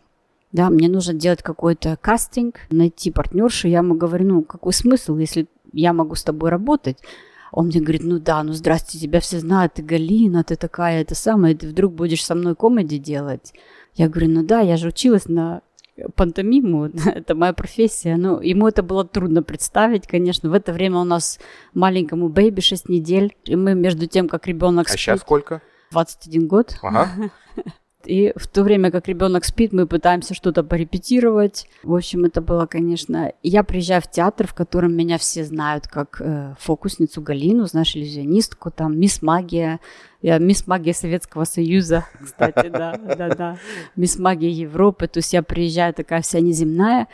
да, 0.56 0.70
мне 0.70 0.88
нужно 0.88 1.12
делать 1.12 1.42
какой-то 1.42 1.98
кастинг, 2.00 2.60
найти 2.70 3.10
партнершу. 3.10 3.68
Я 3.68 3.78
ему 3.78 3.94
говорю, 3.94 4.26
ну, 4.26 4.42
какой 4.42 4.72
смысл, 4.72 5.16
если 5.18 5.48
я 5.72 5.92
могу 5.92 6.14
с 6.14 6.22
тобой 6.22 6.48
работать? 6.50 6.98
Он 7.52 7.66
мне 7.66 7.80
говорит, 7.80 8.02
ну 8.04 8.18
да, 8.18 8.42
ну 8.42 8.52
здрасте, 8.52 8.98
тебя 8.98 9.20
все 9.20 9.38
знают, 9.38 9.74
ты 9.74 9.82
Галина, 9.82 10.44
ты 10.44 10.56
такая, 10.56 11.02
это 11.02 11.14
самое, 11.14 11.54
ты 11.54 11.68
вдруг 11.68 11.92
будешь 11.92 12.24
со 12.24 12.34
мной 12.34 12.54
комедий 12.54 12.98
делать. 12.98 13.52
Я 13.94 14.08
говорю, 14.08 14.30
ну 14.30 14.44
да, 14.44 14.60
я 14.60 14.76
же 14.76 14.88
училась 14.88 15.26
на 15.26 15.60
пантомиму, 16.14 16.86
это 17.06 17.34
моя 17.34 17.52
профессия. 17.52 18.16
Ну, 18.16 18.40
ему 18.40 18.68
это 18.68 18.82
было 18.82 19.04
трудно 19.04 19.42
представить, 19.42 20.06
конечно. 20.06 20.50
В 20.50 20.54
это 20.54 20.72
время 20.72 20.98
у 20.98 21.04
нас 21.04 21.38
маленькому 21.74 22.28
baby 22.28 22.60
6 22.60 22.88
недель, 22.88 23.36
и 23.44 23.56
мы 23.56 23.74
между 23.74 24.06
тем, 24.06 24.28
как 24.28 24.46
ребенок 24.46 24.86
А 24.86 24.90
спит, 24.90 25.00
сейчас 25.00 25.20
сколько? 25.20 25.62
21 25.90 26.46
год. 26.46 26.78
Ага. 26.82 27.30
И 28.06 28.32
в 28.36 28.46
то 28.46 28.62
время, 28.62 28.90
как 28.90 29.08
ребенок 29.08 29.44
спит, 29.44 29.72
мы 29.72 29.86
пытаемся 29.86 30.34
что-то 30.34 30.62
порепетировать. 30.62 31.68
В 31.82 31.94
общем, 31.94 32.24
это 32.24 32.40
было, 32.40 32.66
конечно... 32.66 33.32
Я 33.42 33.64
приезжаю 33.64 34.00
в 34.00 34.10
театр, 34.10 34.46
в 34.46 34.54
котором 34.54 34.94
меня 34.94 35.18
все 35.18 35.44
знают 35.44 35.88
как 35.88 36.20
э, 36.20 36.54
фокусницу 36.58 37.20
Галину, 37.20 37.66
знаешь, 37.66 37.96
иллюзионистку, 37.96 38.70
там, 38.70 38.98
мисс 38.98 39.22
Магия. 39.22 39.80
Я 40.26 40.38
мисс 40.38 40.66
Магия 40.66 40.92
Советского 40.92 41.44
Союза, 41.44 42.04
кстати, 42.24 42.68
да, 42.68 42.96
да, 42.96 43.28
да. 43.28 43.58
Мисс 43.94 44.18
Магия 44.18 44.50
Европы. 44.50 45.06
То 45.06 45.18
есть 45.18 45.32
я 45.32 45.40
приезжаю 45.40 45.94
такая 45.94 46.20
вся 46.20 46.40
неземная. 46.40 47.06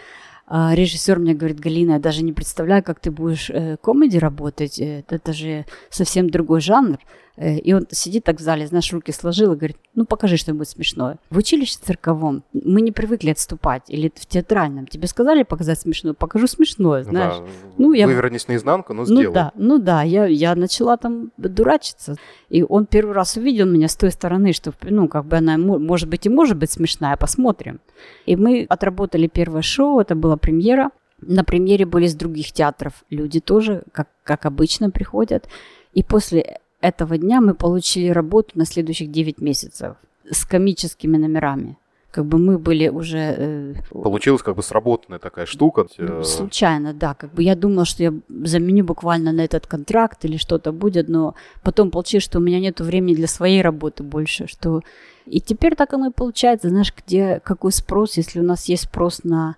А 0.46 0.74
режиссер 0.74 1.18
мне 1.18 1.34
говорит, 1.34 1.60
Галина, 1.60 1.92
я 1.92 1.98
даже 1.98 2.24
не 2.24 2.32
представляю, 2.32 2.82
как 2.82 3.00
ты 3.00 3.10
будешь 3.10 3.50
э, 3.50 3.76
комедий 3.82 4.18
работать. 4.18 4.80
Э, 4.80 5.04
это 5.10 5.34
же 5.34 5.66
совсем 5.90 6.30
другой 6.30 6.62
жанр. 6.62 6.96
Э, 7.36 7.56
и 7.56 7.72
он 7.72 7.86
сидит 7.90 8.24
так 8.24 8.38
в 8.38 8.42
зале, 8.42 8.66
знаешь, 8.66 8.92
руки 8.92 9.12
сложил 9.12 9.52
и 9.52 9.56
говорит, 9.56 9.76
ну 9.94 10.04
покажи 10.04 10.36
что-нибудь 10.36 10.68
смешное. 10.68 11.18
В 11.30 11.38
училище 11.38 11.76
цирковом 11.80 12.44
мы 12.52 12.80
не 12.82 12.92
привыкли 12.92 13.30
отступать. 13.30 13.84
Или 13.88 14.12
в 14.14 14.26
театральном. 14.26 14.86
Тебе 14.86 15.06
сказали 15.06 15.42
показать 15.42 15.80
смешное? 15.80 16.14
Покажу 16.14 16.46
смешное, 16.46 17.04
знаешь. 17.04 17.38
Да. 17.38 17.44
Ну, 17.78 17.92
я... 17.92 18.06
Вывернись 18.06 18.48
наизнанку, 18.48 18.92
но 18.92 19.04
сделай. 19.04 19.26
Ну 19.26 19.32
да, 19.32 19.52
ну 19.54 19.78
да, 19.78 20.02
я, 20.02 20.26
я 20.26 20.54
начала 20.54 20.96
там 20.96 21.32
дурачиться. 21.36 22.16
И 22.48 22.62
он 22.62 22.86
первый 22.86 23.14
раз 23.14 23.36
увидел 23.36 23.66
меня 23.66 23.88
с 23.88 23.96
той 23.96 24.10
стороны, 24.10 24.52
что, 24.52 24.72
ну, 24.82 25.08
как 25.08 25.24
бы 25.24 25.36
она, 25.38 25.56
может 25.56 26.08
быть, 26.08 26.26
и 26.26 26.28
может 26.28 26.56
быть 26.56 26.70
смешная, 26.70 27.16
посмотрим. 27.16 27.80
И 28.26 28.36
мы 28.36 28.66
отработали 28.68 29.26
первое 29.26 29.62
шоу, 29.62 30.00
это 30.00 30.14
была 30.14 30.36
премьера. 30.36 30.90
На 31.20 31.44
премьере 31.44 31.86
были 31.86 32.08
с 32.08 32.14
других 32.14 32.52
театров 32.52 33.04
люди 33.08 33.40
тоже, 33.40 33.84
как, 33.92 34.08
как 34.24 34.44
обычно, 34.44 34.90
приходят. 34.90 35.48
И 35.92 36.02
после 36.02 36.58
этого 36.82 37.16
дня 37.16 37.40
мы 37.40 37.54
получили 37.54 38.08
работу 38.08 38.50
на 38.54 38.66
следующих 38.66 39.10
9 39.10 39.40
месяцев 39.40 39.96
с 40.30 40.44
комическими 40.44 41.16
номерами. 41.16 41.76
Как 42.10 42.26
бы 42.26 42.36
мы 42.36 42.58
были 42.58 42.88
уже... 42.88 43.18
Э, 43.38 43.74
Получилась 43.90 44.42
как 44.42 44.56
бы 44.56 44.62
сработанная 44.62 45.18
такая 45.18 45.46
штука. 45.46 45.86
Э, 45.96 46.22
случайно, 46.24 46.92
да. 46.92 47.14
Как 47.14 47.32
бы 47.32 47.42
я 47.42 47.56
думала, 47.56 47.86
что 47.86 48.02
я 48.02 48.12
заменю 48.28 48.84
буквально 48.84 49.32
на 49.32 49.40
этот 49.40 49.66
контракт 49.66 50.22
или 50.26 50.36
что-то 50.36 50.72
будет, 50.72 51.08
но 51.08 51.34
потом 51.62 51.90
получилось, 51.90 52.24
что 52.24 52.38
у 52.38 52.42
меня 52.42 52.60
нет 52.60 52.80
времени 52.80 53.14
для 53.14 53.28
своей 53.28 53.62
работы 53.62 54.02
больше, 54.02 54.46
что... 54.46 54.82
И 55.24 55.40
теперь 55.40 55.74
так 55.74 55.94
оно 55.94 56.08
и 56.08 56.12
получается, 56.12 56.68
знаешь, 56.68 56.92
где 56.94 57.40
какой 57.44 57.72
спрос, 57.72 58.18
если 58.18 58.40
у 58.40 58.44
нас 58.44 58.66
есть 58.68 58.84
спрос 58.84 59.24
на 59.24 59.56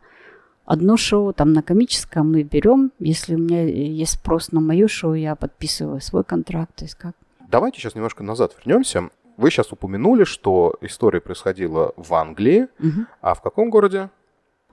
одно 0.64 0.96
шоу, 0.96 1.32
там 1.32 1.52
на 1.52 1.62
комическом 1.62 2.32
мы 2.32 2.42
берем. 2.42 2.92
Если 2.98 3.34
у 3.34 3.38
меня 3.38 3.62
есть 3.64 4.14
спрос 4.14 4.52
на 4.52 4.60
мое 4.60 4.88
шоу, 4.88 5.14
я 5.14 5.34
подписываю 5.34 6.00
свой 6.00 6.24
контракт. 6.24 6.74
То 6.76 6.84
есть 6.84 6.94
как? 6.94 7.14
Давайте 7.48 7.80
сейчас 7.80 7.94
немножко 7.94 8.22
назад 8.22 8.54
вернемся. 8.58 9.10
Вы 9.36 9.50
сейчас 9.50 9.72
упомянули, 9.72 10.24
что 10.24 10.76
история 10.80 11.20
происходила 11.20 11.92
в 11.96 12.14
Англии. 12.14 12.68
Угу. 12.78 13.06
А 13.20 13.34
в 13.34 13.42
каком 13.42 13.70
городе? 13.70 14.10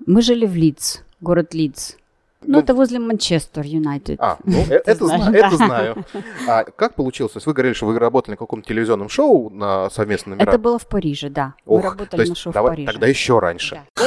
Мы 0.05 0.21
жили 0.21 0.45
в 0.45 0.55
Лидс, 0.55 0.99
город 1.19 1.53
Лидс. 1.53 1.95
Ну, 2.43 2.53
ну, 2.53 2.59
это 2.59 2.73
возле 2.73 2.99
Манчестер 2.99 3.63
Юнайтед. 3.65 4.19
А, 4.19 4.37
ну, 4.43 4.57
э, 4.69 4.81
это, 4.85 5.05
знаю, 5.05 5.33
это 5.33 5.55
знаю. 5.57 6.05
А 6.47 6.63
как 6.63 6.95
получилось? 6.95 7.33
То 7.33 7.37
есть 7.37 7.47
вы 7.47 7.53
говорили, 7.53 7.73
что 7.73 7.85
вы 7.85 7.99
работали 7.99 8.33
на 8.33 8.37
каком-то 8.37 8.67
телевизионном 8.67 9.09
шоу 9.09 9.49
на 9.49 9.89
совместном? 9.89 10.39
Это 10.39 10.57
было 10.57 10.79
в 10.79 10.87
Париже, 10.87 11.29
да. 11.29 11.53
Ох, 11.65 11.83
мы 11.83 11.89
работали 11.89 12.09
то 12.09 12.21
есть, 12.21 12.29
на 12.29 12.35
шоу 12.35 12.53
давай, 12.53 12.71
в 12.71 12.75
Париже. 12.75 12.91
Тогда 12.91 13.07
еще 13.07 13.39
раньше. 13.39 13.81
Да. 13.95 14.05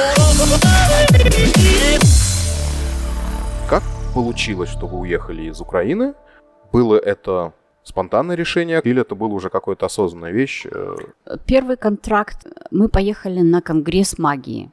Как 3.69 3.83
получилось, 4.13 4.69
что 4.69 4.87
вы 4.87 4.99
уехали 4.99 5.43
из 5.43 5.61
Украины? 5.61 6.13
Было 6.71 6.97
это 6.97 7.53
спонтанное 7.83 8.35
решение 8.35 8.81
или 8.83 9.01
это 9.01 9.15
было 9.15 9.29
уже 9.29 9.49
какая-то 9.49 9.85
осознанная 9.85 10.31
вещь? 10.31 10.65
Э? 10.69 10.95
Первый 11.45 11.77
контракт 11.77 12.45
мы 12.71 12.89
поехали 12.89 13.39
на 13.39 13.61
конгресс 13.61 14.17
магии. 14.17 14.71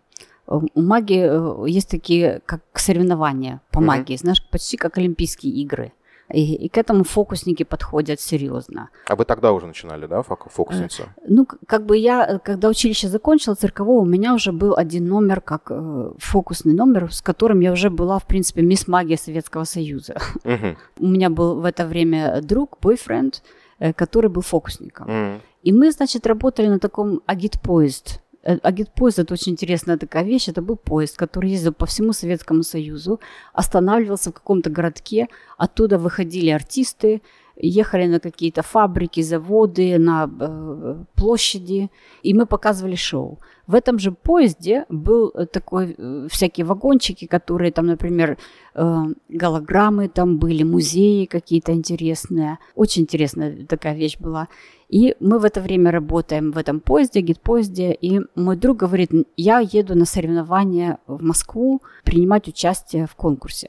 У 0.74 0.82
магии 0.82 1.64
э, 1.66 1.70
есть 1.70 1.88
такие 1.88 2.40
как 2.46 2.62
соревнования 2.74 3.60
по 3.70 3.78
mm-hmm. 3.78 3.84
магии, 3.84 4.16
знаешь, 4.16 4.46
почти 4.50 4.76
как 4.76 4.98
Олимпийские 4.98 5.52
игры. 5.54 5.92
И, 6.32 6.54
и 6.54 6.68
к 6.68 6.78
этому 6.78 7.04
фокусники 7.04 7.62
подходят 7.62 8.20
серьезно. 8.20 8.88
А 9.06 9.16
вы 9.16 9.24
тогда 9.24 9.52
уже 9.52 9.66
начинали, 9.66 10.06
да, 10.06 10.22
фокусница? 10.22 11.02
Э, 11.02 11.20
ну, 11.28 11.46
как 11.66 11.84
бы 11.84 11.96
я, 11.96 12.38
когда 12.38 12.68
училище 12.68 13.08
закончила 13.08 13.54
циркового, 13.54 14.00
у 14.00 14.04
меня 14.04 14.34
уже 14.34 14.52
был 14.52 14.74
один 14.76 15.06
номер, 15.06 15.40
как 15.40 15.70
э, 15.70 16.12
фокусный 16.18 16.74
номер, 16.74 17.12
с 17.12 17.20
которым 17.20 17.60
я 17.60 17.72
уже 17.72 17.90
была, 17.90 18.18
в 18.18 18.26
принципе, 18.26 18.62
мисс 18.62 18.88
магия 18.88 19.16
Советского 19.16 19.64
Союза. 19.64 20.16
Угу. 20.44 20.76
У 21.00 21.06
меня 21.06 21.28
был 21.30 21.60
в 21.60 21.64
это 21.64 21.86
время 21.86 22.40
друг, 22.42 22.78
бойфренд, 22.80 23.42
э, 23.78 23.92
который 23.92 24.30
был 24.30 24.42
фокусником. 24.42 25.06
Угу. 25.06 25.40
И 25.64 25.72
мы, 25.72 25.92
значит, 25.92 26.26
работали 26.26 26.68
на 26.68 26.78
таком 26.78 27.20
агит-поезд 27.26 28.22
Э, 28.31 28.31
Агитпоезд– 28.42 29.18
это 29.20 29.34
очень 29.34 29.52
интересная 29.52 29.96
такая 29.96 30.24
вещь. 30.24 30.48
Это 30.48 30.62
был 30.62 30.76
поезд, 30.76 31.16
который 31.16 31.50
ездил 31.50 31.72
по 31.72 31.86
всему 31.86 32.12
Советскому 32.12 32.62
Союзу, 32.62 33.20
останавливался 33.52 34.30
в 34.30 34.34
каком-то 34.34 34.68
городке, 34.70 35.28
оттуда 35.58 35.98
выходили 35.98 36.50
артисты, 36.50 37.22
ехали 37.56 38.06
на 38.06 38.20
какие-то 38.20 38.62
фабрики, 38.62 39.22
заводы, 39.22 39.98
на 39.98 40.30
э, 40.40 41.04
площади, 41.14 41.90
и 42.22 42.34
мы 42.34 42.46
показывали 42.46 42.96
шоу. 42.96 43.38
В 43.66 43.74
этом 43.74 43.98
же 43.98 44.12
поезде 44.12 44.84
был 44.88 45.30
э, 45.34 45.46
такой 45.46 45.94
э, 45.96 46.26
всякие 46.30 46.66
вагончики, 46.66 47.26
которые 47.26 47.72
там, 47.72 47.86
например, 47.86 48.36
э, 48.74 49.04
голограммы 49.28 50.08
там 50.08 50.38
были, 50.38 50.62
музеи 50.62 51.26
какие-то 51.26 51.72
интересные. 51.72 52.58
Очень 52.74 53.02
интересная 53.02 53.66
такая 53.66 53.94
вещь 53.94 54.18
была. 54.18 54.48
И 54.88 55.14
мы 55.20 55.38
в 55.38 55.44
это 55.44 55.60
время 55.60 55.90
работаем 55.90 56.52
в 56.52 56.58
этом 56.58 56.80
поезде, 56.80 57.20
гид-поезде, 57.20 57.92
и 57.92 58.20
мой 58.34 58.56
друг 58.56 58.78
говорит, 58.78 59.10
я 59.36 59.60
еду 59.60 59.94
на 59.94 60.04
соревнования 60.04 60.98
в 61.06 61.22
Москву 61.22 61.80
принимать 62.04 62.48
участие 62.48 63.06
в 63.06 63.14
конкурсе. 63.14 63.68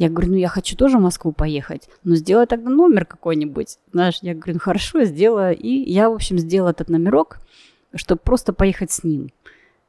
Я 0.00 0.08
говорю, 0.08 0.30
ну 0.30 0.36
я 0.38 0.48
хочу 0.48 0.76
тоже 0.76 0.96
в 0.96 1.02
Москву 1.02 1.30
поехать, 1.30 1.90
но 2.04 2.14
сделай 2.14 2.46
тогда 2.46 2.70
номер 2.70 3.04
какой-нибудь. 3.04 3.76
Знаешь, 3.92 4.18
я 4.22 4.34
говорю, 4.34 4.54
ну 4.54 4.60
хорошо, 4.60 5.04
сделаю. 5.04 5.54
И 5.54 5.68
я, 5.68 6.08
в 6.08 6.14
общем, 6.14 6.38
сделала 6.38 6.70
этот 6.70 6.88
номерок, 6.88 7.38
чтобы 7.94 8.22
просто 8.24 8.54
поехать 8.54 8.90
с 8.90 9.04
ним. 9.04 9.28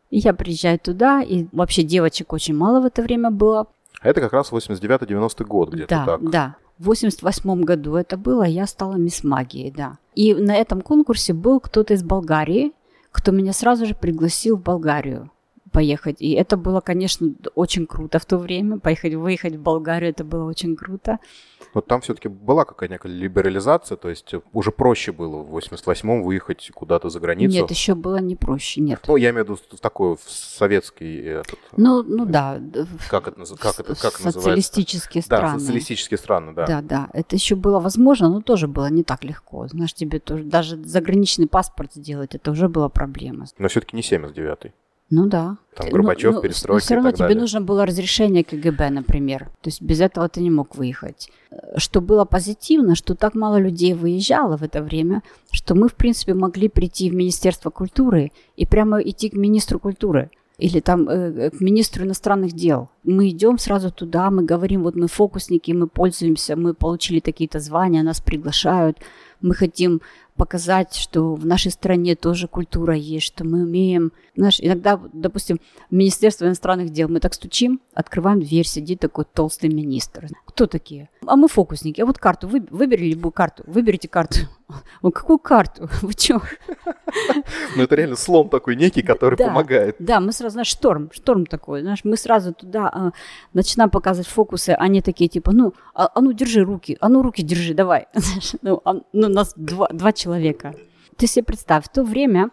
И 0.10 0.19
я 0.19 0.34
приезжаю 0.34 0.80
туда, 0.80 1.21
и 1.21 1.45
вообще 1.54 1.84
девочек 1.84 2.34
очень 2.34 2.54
мало 2.54 2.82
в 2.82 2.86
это 2.86 3.02
время 3.02 3.32
было. 3.32 3.67
А 4.02 4.10
это 4.10 4.19
как 4.19 4.34
раз 4.34 4.52
89-90 4.52 5.45
год 5.45 5.69
где-то 5.69 5.95
да, 5.95 6.06
так. 6.06 6.30
Да, 6.30 6.56
в 6.78 6.88
88 6.88 7.62
году 7.62 7.95
это 7.95 8.17
было, 8.17 8.43
я 8.43 8.67
стала 8.67 8.95
мисс 8.95 9.24
магией, 9.24 9.71
да. 9.71 9.97
И 10.13 10.34
на 10.34 10.58
этом 10.58 10.82
конкурсе 10.82 11.32
был 11.32 11.62
кто-то 11.62 11.93
из 11.93 12.04
Болгарии, 12.04 12.74
кто 13.13 13.32
меня 13.32 13.54
сразу 13.54 13.86
же 13.86 13.95
пригласил 13.95 14.58
в 14.58 14.62
Болгарию 14.62 15.32
поехать. 15.71 16.17
И 16.21 16.31
это 16.31 16.57
было, 16.57 16.81
конечно, 16.81 17.34
очень 17.55 17.88
круто 17.88 18.19
в 18.19 18.25
то 18.25 18.38
время. 18.38 18.79
Поехать, 18.79 19.15
выехать 19.15 19.55
в 19.55 19.62
Болгарию, 19.62 20.12
это 20.12 20.23
было 20.23 20.45
очень 20.45 20.75
круто. 20.75 21.19
Вот 21.73 21.88
там 21.88 22.01
все-таки 22.01 22.27
была 22.27 22.65
какая-то 22.65 23.07
либерализация, 23.07 23.95
то 23.95 24.10
есть 24.10 24.34
уже 24.51 24.71
проще 24.71 25.12
было 25.12 25.38
в 25.38 25.55
88-м 25.55 26.23
выехать 26.23 26.69
куда-то 26.73 27.10
за 27.10 27.19
границу. 27.19 27.55
Нет, 27.55 27.71
еще 27.71 27.95
было 27.95 28.17
не 28.17 28.36
проще, 28.36 28.81
нет. 28.81 29.01
Ну, 29.07 29.15
я 29.15 29.29
имею 29.29 29.45
в 29.45 29.49
виду 29.49 29.60
такой 29.79 30.17
в 30.17 30.29
советский... 30.29 31.21
Этот, 31.21 31.60
ну, 31.77 32.03
ну 32.03 32.25
да. 32.25 32.60
Как 33.10 33.29
это, 33.29 33.45
как 33.55 33.79
это 33.79 33.95
как 33.95 34.17
Социалистические 34.17 35.21
называется? 35.21 35.21
страны. 35.21 35.53
Да, 35.53 35.60
социалистические 35.60 36.17
страны, 36.17 36.53
да. 36.53 36.65
Да, 36.65 36.81
да. 36.81 37.10
Это 37.13 37.36
еще 37.36 37.55
было 37.55 37.79
возможно, 37.79 38.29
но 38.29 38.41
тоже 38.41 38.67
было 38.67 38.89
не 38.89 39.03
так 39.03 39.23
легко. 39.23 39.67
Знаешь, 39.67 39.93
тебе 39.93 40.19
тоже 40.19 40.43
даже 40.43 40.75
заграничный 40.84 41.47
паспорт 41.47 41.93
сделать, 41.93 42.36
это 42.36 42.51
уже 42.51 42.67
была 42.67 42.89
проблема. 42.89 43.45
Но 43.57 43.67
все-таки 43.69 43.95
не 43.95 44.01
79-й. 44.01 44.73
Ну 45.12 45.28
да. 45.28 45.58
Там 45.76 45.89
Горбачев, 45.89 46.36
ну, 46.36 46.41
перестройка. 46.41 46.74
Но 46.74 46.80
все 46.80 46.95
равно 46.95 47.12
тебе 47.12 47.28
далее. 47.28 47.41
нужно 47.41 47.62
было 47.62 47.86
разрешение 47.86 48.43
КГБ, 48.45 48.89
например. 48.89 49.50
То 49.62 49.67
есть 49.67 49.82
без 49.82 50.00
этого 50.00 50.30
ты 50.30 50.41
не 50.41 50.50
мог 50.50 50.76
выехать. 50.76 51.30
Что 51.76 52.00
было 52.00 52.24
позитивно, 52.24 52.95
что 52.95 53.13
так 53.13 53.36
мало 53.36 53.60
людей 53.60 53.93
выезжало 53.93 54.56
в 54.56 54.63
это 54.63 54.82
время, 54.82 55.21
что 55.52 55.76
мы, 55.76 55.89
в 55.89 55.95
принципе, 55.95 56.34
могли 56.34 56.69
прийти 56.69 57.10
в 57.10 57.13
Министерство 57.13 57.69
культуры 57.69 58.32
и 58.56 58.65
прямо 58.65 59.02
идти 59.02 59.30
к 59.30 59.34
министру 59.34 59.80
культуры 59.80 60.30
или 60.58 60.80
там 60.80 61.10
э, 61.10 61.50
к 61.50 61.60
министру 61.60 62.06
иностранных 62.06 62.54
дел. 62.54 62.89
Мы 63.04 63.30
идем 63.30 63.58
сразу 63.58 63.91
туда, 63.91 64.30
мы 64.30 64.43
говорим, 64.43 64.84
вот 64.84 64.95
мы 64.95 65.08
фокусники, 65.08 65.74
мы 65.74 65.88
пользуемся, 65.88 66.56
мы 66.56 66.74
получили 66.74 67.19
такие-то 67.19 67.60
звания, 67.60 68.04
нас 68.04 68.21
приглашают, 68.21 68.97
мы 69.41 69.56
хотим 69.56 70.02
показать, 70.41 70.95
что 70.95 71.36
в 71.36 71.45
нашей 71.45 71.69
стране 71.69 72.15
тоже 72.15 72.47
культура 72.47 72.95
есть, 72.95 73.27
что 73.27 73.43
мы 73.43 73.62
умеем. 73.62 74.12
Знаешь, 74.36 74.58
иногда, 74.60 74.99
допустим, 75.13 75.60
в 75.91 75.93
Министерство 75.93 76.45
иностранных 76.45 76.89
дел 76.89 77.10
мы 77.10 77.19
так 77.19 77.36
стучим, 77.36 77.80
открываем 77.93 78.39
дверь, 78.39 78.65
сидит 78.65 78.99
такой 78.99 79.25
толстый 79.25 79.69
министр. 79.69 80.30
Кто 80.47 80.65
такие? 80.65 81.12
А 81.27 81.36
мы 81.36 81.47
фокусники. 81.47 82.01
А 82.01 82.08
вот 82.08 82.17
карту, 82.17 82.47
вы, 82.47 82.65
выбери 82.71 83.12
любую 83.12 83.32
карту, 83.32 83.63
выберите 83.67 84.08
карту. 84.08 84.39
Он, 85.04 85.12
какую 85.12 85.38
карту? 85.38 85.89
Вы 86.01 86.12
что? 86.13 86.41
Ну, 87.75 87.84
это 87.84 87.95
реально 87.95 88.15
слом 88.15 88.49
такой 88.49 88.75
некий, 88.75 89.01
который 89.01 89.36
Да. 89.36 89.47
помогает. 89.47 89.97
Да, 89.99 90.19
мы 90.19 90.32
сразу, 90.32 90.54
знаешь, 90.54 90.67
шторм, 90.67 91.12
шторм 91.13 91.45
такой, 91.45 91.82
знаешь, 91.82 91.99
мы 92.06 92.15
сразу 92.17 92.54
туда 92.54 92.88
а, 92.88 93.12
начинаем 93.54 93.89
показывать 93.89 94.27
фокусы, 94.27 94.69
они 94.69 95.01
такие, 95.01 95.30
типа, 95.30 95.51
ну, 95.51 95.73
а, 95.93 96.10
а 96.15 96.21
ну, 96.21 96.32
держи 96.32 96.63
руки, 96.63 96.97
а 97.01 97.10
ну, 97.10 97.21
руки 97.21 97.43
держи, 97.43 97.73
давай. 97.73 98.08
Ну, 98.62 98.82
а, 98.86 98.95
ну, 99.13 99.27
нас 99.27 99.54
два, 99.56 99.88
два 99.89 100.12
человека. 100.13 100.31
Ты 101.17 101.28
себе 101.28 101.44
представь, 101.44 101.86
в 101.86 101.89
то 101.89 102.04
время 102.04 102.52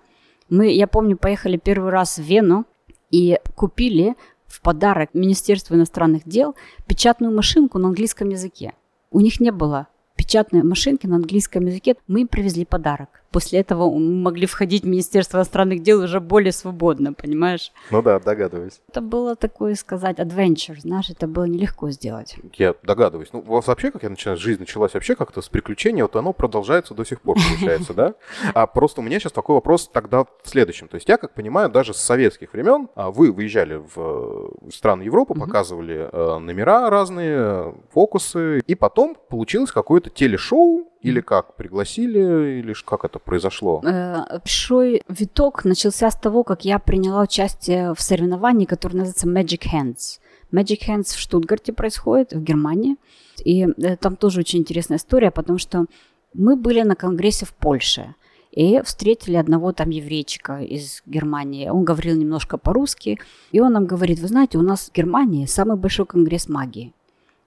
мы, 0.49 0.71
я 0.73 0.87
помню, 0.87 1.17
поехали 1.17 1.57
первый 1.57 1.91
раз 1.91 2.19
в 2.19 2.23
Вену 2.23 2.65
и 3.11 3.39
купили 3.55 4.17
в 4.47 4.61
подарок 4.63 5.11
Министерству 5.13 5.77
иностранных 5.77 6.27
дел 6.27 6.55
печатную 6.87 7.35
машинку 7.35 7.79
на 7.79 7.89
английском 7.89 8.31
языке. 8.31 8.75
У 9.11 9.21
них 9.21 9.41
не 9.41 9.53
было 9.53 9.89
печатной 10.17 10.63
машинки 10.63 11.07
на 11.07 11.17
английском 11.17 11.67
языке. 11.67 11.97
Мы 12.09 12.23
им 12.23 12.29
привезли 12.29 12.65
подарок. 12.65 13.23
После 13.31 13.61
этого 13.61 13.91
мы 13.91 14.23
могли 14.23 14.47
входить 14.47 14.85
в 14.85 14.87
Министерство 14.87 15.39
иностранных 15.39 15.83
дел 15.83 16.01
уже 16.01 16.21
более 16.21 16.53
свободно, 16.53 17.13
понимаешь? 17.13 17.73
Ну 17.91 18.03
да, 18.03 18.19
догадываюсь. 18.19 18.81
Это 18.89 19.01
было 19.01 19.37
такое 19.37 19.75
сказать 19.75 20.19
adventure, 20.19 20.79
знаешь, 20.81 21.11
это 21.11 21.27
было 21.27 21.45
нелегко 21.45 21.91
сделать. 21.91 22.37
Я 22.55 22.75
догадываюсь. 22.83 23.29
Ну, 23.33 23.41
у 23.41 23.53
вас 23.53 23.67
вообще, 23.67 23.91
как 23.91 24.03
я 24.03 24.11
начинаю, 24.11 24.39
жизнь 24.39 24.61
началась 24.61 24.95
вообще 24.95 25.15
как-то 25.15 25.43
с 25.43 25.49
приключения, 25.49 26.03
вот 26.03 26.17
оно 26.17 26.33
продолжается 26.33 26.95
до 26.95 27.05
сих 27.05 27.21
пор, 27.21 27.37
получается, 27.37 27.95
да? 27.95 28.15
А 28.55 28.67
просто 28.67 29.01
у 29.01 29.05
меня 29.05 29.19
сейчас 29.21 29.33
такой 29.33 29.55
вопрос 29.55 29.89
тогда 29.93 30.25
в 30.25 30.49
следующем. 30.49 30.89
То 30.89 30.97
есть 30.97 31.09
я, 31.09 31.17
как 31.17 31.35
понимаю, 31.35 31.69
даже 31.69 31.95
с 31.95 31.99
советских 31.99 32.53
времен 32.53 32.89
а, 32.95 33.11
вы 33.11 33.31
выезжали 33.33 33.75
в 33.77 33.93
э, 33.97 34.71
страны 34.73 35.03
Европы, 35.03 35.35
показывали 35.35 36.09
э, 36.11 36.39
номера 36.39 36.91
разные, 36.91 37.37
э, 37.39 37.73
фокусы, 37.93 38.61
и 38.61 38.75
потом 38.75 39.17
получилось 39.29 39.73
какое-то 39.73 40.11
телешоу, 40.11 40.89
или 41.01 41.21
как, 41.21 41.55
пригласили, 41.57 42.59
или 42.61 42.75
как 42.85 43.05
это 43.05 43.19
произошло? 43.19 43.81
Э, 43.85 44.39
Большой 44.39 45.03
виток 45.09 45.65
начался 45.65 46.11
с 46.11 46.17
того, 46.17 46.43
как 46.43 46.65
я 46.65 46.79
приняла 46.79 47.23
участие 47.23 47.95
в 47.95 48.01
соревновании, 48.01 48.67
которое 48.67 48.99
называется 48.99 49.29
Magic 49.29 49.63
Hands. 49.73 50.21
Magic 50.53 50.89
Hands 50.89 51.05
в 51.05 51.19
Штутгарте 51.19 51.73
происходит, 51.73 52.33
в 52.33 52.43
Германии. 52.43 52.97
И 53.45 53.65
э, 53.65 53.97
там 53.97 54.17
тоже 54.17 54.41
очень 54.41 54.59
интересная 54.61 54.99
история, 54.99 55.31
потому 55.31 55.59
что 55.59 55.87
мы 56.35 56.57
были 56.57 56.83
на 56.83 56.97
конгрессе 56.97 57.47
в 57.47 57.53
Польше. 57.53 58.15
И 58.51 58.81
встретили 58.83 59.37
одного 59.37 59.73
там 59.73 59.91
еврейчика 59.91 60.61
из 60.63 61.03
Германии. 61.07 61.69
Он 61.69 61.85
говорил 61.85 62.17
немножко 62.17 62.59
по-русски. 62.59 63.21
И 63.53 63.61
он 63.61 63.73
нам 63.73 63.87
говорит, 63.87 64.19
вы 64.19 64.27
знаете, 64.27 64.59
у 64.59 64.63
нас 64.63 64.89
в 64.89 64.93
Германии 64.93 65.47
самый 65.47 65.77
большой 65.77 66.07
конгресс 66.07 66.49
магии. 66.49 66.93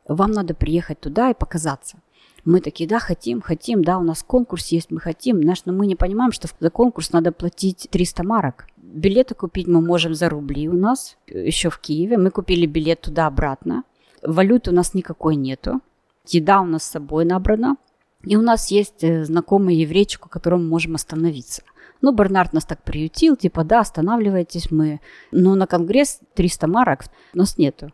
Вам 0.08 0.32
надо 0.32 0.54
приехать 0.54 1.02
туда 1.02 1.32
и 1.32 1.34
показаться. 1.34 1.98
Мы 2.44 2.60
такие, 2.60 2.90
да, 2.90 3.00
хотим, 3.00 3.42
хотим, 3.42 3.84
да, 3.84 3.98
у 3.98 4.04
нас 4.04 4.24
конкурс 4.24 4.68
есть, 4.68 4.92
мы 4.92 5.00
хотим. 5.00 5.42
Знаешь, 5.42 5.64
но 5.66 5.74
мы 5.74 5.86
не 5.86 5.96
понимаем, 5.96 6.32
что 6.32 6.48
за 6.60 6.70
конкурс 6.70 7.12
надо 7.12 7.32
платить 7.32 7.88
300 7.92 8.24
марок. 8.24 8.68
Билеты 8.78 9.36
купить 9.36 9.68
мы 9.68 9.82
можем 9.82 10.14
за 10.16 10.28
рубли 10.30 10.68
у 10.68 10.74
нас, 10.74 11.18
еще 11.28 11.70
в 11.70 11.80
Киеве. 11.80 12.18
Мы 12.18 12.32
купили 12.32 12.66
билет 12.66 13.02
туда-обратно. 13.02 13.84
Валюты 14.24 14.72
у 14.72 14.74
нас 14.74 14.94
никакой 14.94 15.36
нету. 15.36 15.82
Еда 16.28 16.62
у 16.62 16.66
нас 16.66 16.84
с 16.84 16.92
собой 16.92 17.26
набрана. 17.26 17.78
И 18.24 18.36
у 18.36 18.42
нас 18.42 18.70
есть 18.70 19.04
э, 19.04 19.24
знакомый 19.26 19.76
еврейчик, 19.76 20.26
у 20.26 20.30
которого 20.30 20.60
мы 20.60 20.68
можем 20.68 20.96
остановиться. 20.96 21.64
Ну, 22.02 22.12
Бернард 22.12 22.54
нас 22.54 22.66
так 22.66 22.84
приютил, 22.84 23.36
типа, 23.36 23.64
да, 23.64 23.80
останавливайтесь 23.80 24.72
мы. 24.72 25.02
Но 25.32 25.56
на 25.56 25.68
конгресс 25.68 26.20
300 26.36 26.68
марок 26.68 27.02
у 27.34 27.38
нас 27.38 27.58
нету. 27.58 27.92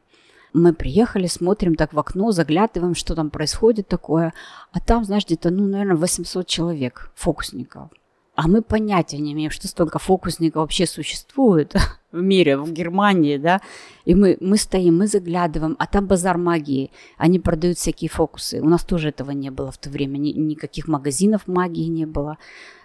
Мы 0.57 0.73
приехали, 0.73 1.27
смотрим 1.27 1.75
так 1.75 1.93
в 1.93 1.99
окно, 1.99 2.31
заглядываем, 2.31 2.95
что 2.95 3.13
там 3.13 3.29
происходит 3.29 3.87
такое. 3.87 4.33
А 4.71 4.79
там, 4.79 5.05
знаешь, 5.05 5.23
где-то, 5.25 5.51
ну, 5.51 5.67
наверное, 5.67 5.97
800 5.97 6.47
человек, 6.47 7.11
фокусников. 7.13 7.91
А 8.33 8.47
мы 8.47 8.63
понятия 8.63 9.19
не 9.19 9.33
имеем, 9.33 9.51
что 9.51 9.67
столько 9.67 9.99
фокусников 9.99 10.61
вообще 10.61 10.87
существует 10.87 11.75
в 12.11 12.21
мире, 12.21 12.57
в 12.57 12.71
Германии, 12.71 13.37
да. 13.37 13.61
И 14.05 14.15
мы, 14.15 14.37
мы 14.39 14.57
стоим, 14.57 14.97
мы 14.97 15.07
заглядываем, 15.07 15.75
а 15.79 15.85
там 15.85 16.07
базар 16.07 16.37
магии. 16.37 16.91
Они 17.17 17.39
продают 17.39 17.77
всякие 17.77 18.09
фокусы. 18.09 18.61
У 18.61 18.69
нас 18.69 18.83
тоже 18.83 19.09
этого 19.09 19.31
не 19.31 19.51
было 19.51 19.71
в 19.71 19.77
то 19.77 19.89
время. 19.89 20.17
Ни, 20.17 20.31
никаких 20.31 20.87
магазинов 20.87 21.47
магии 21.47 21.87
не 21.89 22.05
было. 22.05 22.37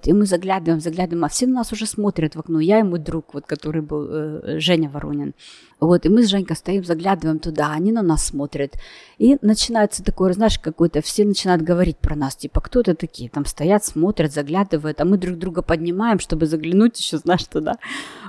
И 0.05 0.13
мы 0.13 0.27
заглядываем, 0.27 0.81
заглядываем, 0.81 1.25
а 1.25 1.29
все 1.29 1.47
на 1.47 1.55
нас 1.55 1.73
уже 1.73 1.87
смотрят 1.87 2.35
в 2.35 2.41
окно. 2.41 2.59
Я 2.59 2.81
и 2.81 2.83
мой 2.83 2.99
друг, 2.99 3.35
вот, 3.35 3.47
который 3.47 3.83
был 3.83 4.09
э, 4.11 4.59
Женя 4.59 4.91
Воронин. 4.91 5.35
Вот, 5.79 6.07
и 6.07 6.09
мы 6.09 6.23
с 6.23 6.29
Женькой 6.29 6.57
стоим, 6.57 6.85
заглядываем 6.85 7.39
туда, 7.41 7.73
они 7.73 7.91
на 7.93 8.03
нас 8.03 8.27
смотрят. 8.27 8.75
И 9.19 9.37
начинается 9.43 10.05
такое, 10.05 10.33
знаешь, 10.33 10.59
какое-то, 10.59 11.03
все 11.03 11.25
начинают 11.25 11.63
говорить 11.63 11.99
про 11.99 12.15
нас, 12.15 12.37
типа, 12.37 12.61
кто 12.61 12.81
это 12.81 12.95
такие? 12.95 13.31
Там 13.31 13.45
стоят, 13.45 13.85
смотрят, 13.85 14.33
заглядывают, 14.33 15.01
а 15.01 15.05
мы 15.05 15.19
друг 15.19 15.39
друга 15.39 15.63
поднимаем, 15.63 16.21
чтобы 16.21 16.47
заглянуть 16.47 17.01
еще, 17.01 17.19
знаешь, 17.19 17.45
туда. 17.45 17.79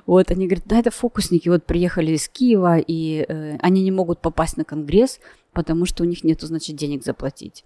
Вот, 0.07 0.31
они 0.31 0.47
говорят, 0.47 0.65
да, 0.65 0.79
это 0.83 0.91
фокусники, 0.91 1.49
вот 1.49 1.63
приехали 1.63 2.11
из 2.11 2.27
Киева, 2.27 2.77
и 2.77 3.25
э, 3.27 3.57
они 3.61 3.81
не 3.83 3.91
могут 3.91 4.19
попасть 4.19 4.57
на 4.57 4.65
конгресс, 4.65 5.19
потому 5.53 5.85
что 5.85 6.03
у 6.03 6.05
них 6.05 6.23
нету, 6.23 6.45
значит, 6.47 6.75
денег 6.75 7.03
заплатить. 7.03 7.63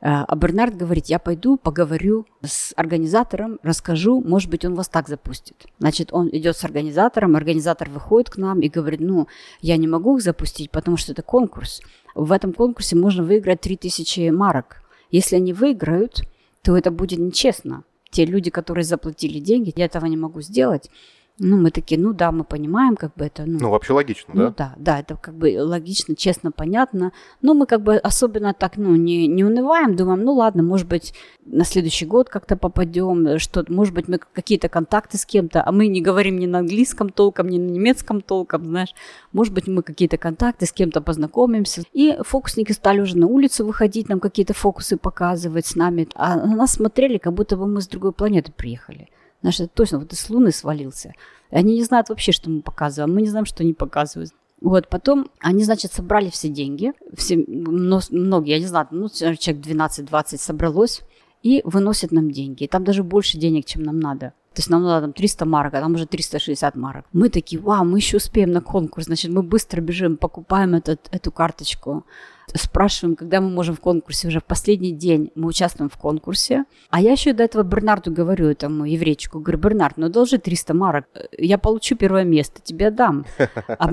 Э, 0.00 0.24
А 0.26 0.36
Бернард 0.36 0.76
говорит, 0.76 1.06
я 1.06 1.18
пойду 1.18 1.56
поговорю 1.56 2.26
с 2.42 2.72
организатором, 2.76 3.58
расскажу, 3.62 4.22
может 4.22 4.50
быть, 4.50 4.64
он 4.64 4.74
вас 4.74 4.88
так 4.88 5.08
запустит. 5.08 5.66
Значит, 5.78 6.08
он 6.12 6.28
идет 6.32 6.56
с 6.56 6.64
организатором, 6.64 7.36
организатор 7.36 7.90
выходит 7.90 8.30
к 8.30 8.38
нам 8.38 8.60
и 8.60 8.68
говорит, 8.68 9.00
ну, 9.00 9.28
я 9.60 9.76
не 9.76 9.86
могу 9.86 10.16
их 10.16 10.22
запустить, 10.22 10.70
потому 10.70 10.96
что 10.96 11.12
это 11.12 11.22
конкурс. 11.22 11.82
В 12.14 12.32
этом 12.32 12.52
конкурсе 12.52 12.96
можно 12.96 13.22
выиграть 13.22 13.60
3000 13.60 14.30
марок. 14.30 14.82
Если 15.10 15.36
они 15.36 15.52
выиграют, 15.52 16.22
то 16.62 16.76
это 16.76 16.90
будет 16.90 17.18
нечестно. 17.18 17.84
Те 18.10 18.24
люди, 18.24 18.50
которые 18.50 18.84
заплатили 18.84 19.40
деньги, 19.40 19.72
я 19.76 19.86
этого 19.86 20.06
не 20.06 20.16
могу 20.16 20.40
сделать. 20.40 20.90
Ну, 21.38 21.56
мы 21.56 21.72
такие, 21.72 22.00
ну 22.00 22.12
да, 22.12 22.30
мы 22.30 22.44
понимаем, 22.44 22.94
как 22.94 23.12
бы 23.16 23.24
это, 23.24 23.44
ну, 23.44 23.58
Ну, 23.58 23.70
вообще 23.70 23.92
логично, 23.92 24.32
ну 24.34 24.42
да? 24.44 24.54
да, 24.56 24.74
да, 24.76 25.00
это 25.00 25.16
как 25.16 25.34
бы 25.34 25.52
логично, 25.58 26.14
честно, 26.14 26.52
понятно. 26.52 27.12
Но 27.42 27.54
мы 27.54 27.66
как 27.66 27.82
бы 27.82 27.96
особенно 27.96 28.54
так, 28.54 28.76
ну, 28.76 28.94
не, 28.94 29.26
не 29.26 29.42
унываем, 29.42 29.96
думаем, 29.96 30.22
ну 30.22 30.32
ладно, 30.34 30.62
может 30.62 30.86
быть, 30.86 31.12
на 31.44 31.64
следующий 31.64 32.06
год 32.06 32.28
как-то 32.28 32.56
попадем, 32.56 33.40
что 33.40 33.64
может 33.66 33.94
быть, 33.94 34.06
мы 34.06 34.18
какие-то 34.18 34.68
контакты 34.68 35.18
с 35.18 35.26
кем-то, 35.26 35.64
а 35.66 35.72
мы 35.72 35.88
не 35.88 36.00
говорим 36.00 36.38
ни 36.38 36.46
на 36.46 36.60
английском 36.60 37.08
толком, 37.08 37.48
ни 37.48 37.58
на 37.58 37.68
немецком 37.68 38.20
толком, 38.20 38.64
знаешь. 38.66 38.94
Может 39.32 39.54
быть, 39.54 39.66
мы 39.66 39.82
какие-то 39.82 40.18
контакты 40.18 40.66
с 40.66 40.72
кем-то 40.72 41.00
познакомимся. 41.00 41.82
И 41.92 42.16
фокусники 42.22 42.70
стали 42.70 43.00
уже 43.00 43.18
на 43.18 43.26
улицу 43.26 43.66
выходить, 43.66 44.08
нам 44.08 44.20
какие-то 44.20 44.54
фокусы 44.54 44.96
показывать 44.96 45.66
с 45.66 45.74
нами. 45.74 46.06
А 46.14 46.36
на 46.36 46.54
нас 46.54 46.74
смотрели, 46.74 47.18
как 47.18 47.32
будто 47.32 47.56
бы 47.56 47.66
мы 47.66 47.80
с 47.80 47.88
другой 47.88 48.12
планеты 48.12 48.52
приехали. 48.52 49.08
Знаешь, 49.44 49.60
это 49.60 49.68
точно, 49.74 49.98
вот 49.98 50.10
из 50.10 50.30
Луны 50.30 50.52
свалился. 50.52 51.12
Они 51.50 51.74
не 51.74 51.84
знают 51.84 52.08
вообще, 52.08 52.32
что 52.32 52.48
мы 52.48 52.62
показываем. 52.62 53.14
Мы 53.14 53.20
не 53.20 53.28
знаем, 53.28 53.44
что 53.44 53.62
они 53.62 53.74
показывают. 53.74 54.32
Вот, 54.62 54.88
потом 54.88 55.28
они, 55.38 55.64
значит, 55.64 55.92
собрали 55.92 56.30
все 56.30 56.48
деньги, 56.48 56.94
все, 57.14 57.36
мно- 57.36 58.00
многие, 58.10 58.52
я 58.52 58.58
не 58.58 58.64
знаю, 58.64 58.88
ну, 58.90 59.10
человек 59.10 59.62
12-20 59.62 60.38
собралось, 60.38 61.02
и 61.42 61.60
выносят 61.66 62.10
нам 62.10 62.30
деньги. 62.30 62.64
И 62.64 62.68
там 62.68 62.84
даже 62.84 63.02
больше 63.02 63.36
денег, 63.36 63.66
чем 63.66 63.82
нам 63.82 64.00
надо. 64.00 64.32
То 64.54 64.60
есть 64.60 64.70
нам 64.70 64.82
надо 64.82 65.08
там 65.08 65.12
300 65.12 65.44
марок, 65.44 65.74
а 65.74 65.80
там 65.82 65.94
уже 65.94 66.06
360 66.06 66.74
марок. 66.76 67.04
Мы 67.12 67.28
такие, 67.28 67.60
вау, 67.60 67.84
мы 67.84 67.98
еще 67.98 68.16
успеем 68.16 68.50
на 68.50 68.62
конкурс. 68.62 69.04
Значит, 69.04 69.30
мы 69.30 69.42
быстро 69.42 69.82
бежим, 69.82 70.16
покупаем 70.16 70.74
этот, 70.74 71.06
эту 71.10 71.30
карточку 71.30 72.06
спрашиваем, 72.52 73.16
когда 73.16 73.40
мы 73.40 73.48
можем 73.50 73.74
в 73.74 73.80
конкурсе, 73.80 74.28
уже 74.28 74.40
в 74.40 74.44
последний 74.44 74.92
день 74.92 75.30
мы 75.34 75.48
участвуем 75.48 75.88
в 75.90 75.96
конкурсе. 75.96 76.64
А 76.90 77.00
я 77.00 77.12
еще 77.12 77.32
до 77.32 77.42
этого 77.42 77.62
Бернарду 77.62 78.12
говорю, 78.12 78.48
этому 78.48 78.84
еврейчику, 78.84 79.40
говорю, 79.40 79.58
Бернард, 79.58 79.96
ну 79.96 80.08
должи 80.08 80.38
300 80.38 80.74
марок, 80.74 81.04
я 81.36 81.58
получу 81.58 81.96
первое 81.96 82.24
место, 82.24 82.60
тебе 82.62 82.90
дам. 82.90 83.24
А, 83.66 83.90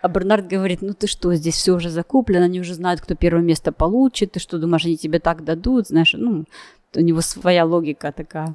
а 0.00 0.08
Бернард 0.08 0.48
говорит, 0.48 0.82
ну 0.82 0.92
ты 0.92 1.06
что, 1.06 1.34
здесь 1.34 1.54
все 1.54 1.72
уже 1.72 1.90
закуплено, 1.90 2.44
они 2.44 2.60
уже 2.60 2.74
знают, 2.74 3.00
кто 3.00 3.14
первое 3.14 3.42
место 3.42 3.70
получит, 3.70 4.32
ты 4.32 4.40
что, 4.40 4.58
думаешь, 4.58 4.84
они 4.84 4.96
тебе 4.96 5.18
так 5.18 5.44
дадут, 5.44 5.88
знаешь, 5.88 6.14
ну, 6.14 6.44
у 6.96 7.00
него 7.00 7.20
своя 7.20 7.64
логика 7.64 8.12
такая. 8.12 8.54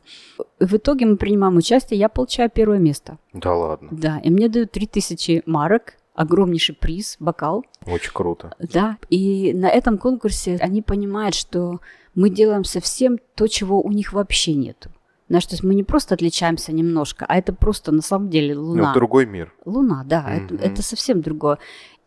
В 0.60 0.76
итоге 0.76 1.06
мы 1.06 1.18
принимаем 1.18 1.58
участие, 1.58 2.00
я 2.00 2.10
получаю 2.10 2.50
первое 2.50 2.80
место. 2.80 3.18
Да 3.34 3.56
ладно. 3.56 3.90
Да, 3.92 4.20
и 4.20 4.30
мне 4.30 4.50
дают 4.50 4.72
3000 4.72 5.44
марок, 5.46 5.94
огромнейший 6.20 6.76
приз, 6.76 7.16
бокал. 7.22 7.66
Очень 7.86 8.12
круто. 8.12 8.54
Да, 8.60 8.98
и 9.10 9.54
на 9.54 9.70
этом 9.70 9.98
конкурсе 9.98 10.58
они 10.58 10.82
понимают, 10.82 11.34
что 11.34 11.80
мы 12.14 12.30
делаем 12.30 12.66
совсем 12.66 13.20
то, 13.36 13.48
чего 13.48 13.82
у 13.82 13.90
них 13.92 14.12
вообще 14.12 14.54
нету. 14.54 14.90
Знаешь, 15.30 15.46
то 15.46 15.54
есть 15.54 15.64
мы 15.64 15.74
не 15.76 15.84
просто 15.84 16.16
отличаемся 16.16 16.74
немножко, 16.74 17.26
а 17.26 17.38
это 17.38 17.54
просто 17.54 17.94
на 17.94 18.02
самом 18.02 18.30
деле 18.30 18.54
ну, 18.54 18.64
Луна. 18.64 18.90
Ну, 18.90 18.94
другой 18.94 19.28
мир. 19.28 19.54
Луна, 19.64 20.04
да, 20.06 20.26
mm-hmm. 20.28 20.56
это, 20.56 20.66
это 20.66 20.82
совсем 20.82 21.22
другое. 21.22 21.58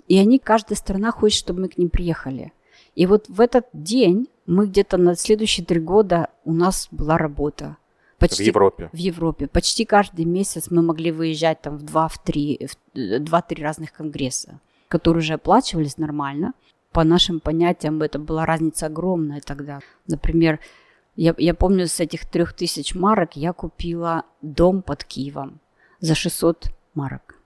И 0.08 0.18
они, 0.18 0.38
каждая 0.38 0.76
страна 0.76 1.10
хочет, 1.10 1.38
чтобы 1.38 1.62
мы 1.62 1.68
к 1.68 1.78
ним 1.78 1.88
приехали. 1.88 2.52
И 2.94 3.06
вот 3.06 3.30
в 3.30 3.40
этот 3.40 3.64
день 3.72 4.28
мы 4.44 4.66
где-то 4.66 4.98
на 4.98 5.14
следующие 5.14 5.64
три 5.64 5.80
года 5.80 6.28
у 6.44 6.52
нас 6.52 6.88
была 6.90 7.16
работа. 7.16 7.78
Почти, 8.22 8.44
в 8.44 8.46
Европе. 8.46 8.90
В 8.92 8.96
Европе. 8.96 9.46
Почти 9.46 9.84
каждый 9.84 10.24
месяц 10.24 10.70
мы 10.70 10.82
могли 10.82 11.10
выезжать 11.10 11.60
там 11.60 11.76
в 11.76 11.82
два, 11.82 12.08
в 12.08 12.22
три, 12.22 12.68
в 12.94 13.18
два-три 13.18 13.62
разных 13.62 13.92
конгресса, 13.92 14.60
которые 14.88 15.20
уже 15.22 15.34
оплачивались 15.34 15.98
нормально. 15.98 16.54
По 16.92 17.04
нашим 17.04 17.40
понятиям 17.40 18.02
это 18.02 18.18
была 18.18 18.46
разница 18.46 18.86
огромная 18.86 19.40
тогда. 19.40 19.80
Например, 20.06 20.60
я, 21.16 21.34
я 21.38 21.54
помню, 21.54 21.86
с 21.86 22.00
этих 22.00 22.26
трех 22.26 22.52
тысяч 22.52 22.94
марок 22.94 23.36
я 23.36 23.52
купила 23.52 24.24
дом 24.40 24.82
под 24.82 25.04
Киевом 25.04 25.60
за 26.00 26.14
600 26.14 26.70
марок. 26.94 27.36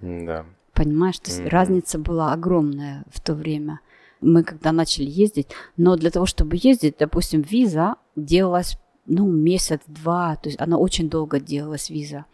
Да. 0.00 0.46
Понимаешь, 0.72 1.18
то 1.18 1.30
есть 1.30 1.40
mm-hmm. 1.40 1.48
разница 1.48 1.98
была 1.98 2.32
огромная 2.32 3.04
в 3.10 3.20
то 3.20 3.34
время. 3.34 3.80
Мы 4.20 4.44
когда 4.44 4.72
начали 4.72 5.08
ездить, 5.08 5.48
но 5.76 5.96
для 5.96 6.10
того, 6.10 6.26
чтобы 6.26 6.56
ездить, 6.60 6.96
допустим, 6.98 7.42
виза 7.42 7.96
делалась 8.14 8.78
ну, 9.06 9.26
месяц-два, 9.30 10.36
то 10.36 10.48
есть 10.48 10.60
она 10.60 10.78
очень 10.78 11.08
долго 11.08 11.40
делалась, 11.40 11.90
виза. 11.90 12.24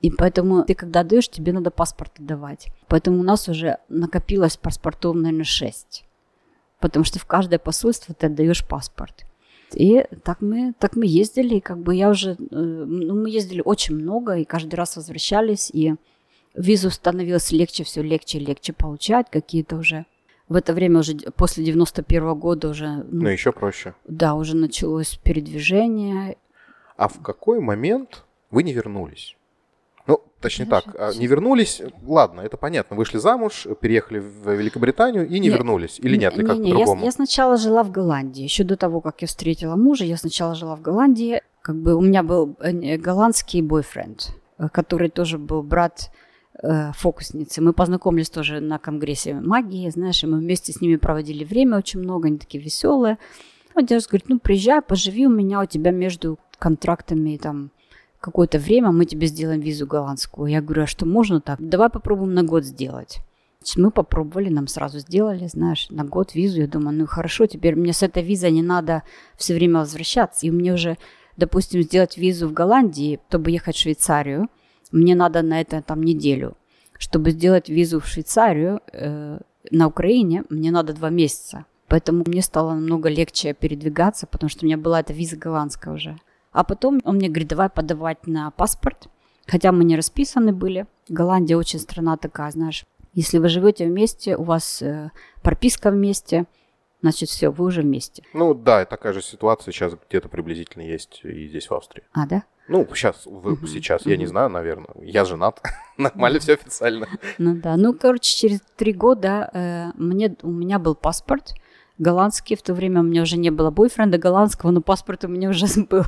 И 0.00 0.10
поэтому 0.10 0.64
ты 0.64 0.74
когда 0.74 1.04
даешь, 1.04 1.28
тебе 1.28 1.52
надо 1.52 1.70
паспорт 1.70 2.12
отдавать. 2.18 2.68
Поэтому 2.88 3.20
у 3.20 3.22
нас 3.22 3.48
уже 3.48 3.78
накопилось 3.88 4.56
паспортов, 4.56 5.16
наверное, 5.16 5.44
шесть. 5.44 6.04
Потому 6.80 7.04
что 7.04 7.18
в 7.18 7.26
каждое 7.26 7.58
посольство 7.58 8.14
ты 8.14 8.26
отдаешь 8.26 8.66
паспорт. 8.66 9.26
И 9.74 10.06
так 10.22 10.40
мы, 10.40 10.74
так 10.78 10.96
мы 10.96 11.06
ездили, 11.06 11.58
как 11.58 11.78
бы 11.78 11.94
я 11.94 12.08
уже, 12.08 12.32
э, 12.32 12.36
ну, 12.50 13.20
мы 13.20 13.30
ездили 13.30 13.62
очень 13.64 13.96
много, 13.96 14.36
и 14.36 14.44
каждый 14.44 14.76
раз 14.76 14.96
возвращались, 14.96 15.70
и 15.72 15.94
визу 16.54 16.90
становилось 16.90 17.50
легче, 17.52 17.84
все 17.84 18.02
легче 18.02 18.38
и 18.38 18.44
легче 18.44 18.72
получать, 18.72 19.26
какие-то 19.30 19.76
уже 19.76 20.06
в 20.48 20.54
это 20.54 20.72
время 20.72 21.00
уже 21.00 21.16
после 21.36 21.64
91 21.64 22.22
-го 22.22 22.34
года 22.34 22.68
уже... 22.68 22.86
Ну, 22.86 23.22
ну, 23.22 23.28
еще 23.28 23.52
проще. 23.52 23.94
Да, 24.06 24.34
уже 24.34 24.56
началось 24.56 25.18
передвижение. 25.22 26.36
А 26.96 27.08
в 27.08 27.20
какой 27.20 27.60
момент 27.60 28.24
вы 28.50 28.62
не 28.62 28.72
вернулись? 28.72 29.36
Ну, 30.06 30.20
точнее 30.40 30.66
так, 30.66 30.84
а, 30.98 31.12
не 31.14 31.26
вернулись, 31.26 31.82
ладно, 32.06 32.42
это 32.42 32.56
понятно, 32.56 32.96
вышли 32.96 33.18
замуж, 33.18 33.66
переехали 33.80 34.20
в 34.20 34.52
Великобританию 34.54 35.26
и 35.26 35.32
не, 35.32 35.40
не 35.40 35.48
вернулись, 35.48 35.98
или 35.98 36.16
нет, 36.16 36.38
или 36.38 36.46
как 36.46 36.58
не, 36.58 36.70
по-другому? 36.70 37.00
Я, 37.00 37.06
я 37.06 37.12
сначала 37.12 37.56
жила 37.56 37.82
в 37.82 37.90
Голландии, 37.90 38.44
еще 38.44 38.62
до 38.62 38.76
того, 38.76 39.00
как 39.00 39.22
я 39.22 39.26
встретила 39.26 39.74
мужа, 39.74 40.04
я 40.04 40.16
сначала 40.16 40.54
жила 40.54 40.76
в 40.76 40.80
Голландии, 40.80 41.42
как 41.60 41.74
бы 41.74 41.96
у 41.96 42.00
меня 42.00 42.22
был 42.22 42.54
э, 42.60 42.96
голландский 42.96 43.62
бойфренд, 43.62 44.28
э, 44.58 44.68
который 44.68 45.08
тоже 45.08 45.38
был 45.38 45.64
брат 45.64 46.12
фокусницы. 46.62 47.60
Мы 47.60 47.72
познакомились 47.72 48.30
тоже 48.30 48.60
на 48.60 48.78
конгрессе 48.78 49.34
магии, 49.34 49.90
знаешь, 49.90 50.22
и 50.24 50.26
мы 50.26 50.38
вместе 50.38 50.72
с 50.72 50.80
ними 50.80 50.96
проводили 50.96 51.44
время 51.44 51.78
очень 51.78 52.00
много, 52.00 52.28
они 52.28 52.38
такие 52.38 52.62
веселые. 52.62 53.18
Вот 53.74 53.86
дедушка 53.86 54.12
говорит, 54.12 54.28
ну 54.28 54.38
приезжай, 54.38 54.80
поживи 54.80 55.26
у 55.26 55.30
меня, 55.30 55.60
у 55.60 55.66
тебя 55.66 55.90
между 55.90 56.38
контрактами 56.58 57.36
там 57.36 57.70
какое-то 58.20 58.58
время, 58.58 58.90
мы 58.90 59.04
тебе 59.04 59.26
сделаем 59.26 59.60
визу 59.60 59.86
голландскую. 59.86 60.50
Я 60.50 60.62
говорю, 60.62 60.84
а 60.84 60.86
что 60.86 61.04
можно 61.04 61.40
так? 61.40 61.58
Давай 61.60 61.90
попробуем 61.90 62.32
на 62.32 62.42
год 62.42 62.64
сделать. 62.64 63.18
Мы 63.76 63.90
попробовали, 63.90 64.48
нам 64.48 64.68
сразу 64.68 65.00
сделали, 65.00 65.48
знаешь, 65.48 65.88
на 65.90 66.04
год 66.04 66.34
визу. 66.34 66.60
Я 66.60 66.68
думаю, 66.68 66.96
ну 66.96 67.06
хорошо, 67.06 67.46
теперь 67.46 67.74
мне 67.74 67.92
с 67.92 68.02
этой 68.02 68.22
визой 68.22 68.52
не 68.52 68.62
надо 68.62 69.02
все 69.36 69.54
время 69.54 69.80
возвращаться. 69.80 70.46
И 70.46 70.50
мне 70.50 70.72
уже, 70.72 70.96
допустим, 71.36 71.82
сделать 71.82 72.16
визу 72.16 72.48
в 72.48 72.52
Голландии, 72.52 73.20
чтобы 73.28 73.50
ехать 73.50 73.76
в 73.76 73.80
Швейцарию– 73.80 74.48
мне 74.92 75.14
надо 75.14 75.42
на 75.42 75.60
это 75.60 75.82
там 75.82 76.02
неделю. 76.02 76.56
Чтобы 76.98 77.30
сделать 77.30 77.68
визу 77.68 78.00
в 78.00 78.06
Швейцарию 78.06 78.80
э, 78.92 79.38
на 79.70 79.86
Украине, 79.86 80.44
мне 80.48 80.70
надо 80.70 80.92
два 80.92 81.10
месяца. 81.10 81.66
Поэтому 81.88 82.24
мне 82.26 82.42
стало 82.42 82.74
намного 82.74 83.08
легче 83.08 83.54
передвигаться, 83.54 84.26
потому 84.26 84.50
что 84.50 84.64
у 84.64 84.66
меня 84.66 84.76
была 84.76 85.00
эта 85.00 85.12
виза 85.12 85.36
голландская 85.36 85.94
уже. 85.94 86.16
А 86.52 86.64
потом 86.64 87.00
он 87.04 87.16
мне 87.16 87.28
говорит, 87.28 87.48
давай 87.48 87.68
подавать 87.68 88.26
на 88.26 88.50
паспорт. 88.50 89.08
Хотя 89.46 89.72
мы 89.72 89.84
не 89.84 89.96
расписаны 89.96 90.52
были. 90.52 90.86
Голландия 91.08 91.56
очень 91.56 91.78
страна 91.78 92.16
такая, 92.16 92.50
знаешь. 92.50 92.84
Если 93.12 93.38
вы 93.38 93.48
живете 93.48 93.86
вместе, 93.86 94.36
у 94.36 94.42
вас 94.42 94.82
э, 94.82 95.10
прописка 95.42 95.90
вместе, 95.90 96.46
значит, 97.10 97.28
все, 97.28 97.50
вы 97.50 97.64
уже 97.64 97.82
вместе. 97.82 98.22
Ну 98.32 98.54
да, 98.54 98.84
такая 98.84 99.12
же 99.12 99.22
ситуация 99.22 99.72
сейчас 99.72 99.94
где-то 100.08 100.28
приблизительно 100.28 100.82
есть 100.82 101.20
и 101.24 101.48
здесь 101.48 101.68
в 101.68 101.74
Австрии. 101.74 102.04
А, 102.12 102.26
да? 102.26 102.44
Ну, 102.68 102.86
сейчас, 102.94 103.26
вы, 103.26 103.52
угу, 103.52 103.66
сейчас, 103.66 104.02
угу. 104.02 104.10
я 104.10 104.16
не 104.16 104.26
знаю, 104.26 104.50
наверное. 104.50 104.90
Я 105.00 105.24
женат. 105.24 105.62
Нормально 105.96 106.40
все 106.40 106.54
официально. 106.54 107.06
Ну 107.38 107.54
да. 107.54 107.76
Ну, 107.76 107.94
короче, 107.94 108.36
через 108.36 108.60
три 108.76 108.92
года 108.92 109.50
э, 109.52 109.86
мне, 109.94 110.34
у 110.42 110.50
меня 110.50 110.78
был 110.78 110.94
паспорт 110.94 111.54
голландский. 111.98 112.56
В 112.56 112.62
то 112.62 112.74
время 112.74 113.00
у 113.00 113.04
меня 113.04 113.22
уже 113.22 113.36
не 113.36 113.50
было 113.50 113.70
бойфренда 113.70 114.18
голландского, 114.18 114.70
но 114.70 114.80
паспорт 114.80 115.24
у 115.24 115.28
меня 115.28 115.50
уже 115.50 115.66
был. 115.90 116.04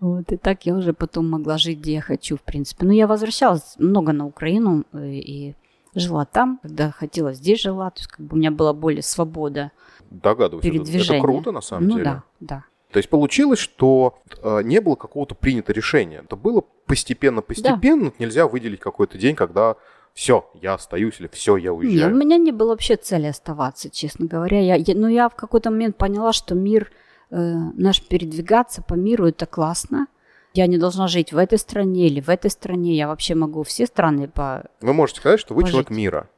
вот, 0.00 0.30
и 0.30 0.36
так 0.36 0.64
я 0.64 0.74
уже 0.74 0.92
потом 0.92 1.28
могла 1.28 1.58
жить, 1.58 1.80
где 1.80 1.94
я 1.94 2.00
хочу, 2.00 2.36
в 2.36 2.42
принципе. 2.42 2.86
Но 2.86 2.92
я 2.92 3.06
возвращалась 3.06 3.74
много 3.78 4.12
на 4.12 4.26
Украину 4.26 4.84
э, 4.92 5.08
и 5.08 5.54
жила 5.94 6.24
там, 6.24 6.58
когда 6.62 6.90
хотела, 6.90 7.32
здесь 7.32 7.60
жила. 7.60 7.90
То 7.90 8.00
есть 8.00 8.10
как 8.10 8.26
бы 8.26 8.34
у 8.34 8.38
меня 8.38 8.50
была 8.50 8.72
более 8.72 9.02
свобода 9.02 9.72
Догадываюсь, 10.10 10.62
передвижения. 10.62 11.04
Это, 11.04 11.14
это 11.14 11.22
круто, 11.22 11.52
на 11.52 11.60
самом 11.60 11.88
ну, 11.88 11.94
деле. 11.94 12.04
да, 12.04 12.22
да. 12.40 12.64
То 12.92 12.98
есть 12.98 13.08
получилось, 13.08 13.58
что 13.58 14.18
э, 14.42 14.62
не 14.64 14.80
было 14.80 14.96
какого-то 14.96 15.34
принятого 15.34 15.74
решения. 15.74 16.22
Это 16.24 16.36
было 16.36 16.62
постепенно-постепенно. 16.86 18.10
Да. 18.10 18.16
Нельзя 18.18 18.46
выделить 18.46 18.80
какой-то 18.80 19.16
день, 19.16 19.34
когда 19.34 19.76
все, 20.12 20.50
я 20.60 20.74
остаюсь 20.74 21.18
или 21.18 21.28
все, 21.28 21.56
я 21.56 21.72
уезжаю. 21.72 22.10
Нет, 22.10 22.12
у 22.12 22.24
меня 22.24 22.36
не 22.36 22.52
было 22.52 22.70
вообще 22.70 22.96
цели 22.96 23.26
оставаться, 23.26 23.88
честно 23.88 24.26
говоря. 24.26 24.60
Я, 24.60 24.74
я, 24.74 24.94
но 24.94 25.08
я 25.08 25.30
в 25.30 25.34
какой-то 25.34 25.70
момент 25.70 25.96
поняла, 25.96 26.34
что 26.34 26.54
мир, 26.54 26.92
э, 27.30 27.36
наш 27.36 28.02
передвигаться 28.02 28.82
по 28.82 28.92
миру, 28.92 29.26
это 29.26 29.46
классно. 29.46 30.06
Я 30.54 30.66
не 30.66 30.78
должна 30.78 31.08
жить 31.08 31.32
в 31.32 31.38
этой 31.38 31.58
стране 31.58 32.06
или 32.06 32.20
в 32.20 32.28
этой 32.28 32.50
стране. 32.50 32.94
Я 32.94 33.08
вообще 33.08 33.34
могу 33.34 33.62
все 33.62 33.86
страны 33.86 34.28
по... 34.28 34.64
Вы 34.80 34.92
можете 34.92 35.20
сказать, 35.20 35.40
что 35.40 35.54
вы 35.54 35.62
пожить. 35.62 35.72
человек 35.72 35.90
мира. 35.90 36.28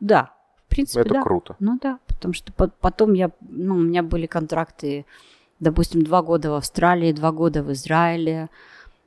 Да, 0.00 0.32
в 0.66 0.70
принципе, 0.70 1.00
Это 1.00 1.14
да. 1.14 1.22
круто. 1.22 1.56
Ну 1.60 1.78
да, 1.80 1.98
потому 2.06 2.34
что 2.34 2.52
потом 2.52 3.12
я, 3.12 3.30
ну, 3.40 3.76
у 3.76 3.80
меня 3.80 4.02
были 4.02 4.26
контракты 4.26 5.04
допустим, 5.60 6.02
два 6.02 6.22
года 6.22 6.50
в 6.50 6.54
Австралии, 6.54 7.12
два 7.12 7.30
года 7.30 7.62
в 7.62 7.70
Израиле, 7.72 8.48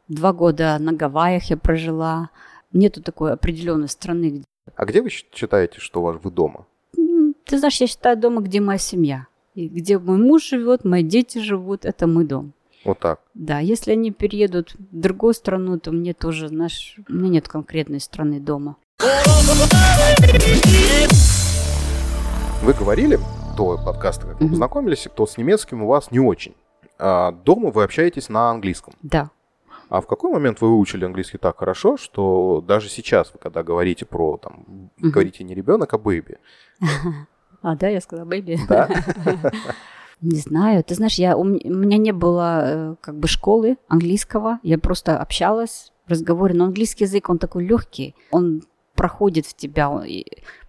два 0.08 0.32
года 0.32 0.78
на 0.80 0.94
Гавайях 0.94 1.50
я 1.50 1.58
прожила. 1.58 2.30
Нету 2.72 3.04
такой 3.04 3.34
определенной 3.34 3.90
страны. 3.90 4.30
Где... 4.30 4.44
А 4.76 4.86
где 4.86 5.02
вы 5.02 5.10
считаете, 5.10 5.80
что 5.80 6.02
вы 6.02 6.32
дома? 6.32 6.66
Ты 7.46 7.58
знаешь, 7.58 7.82
я 7.82 7.88
считаю 7.88 8.18
дома, 8.18 8.42
где 8.42 8.62
моя 8.62 8.80
семья. 8.80 9.28
И 9.54 9.68
где 9.68 10.00
мой 10.00 10.18
муж 10.18 10.50
живет, 10.50 10.84
мои 10.84 11.04
дети 11.04 11.38
живут, 11.38 11.86
это 11.86 12.08
мой 12.08 12.26
дом. 12.26 12.54
Вот 12.84 13.00
так. 13.00 13.22
Да, 13.34 13.60
если 13.60 13.92
они 13.92 14.12
переедут 14.12 14.74
в 14.74 14.78
другую 14.92 15.34
страну, 15.34 15.80
то 15.80 15.92
мне 15.92 16.14
тоже, 16.14 16.50
знаешь, 16.50 16.98
у 17.08 17.14
меня 17.14 17.30
нет 17.30 17.48
конкретной 17.48 18.02
страны 18.02 18.40
дома. 18.40 18.76
Вы 22.62 22.74
говорили 22.74 23.20
до 23.56 23.78
подкаста, 23.78 24.28
как 24.28 24.42
мы 24.42 24.50
познакомились, 24.50 25.08
то 25.16 25.26
с 25.26 25.38
немецким 25.38 25.84
у 25.84 25.88
вас 25.88 26.12
не 26.12 26.20
очень. 26.20 26.56
А 27.00 27.32
дома 27.32 27.72
вы 27.72 27.84
общаетесь 27.84 28.30
на 28.30 28.50
английском. 28.52 28.94
Да. 29.02 29.30
А 29.90 30.02
в 30.02 30.08
какой 30.08 30.32
момент 30.32 30.60
вы 30.62 30.70
выучили 30.70 31.06
английский 31.06 31.38
так 31.38 31.60
хорошо, 31.60 31.98
что 31.98 32.64
даже 32.66 32.90
сейчас 32.90 33.32
вы, 33.34 33.40
когда 33.40 33.64
говорите 33.64 34.06
про, 34.06 34.38
там, 34.38 34.90
говорите 34.98 35.44
не 35.44 35.54
ребенок, 35.54 35.94
а 35.94 35.98
бэйби? 35.98 36.38
А, 37.66 37.78
да, 37.78 37.88
я 37.88 38.02
сказала 38.02 38.26
бэйби. 38.26 38.60
Да. 38.68 38.90
Не 40.24 40.40
знаю. 40.40 40.84
Ты 40.84 40.96
знаешь, 40.96 41.16
я, 41.16 41.36
у 41.36 41.44
меня 41.44 41.98
не 41.98 42.14
было 42.14 42.62
э, 42.64 42.96
как 43.02 43.20
бы 43.20 43.28
школы 43.28 43.78
английского. 43.90 44.60
Я 44.64 44.78
просто 44.78 45.18
общалась 45.18 45.92
в 46.08 46.12
разговоре. 46.12 46.56
Но 46.56 46.66
английский 46.66 47.04
язык, 47.04 47.30
он 47.30 47.40
такой 47.40 47.66
легкий. 47.66 48.16
Он 48.32 48.64
проходит 48.96 49.46
в 49.46 49.54
тебя. 49.54 49.92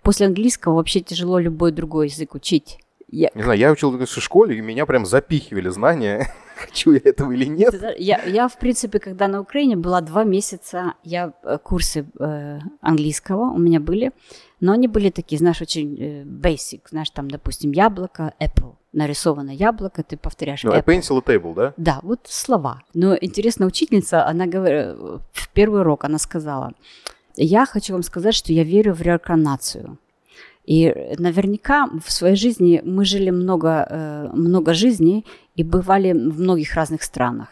После 0.03 0.27
английского 0.27 0.75
вообще 0.75 1.01
тяжело 1.01 1.39
любой 1.39 1.71
другой 1.71 2.09
язык 2.09 2.35
учить. 2.35 2.79
Я... 3.15 3.31
Не 3.35 3.43
знаю, 3.43 3.59
я 3.59 3.71
учился 3.71 4.21
в 4.21 4.25
школе, 4.25 4.59
и 4.59 4.61
меня 4.61 4.87
прям 4.87 5.07
запихивали 5.07 5.69
знания, 5.69 6.27
хочу 6.57 6.93
я 6.93 7.01
этого 7.05 7.31
или 7.31 7.45
нет. 7.45 7.73
Я, 7.97 8.21
я, 8.25 8.49
в 8.49 8.59
принципе, 8.59 8.99
когда 8.99 9.29
на 9.29 9.41
Украине 9.41 9.77
была 9.77 10.01
два 10.01 10.25
месяца, 10.25 10.95
я 11.05 11.33
э, 11.45 11.59
курсы 11.63 12.07
э, 12.19 12.59
английского 12.81 13.53
у 13.53 13.59
меня 13.59 13.79
были, 13.79 14.11
но 14.59 14.73
они 14.73 14.89
были 14.89 15.11
такие, 15.11 15.39
знаешь, 15.39 15.63
очень 15.63 15.97
э, 15.97 16.23
basic, 16.25 16.81
знаешь, 16.91 17.11
там, 17.11 17.31
допустим, 17.31 17.71
яблоко, 17.71 18.35
apple, 18.41 18.75
нарисовано 18.93 19.51
яблоко, 19.51 20.03
ты 20.03 20.17
повторяешь 20.17 20.65
ну, 20.65 20.73
apple. 20.73 20.85
pencil 20.85 21.23
и 21.23 21.25
table, 21.25 21.55
да? 21.55 21.75
Да, 21.77 22.01
вот 22.03 22.21
слова. 22.25 22.83
Но 22.95 23.17
интересно, 23.21 23.67
учительница, 23.67 24.27
она 24.27 24.47
говорит, 24.47 24.97
в 25.33 25.49
первый 25.53 25.83
урок 25.83 26.03
она 26.03 26.19
сказала, 26.19 26.73
я 27.37 27.65
хочу 27.65 27.93
вам 27.93 28.03
сказать, 28.03 28.35
что 28.35 28.53
я 28.53 28.65
верю 28.65 28.93
в 28.93 29.03
реинкарнацию. 29.03 29.99
И 30.65 31.15
наверняка 31.19 31.89
в 32.05 32.11
своей 32.11 32.37
жизни 32.37 32.81
мы 32.85 33.05
жили 33.05 33.31
много, 33.31 33.87
э, 33.91 34.29
много 34.33 34.73
жизней 34.73 35.27
и 35.57 35.63
бывали 35.63 36.13
в 36.13 36.41
многих 36.41 36.75
разных 36.75 37.03
странах. 37.03 37.49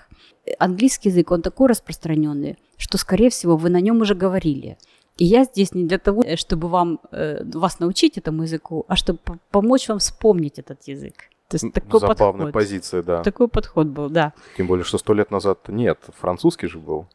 Английский 0.59 1.11
язык, 1.11 1.31
он 1.31 1.43
такой 1.43 1.69
распространенный, 1.69 2.57
что, 2.77 2.99
скорее 2.99 3.29
всего, 3.29 3.57
вы 3.57 3.71
на 3.71 3.81
нем 3.81 4.01
уже 4.01 4.15
говорили. 4.15 4.77
И 5.19 5.25
я 5.25 5.45
здесь 5.45 5.75
не 5.75 5.85
для 5.85 5.99
того, 5.99 6.25
чтобы 6.37 6.69
вам, 6.69 7.01
э, 7.13 7.45
вас 7.45 7.81
научить 7.81 8.19
этому 8.19 8.43
языку, 8.43 8.85
а 8.89 8.97
чтобы 8.97 9.19
помочь 9.51 9.89
вам 9.89 9.99
вспомнить 9.99 10.59
этот 10.59 10.83
язык. 10.89 11.15
То 11.49 11.57
есть 11.57 11.75
такой 11.75 12.01
Забавная 12.01 12.47
подход. 12.47 12.53
позиция, 12.53 13.03
да. 13.03 13.23
Такой 13.23 13.47
подход 13.47 13.87
был, 13.89 14.09
да. 14.09 14.33
Тем 14.57 14.67
более, 14.67 14.85
что 14.85 14.97
сто 14.97 15.13
лет 15.13 15.31
назад 15.31 15.69
нет, 15.69 15.99
французский 16.19 16.67
же 16.67 16.79
был. 16.79 17.07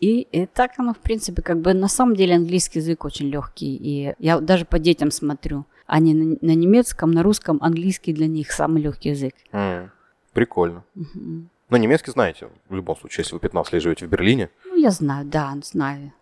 И, 0.00 0.20
и 0.20 0.46
так 0.46 0.72
оно, 0.78 0.92
в 0.92 0.98
принципе, 0.98 1.42
как 1.42 1.60
бы 1.60 1.72
на 1.72 1.88
самом 1.88 2.16
деле 2.16 2.34
английский 2.34 2.80
язык 2.80 3.04
очень 3.04 3.28
легкий. 3.28 3.76
И 3.76 4.14
я 4.18 4.40
даже 4.40 4.64
по 4.64 4.78
детям 4.78 5.10
смотрю. 5.10 5.64
Они 5.86 6.14
на, 6.14 6.36
на 6.40 6.54
немецком, 6.54 7.12
на 7.12 7.22
русском, 7.22 7.58
английский 7.62 8.12
для 8.12 8.26
них 8.26 8.52
самый 8.52 8.82
легкий 8.82 9.10
язык. 9.10 9.34
Mm, 9.52 9.90
прикольно. 10.32 10.84
Угу. 10.94 11.48
Но 11.70 11.76
немецкий 11.76 12.10
знаете, 12.10 12.48
в 12.68 12.74
любом 12.74 12.96
случае, 12.96 13.22
если 13.22 13.34
вы 13.34 13.40
15 13.40 13.72
лет 13.72 13.82
живете 13.82 14.06
в 14.06 14.10
Берлине. 14.10 14.50
Ну, 14.66 14.76
я 14.76 14.90
знаю, 14.90 15.24
да, 15.24 15.56
знаю. 15.62 16.12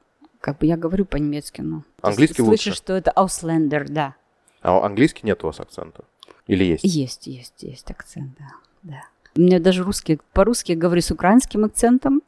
Как 0.41 0.59
бы 0.59 0.67
я 0.67 0.77
говорю 0.77 1.05
по-немецки, 1.05 1.61
но... 1.61 1.83
Английский 2.03 2.43
лучше? 2.43 2.65
Слышишь, 2.65 2.77
что 2.77 2.93
это 2.93 3.13
Auslander, 3.17 3.87
да. 3.89 4.15
А 4.63 4.85
английский 4.85 5.27
нет 5.27 5.43
у 5.43 5.49
вас 5.49 5.61
акцента? 5.61 6.05
Или 6.47 6.65
есть? 6.65 6.85
Есть, 6.85 7.27
есть, 7.27 7.63
есть 7.63 7.91
акцент, 7.91 8.37
да. 8.39 8.53
да. 8.83 9.03
Меня 9.37 9.59
даже 9.59 9.83
русский, 9.83 10.21
по-русски 10.33 10.73
я 10.73 10.79
говорю 10.79 11.03
с 11.03 11.11
украинским 11.11 11.65
акцентом. 11.65 12.23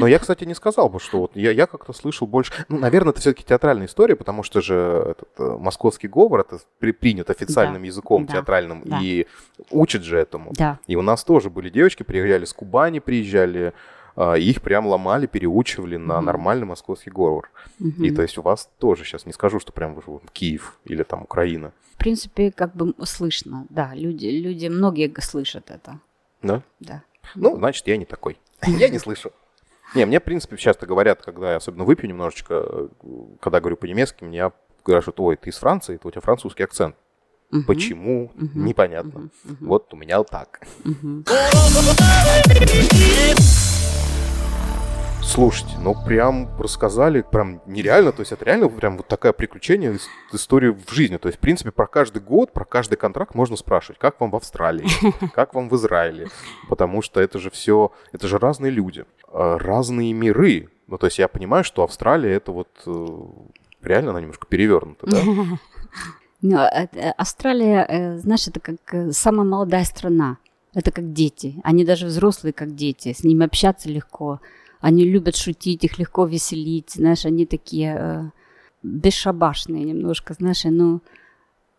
Но 0.00 0.06
я, 0.06 0.18
кстати, 0.18 0.44
не 0.44 0.54
сказал 0.54 0.88
бы, 0.88 0.98
что 0.98 1.20
вот 1.20 1.36
я, 1.36 1.50
я 1.50 1.66
как-то 1.66 1.92
слышал 1.92 2.26
больше... 2.26 2.52
Ну, 2.68 2.78
наверное, 2.78 3.12
это 3.12 3.20
все-таки 3.20 3.44
театральная 3.44 3.86
история, 3.86 4.16
потому 4.16 4.42
что 4.42 4.60
же 4.60 4.74
этот, 5.10 5.28
э, 5.38 5.56
московский 5.60 6.08
говор, 6.08 6.40
это 6.40 6.58
при, 6.78 6.92
принят 6.92 7.30
официальным 7.30 7.82
да, 7.82 7.86
языком 7.86 8.26
да, 8.26 8.32
театральным, 8.32 8.82
да. 8.84 8.98
и 9.02 9.26
учат 9.70 10.02
же 10.02 10.18
этому. 10.18 10.52
Да. 10.56 10.78
И 10.86 10.96
у 10.96 11.02
нас 11.02 11.22
тоже 11.22 11.50
были 11.50 11.68
девочки, 11.68 12.02
приезжали 12.02 12.46
с 12.46 12.52
Кубани, 12.52 12.98
приезжали, 12.98 13.74
э, 14.16 14.38
их 14.38 14.62
прям 14.62 14.86
ломали, 14.86 15.26
переучивали 15.26 15.98
на 15.98 16.16
угу. 16.16 16.24
нормальный 16.24 16.66
московский 16.66 17.10
говор. 17.10 17.50
Угу. 17.78 18.02
И 18.02 18.10
то 18.10 18.22
есть 18.22 18.38
у 18.38 18.42
вас 18.42 18.70
тоже 18.78 19.04
сейчас 19.04 19.26
не 19.26 19.32
скажу, 19.32 19.60
что 19.60 19.72
прям 19.72 20.00
Киев 20.32 20.78
или 20.84 21.02
там 21.02 21.22
Украина. 21.22 21.72
В 21.94 21.98
принципе, 21.98 22.50
как 22.50 22.74
бы 22.74 22.94
слышно, 23.04 23.66
да, 23.68 23.92
люди, 23.94 24.26
люди 24.26 24.66
многие 24.66 25.12
слышат 25.20 25.70
это. 25.70 26.00
Да? 26.46 26.62
Да. 26.80 27.02
Ну, 27.34 27.56
значит, 27.56 27.86
я 27.86 27.96
не 27.96 28.04
такой. 28.04 28.38
Я 28.66 28.88
не 28.88 28.98
слышу. 28.98 29.32
Не, 29.94 30.06
мне, 30.06 30.20
в 30.20 30.24
принципе, 30.24 30.56
часто 30.56 30.86
говорят, 30.86 31.22
когда 31.22 31.52
я 31.52 31.56
особенно 31.56 31.84
выпью 31.84 32.08
немножечко, 32.08 32.88
когда 33.40 33.60
говорю 33.60 33.76
по-немецки, 33.76 34.24
мне 34.24 34.50
говорят, 34.84 35.04
что 35.04 35.12
ой, 35.18 35.36
ты 35.36 35.50
из 35.50 35.56
Франции, 35.56 35.98
то 35.98 36.08
у 36.08 36.10
тебя 36.10 36.20
французский 36.20 36.64
акцент. 36.64 36.96
Угу. 37.52 37.62
Почему? 37.66 38.32
Угу. 38.34 38.50
Непонятно. 38.54 39.30
Угу. 39.44 39.56
Вот 39.60 39.94
у 39.94 39.96
меня 39.96 40.18
вот 40.18 40.30
так. 40.30 40.66
Угу. 40.84 41.24
Слушайте, 45.34 45.74
ну 45.80 45.96
прям 45.96 46.48
рассказали, 46.60 47.22
прям 47.22 47.60
нереально, 47.66 48.12
то 48.12 48.20
есть 48.20 48.30
это 48.30 48.44
реально 48.44 48.68
прям 48.68 48.98
вот 48.98 49.08
такое 49.08 49.32
приключение, 49.32 49.98
история 50.32 50.70
в 50.70 50.88
жизни. 50.92 51.16
То 51.16 51.26
есть, 51.26 51.38
в 51.38 51.40
принципе, 51.40 51.72
про 51.72 51.88
каждый 51.88 52.22
год, 52.22 52.52
про 52.52 52.64
каждый 52.64 52.94
контракт 52.94 53.34
можно 53.34 53.56
спрашивать, 53.56 53.98
как 53.98 54.20
вам 54.20 54.30
в 54.30 54.36
Австралии, 54.36 54.86
как 55.34 55.54
вам 55.54 55.68
в 55.68 55.74
Израиле, 55.74 56.28
потому 56.68 57.02
что 57.02 57.20
это 57.20 57.40
же 57.40 57.50
все, 57.50 57.90
это 58.12 58.28
же 58.28 58.38
разные 58.38 58.70
люди, 58.70 59.06
а, 59.26 59.58
разные 59.58 60.12
миры. 60.12 60.68
Ну, 60.86 60.98
то 60.98 61.06
есть 61.06 61.18
я 61.18 61.26
понимаю, 61.26 61.64
что 61.64 61.82
Австралия 61.82 62.30
это 62.30 62.52
вот 62.52 62.68
э, 62.86 63.18
реально 63.82 64.10
она 64.10 64.20
немножко 64.20 64.46
перевернута, 64.46 65.04
да? 65.08 65.20
Ну, 66.42 66.58
э, 66.58 67.10
Австралия, 67.16 67.84
э, 67.88 68.18
знаешь, 68.18 68.46
это 68.46 68.60
как 68.60 69.12
самая 69.12 69.44
молодая 69.44 69.82
страна. 69.82 70.36
Это 70.74 70.92
как 70.92 71.12
дети. 71.12 71.60
Они 71.64 71.84
даже 71.84 72.06
взрослые, 72.06 72.52
как 72.52 72.76
дети. 72.76 73.12
С 73.12 73.24
ними 73.24 73.44
общаться 73.44 73.88
легко 73.88 74.40
они 74.84 75.04
любят 75.06 75.34
шутить, 75.34 75.82
их 75.82 75.98
легко 75.98 76.26
веселить, 76.26 76.90
знаешь, 76.90 77.24
они 77.24 77.46
такие 77.46 77.96
э, 77.98 78.30
бесшабашные 78.82 79.82
немножко, 79.82 80.34
знаешь, 80.34 80.64
ну, 80.64 81.00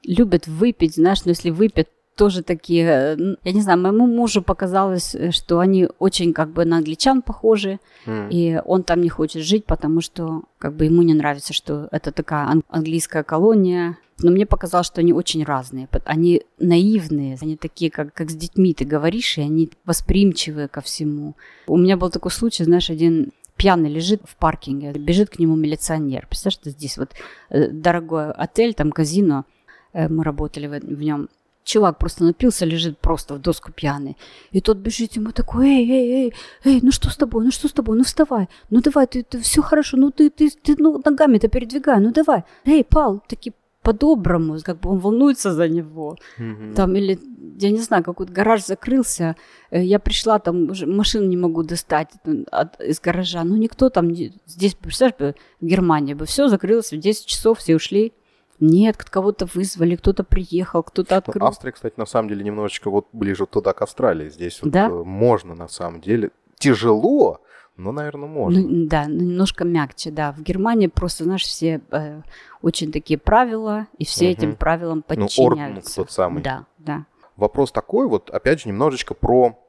любят 0.02 0.48
выпить, 0.48 0.96
знаешь, 0.96 1.24
но 1.24 1.30
если 1.30 1.52
выпьют, 1.52 1.88
тоже 2.16 2.44
такие, 2.44 2.86
э, 2.86 3.36
я 3.44 3.52
не 3.52 3.62
знаю, 3.62 3.80
моему 3.80 4.08
мужу 4.08 4.42
показалось, 4.42 5.16
э, 5.16 5.32
что 5.32 5.60
они 5.60 5.90
очень 6.00 6.34
как 6.34 6.50
бы 6.50 6.66
на 6.66 6.78
англичан 6.78 7.22
похожи, 7.22 7.80
mm. 8.06 8.30
и 8.30 8.62
он 8.66 8.84
там 8.84 9.02
не 9.02 9.10
хочет 9.10 9.44
жить, 9.44 9.66
потому 9.66 10.02
что 10.02 10.44
как 10.58 10.76
бы 10.76 10.86
ему 10.86 11.02
не 11.02 11.14
нравится, 11.14 11.54
что 11.54 11.88
это 11.92 12.12
такая 12.12 12.62
английская 12.70 13.24
колония, 13.24 13.98
но 14.20 14.32
мне 14.32 14.46
показалось, 14.46 14.88
что 14.88 15.02
они 15.02 15.12
очень 15.12 15.44
разные. 15.44 15.90
Они 16.06 16.44
наивные, 16.58 17.38
они 17.42 17.58
такие, 17.58 17.92
как, 17.92 18.14
как 18.14 18.30
с 18.30 18.36
детьми 18.36 18.74
ты 18.74 18.86
говоришь, 18.86 19.38
и 19.38 19.42
они 19.42 19.70
восприимчивые 19.84 20.70
ко 20.70 20.80
всему. 20.80 21.36
У 21.68 21.78
меня 21.78 21.98
был 21.98 22.10
такой 22.10 22.32
случай, 22.32 22.64
знаешь, 22.64 22.90
один 22.90 23.34
пьяный 23.58 23.90
лежит 23.90 24.22
в 24.26 24.38
паркинге, 24.38 24.94
бежит 24.94 25.30
к 25.30 25.40
нему 25.40 25.56
милиционер. 25.56 26.28
Представляешь, 26.28 26.60
что 26.62 26.70
здесь 26.70 26.98
вот 26.98 27.12
э, 27.50 27.70
дорогой 27.70 28.32
отель, 28.32 28.74
там 28.74 28.92
казино, 28.92 29.46
мы 29.94 30.26
работали 30.26 30.68
в, 30.68 30.78
в 30.80 31.02
нем. 31.02 31.30
Чувак 31.66 31.98
просто 31.98 32.24
напился, 32.24 32.66
лежит 32.66 33.00
просто 33.00 33.34
в 33.34 33.40
доску 33.40 33.72
пьяный. 33.72 34.16
И 34.52 34.62
тот 34.62 34.78
бежит 34.78 35.14
ему 35.18 35.32
такой, 35.32 35.68
эй, 35.68 35.92
эй, 35.92 36.12
эй, 36.12 36.34
эй, 36.64 36.80
ну 36.84 36.92
что 36.92 37.10
с 37.10 37.18
тобой, 37.18 37.44
ну 37.44 37.52
что 37.52 37.68
с 37.68 37.72
тобой, 37.74 37.98
ну 37.98 38.04
вставай, 38.04 38.48
ну 38.70 38.82
давай, 38.82 39.08
ты, 39.08 39.24
ты 39.24 39.40
все 39.40 39.62
хорошо, 39.64 39.98
ну 39.98 40.12
ты, 40.12 40.30
ты, 40.30 40.50
ты 40.50 40.76
ну, 40.78 41.02
ногами-то 41.04 41.48
передвигай, 41.48 42.00
ну 42.00 42.12
давай. 42.12 42.44
Эй, 42.66 42.84
Пал, 42.84 43.24
такие 43.28 43.54
по-доброму, 43.82 44.60
как 44.64 44.80
бы 44.80 44.92
он 44.92 45.00
волнуется 45.00 45.54
за 45.54 45.68
него. 45.68 46.18
Mm-hmm. 46.40 46.74
Там 46.74 46.96
или, 46.96 47.20
я 47.60 47.72
не 47.72 47.82
знаю, 47.82 48.04
какой-то 48.04 48.34
гараж 48.34 48.66
закрылся, 48.66 49.36
э, 49.72 49.84
я 49.84 50.00
пришла, 50.00 50.40
там 50.40 50.70
уже 50.70 50.86
машину 50.86 51.28
не 51.28 51.38
могу 51.38 51.64
достать 51.64 52.10
от, 52.52 52.82
из 52.82 53.00
гаража. 53.00 53.44
Ну, 53.44 53.56
никто 53.56 53.90
там, 53.90 54.14
здесь, 54.14 54.76
представляешь, 54.76 55.36
в 55.62 55.66
Германии 55.66 56.14
бы 56.14 56.26
все 56.26 56.48
закрылось 56.48 56.92
в 56.92 56.98
10 56.98 57.26
часов, 57.26 57.60
все 57.60 57.76
ушли. 57.76 58.14
Нет, 58.60 59.04
кого-то 59.04 59.48
вызвали, 59.54 59.96
кто-то 59.96 60.24
приехал, 60.24 60.84
кто-то 60.84 61.16
ну, 61.16 61.18
открыл. 61.18 61.46
Австрия, 61.46 61.72
кстати, 61.72 61.96
на 61.98 62.06
самом 62.06 62.30
деле 62.30 62.44
немножечко 62.44 62.90
вот 62.90 63.08
ближе 63.12 63.46
туда, 63.46 63.74
к 63.74 63.82
Австралии. 63.82 64.30
Здесь 64.30 64.62
вот 64.62 64.72
да? 64.72 64.88
Э, 64.88 65.04
можно 65.04 65.56
на 65.56 65.68
самом 65.68 66.02
деле. 66.02 66.32
Тяжело, 66.58 67.42
ну, 67.76 67.92
наверное, 67.92 68.30
можно. 68.30 68.62
Ну, 68.62 68.88
да, 68.88 69.06
немножко 69.06 69.66
мягче, 69.66 70.12
да. 70.12 70.32
В 70.32 70.42
Германии 70.42 70.88
просто, 70.88 71.26
знаешь, 71.26 71.44
все 71.44 71.82
э, 71.92 72.22
очень 72.62 72.92
такие 72.92 73.20
правила, 73.20 73.88
и 73.98 74.06
все 74.06 74.26
угу. 74.26 74.32
этим 74.32 74.56
правилам 74.56 75.02
подчиняются. 75.02 75.42
Ну, 75.42 75.48
Орден 75.48 75.82
тот 75.96 76.12
самый. 76.12 76.42
Да, 76.42 76.66
да. 76.78 77.06
Вопрос 77.36 77.74
такой 77.74 78.08
вот, 78.08 78.30
опять 78.30 78.62
же, 78.62 78.70
немножечко 78.70 79.14
про 79.14 79.60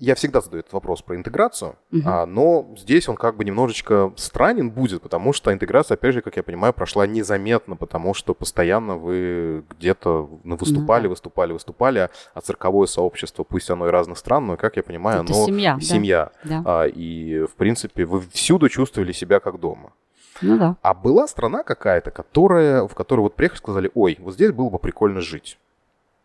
я 0.00 0.14
всегда 0.14 0.40
задаю 0.40 0.60
этот 0.60 0.72
вопрос 0.72 1.02
про 1.02 1.16
интеграцию, 1.16 1.76
угу. 1.92 2.02
а, 2.04 2.26
но 2.26 2.68
здесь 2.76 3.08
он 3.08 3.16
как 3.16 3.36
бы 3.36 3.44
немножечко 3.44 4.12
странен 4.16 4.70
будет, 4.70 5.02
потому 5.02 5.32
что 5.32 5.52
интеграция, 5.52 5.94
опять 5.96 6.14
же, 6.14 6.22
как 6.22 6.36
я 6.36 6.42
понимаю, 6.42 6.72
прошла 6.72 7.06
незаметно, 7.06 7.76
потому 7.76 8.14
что 8.14 8.34
постоянно 8.34 8.96
вы 8.96 9.64
где-то 9.70 10.28
выступали, 10.44 11.02
ну, 11.02 11.08
да. 11.08 11.10
выступали, 11.10 11.52
выступали, 11.52 12.10
а 12.34 12.40
цирковое 12.40 12.86
сообщество, 12.86 13.44
пусть 13.44 13.70
оно 13.70 13.88
и 13.88 13.90
разных 13.90 14.18
стран, 14.18 14.46
но, 14.46 14.56
как 14.56 14.76
я 14.76 14.82
понимаю, 14.82 15.24
Это 15.24 15.32
оно 15.32 15.46
семья. 15.46 15.78
семья. 15.80 16.30
Да. 16.44 16.62
А, 16.64 16.84
и, 16.86 17.44
в 17.44 17.54
принципе, 17.56 18.04
вы 18.04 18.20
всюду 18.32 18.68
чувствовали 18.68 19.12
себя 19.12 19.40
как 19.40 19.60
дома. 19.60 19.92
Ну 20.40 20.58
да. 20.58 20.76
А 20.82 20.94
была 20.94 21.26
страна 21.26 21.62
какая-то, 21.62 22.10
которая, 22.10 22.86
в 22.86 22.94
которой 22.94 23.20
вот 23.22 23.34
приехали, 23.34 23.58
сказали, 23.58 23.90
ой, 23.94 24.16
вот 24.20 24.34
здесь 24.34 24.52
было 24.52 24.70
бы 24.70 24.78
прикольно 24.78 25.20
жить. 25.20 25.58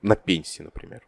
На 0.02 0.16
пенсии, 0.16 0.62
например. 0.62 1.02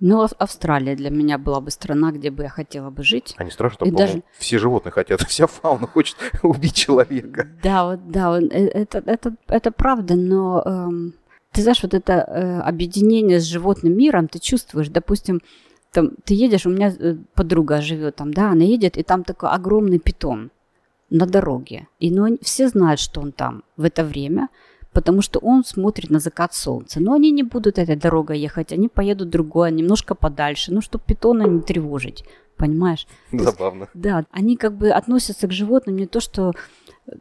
Ну, 0.00 0.26
Австралия 0.38 0.96
для 0.96 1.10
меня 1.10 1.36
была 1.36 1.60
бы 1.60 1.70
страна, 1.70 2.10
где 2.10 2.30
бы 2.30 2.44
я 2.44 2.48
хотела 2.48 2.88
бы 2.88 3.02
жить. 3.02 3.34
А 3.36 3.44
не 3.44 3.50
страшно, 3.50 3.86
что, 3.86 3.94
даже... 3.94 4.22
все 4.38 4.58
животные 4.58 4.92
хотят, 4.92 5.20
вся 5.28 5.46
фауна 5.46 5.86
хочет 5.86 6.16
убить 6.42 6.74
человека. 6.74 7.48
Да, 7.62 7.84
вот, 7.84 8.10
да, 8.10 8.40
э, 8.40 8.46
это, 8.46 9.02
это, 9.04 9.36
это 9.46 9.70
правда, 9.70 10.16
но 10.16 10.62
эм, 10.64 11.14
Ты 11.52 11.62
знаешь, 11.62 11.82
вот 11.82 11.92
это 11.92 12.12
э, 12.12 12.60
объединение 12.60 13.40
с 13.40 13.44
животным 13.44 13.96
миром 13.96 14.26
ты 14.26 14.38
чувствуешь. 14.38 14.88
Допустим, 14.88 15.42
там, 15.92 16.12
ты 16.24 16.34
едешь, 16.34 16.66
у 16.66 16.70
меня 16.70 16.94
э, 16.98 17.16
подруга 17.34 17.82
живет 17.82 18.16
там, 18.16 18.32
да, 18.32 18.52
она 18.52 18.64
едет, 18.64 18.96
и 18.96 19.02
там 19.02 19.22
такой 19.22 19.50
огромный 19.50 19.98
питон 19.98 20.50
на 21.10 21.26
дороге. 21.26 21.88
И 21.98 22.10
ну, 22.10 22.38
все 22.40 22.68
знают, 22.68 23.00
что 23.00 23.20
он 23.20 23.32
там 23.32 23.64
в 23.76 23.84
это 23.84 24.02
время, 24.04 24.48
потому 24.92 25.22
что 25.22 25.38
он 25.38 25.64
смотрит 25.64 26.10
на 26.10 26.18
закат 26.18 26.54
солнца. 26.54 27.00
Но 27.00 27.12
они 27.12 27.30
не 27.30 27.42
будут 27.42 27.78
этой 27.78 27.96
дорогой 27.96 28.38
ехать, 28.38 28.72
они 28.72 28.88
поедут 28.88 29.30
другой, 29.30 29.72
немножко 29.72 30.14
подальше, 30.14 30.72
ну, 30.72 30.80
чтобы 30.80 31.04
питона 31.06 31.44
не 31.44 31.60
тревожить, 31.60 32.24
понимаешь? 32.56 33.06
Забавно. 33.32 33.82
Есть, 33.82 33.92
да, 33.94 34.24
они 34.30 34.56
как 34.56 34.76
бы 34.76 34.90
относятся 34.90 35.46
к 35.46 35.52
животным 35.52 35.96
не 35.96 36.06
то, 36.06 36.20
что 36.20 36.52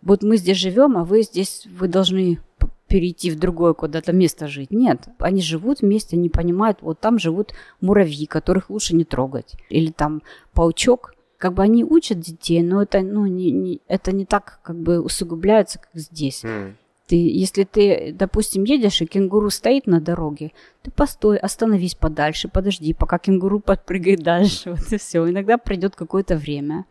вот 0.01 0.23
мы 0.23 0.37
здесь 0.37 0.57
живем, 0.57 0.97
а 0.97 1.03
вы 1.03 1.21
здесь, 1.23 1.67
вы 1.77 1.87
должны 1.87 2.39
перейти 2.87 3.29
в 3.29 3.37
другое 3.37 3.73
куда-то 3.73 4.11
место 4.11 4.47
жить. 4.47 4.71
Нет, 4.71 5.07
они 5.19 5.41
живут 5.41 5.81
вместе, 5.81 6.17
они 6.17 6.27
понимают, 6.27 6.79
вот 6.81 6.99
там 6.99 7.19
живут 7.19 7.53
муравьи, 7.81 8.25
которых 8.25 8.69
лучше 8.69 8.95
не 8.95 9.05
трогать. 9.05 9.53
Или 9.69 9.91
там 9.91 10.23
паучок. 10.53 11.13
Как 11.37 11.53
бы 11.53 11.63
они 11.63 11.85
учат 11.85 12.19
детей, 12.19 12.61
но 12.61 12.81
это, 12.81 13.01
ну, 13.01 13.25
не, 13.25 13.51
не, 13.51 13.79
это 13.87 14.11
не 14.11 14.25
так 14.25 14.59
как 14.61 14.77
бы 14.77 14.99
усугубляется, 14.99 15.79
как 15.79 15.91
здесь. 15.93 16.43
Mm. 16.43 16.73
Ты, 17.09 17.15
если 17.15 17.63
ты, 17.63 18.11
допустим, 18.13 18.65
едешь, 18.65 19.01
и 19.01 19.07
кенгуру 19.07 19.49
стоит 19.49 19.87
на 19.87 19.99
дороге, 19.99 20.51
ты 20.83 20.91
постой, 20.91 21.37
остановись 21.37 21.95
подальше, 21.95 22.49
подожди, 22.49 22.93
пока 22.93 23.17
кенгуру 23.17 23.59
подпрыгает 23.59 24.19
дальше. 24.19 24.69
Вот 24.77 24.93
и 24.93 24.97
все. 24.99 25.27
Иногда 25.27 25.57
придет 25.57 25.95
какое-то 25.95 26.37
время. 26.37 26.85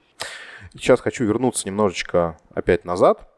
Сейчас 0.74 1.00
хочу 1.00 1.24
вернуться 1.24 1.68
немножечко 1.68 2.36
опять 2.52 2.84
назад 2.84 3.30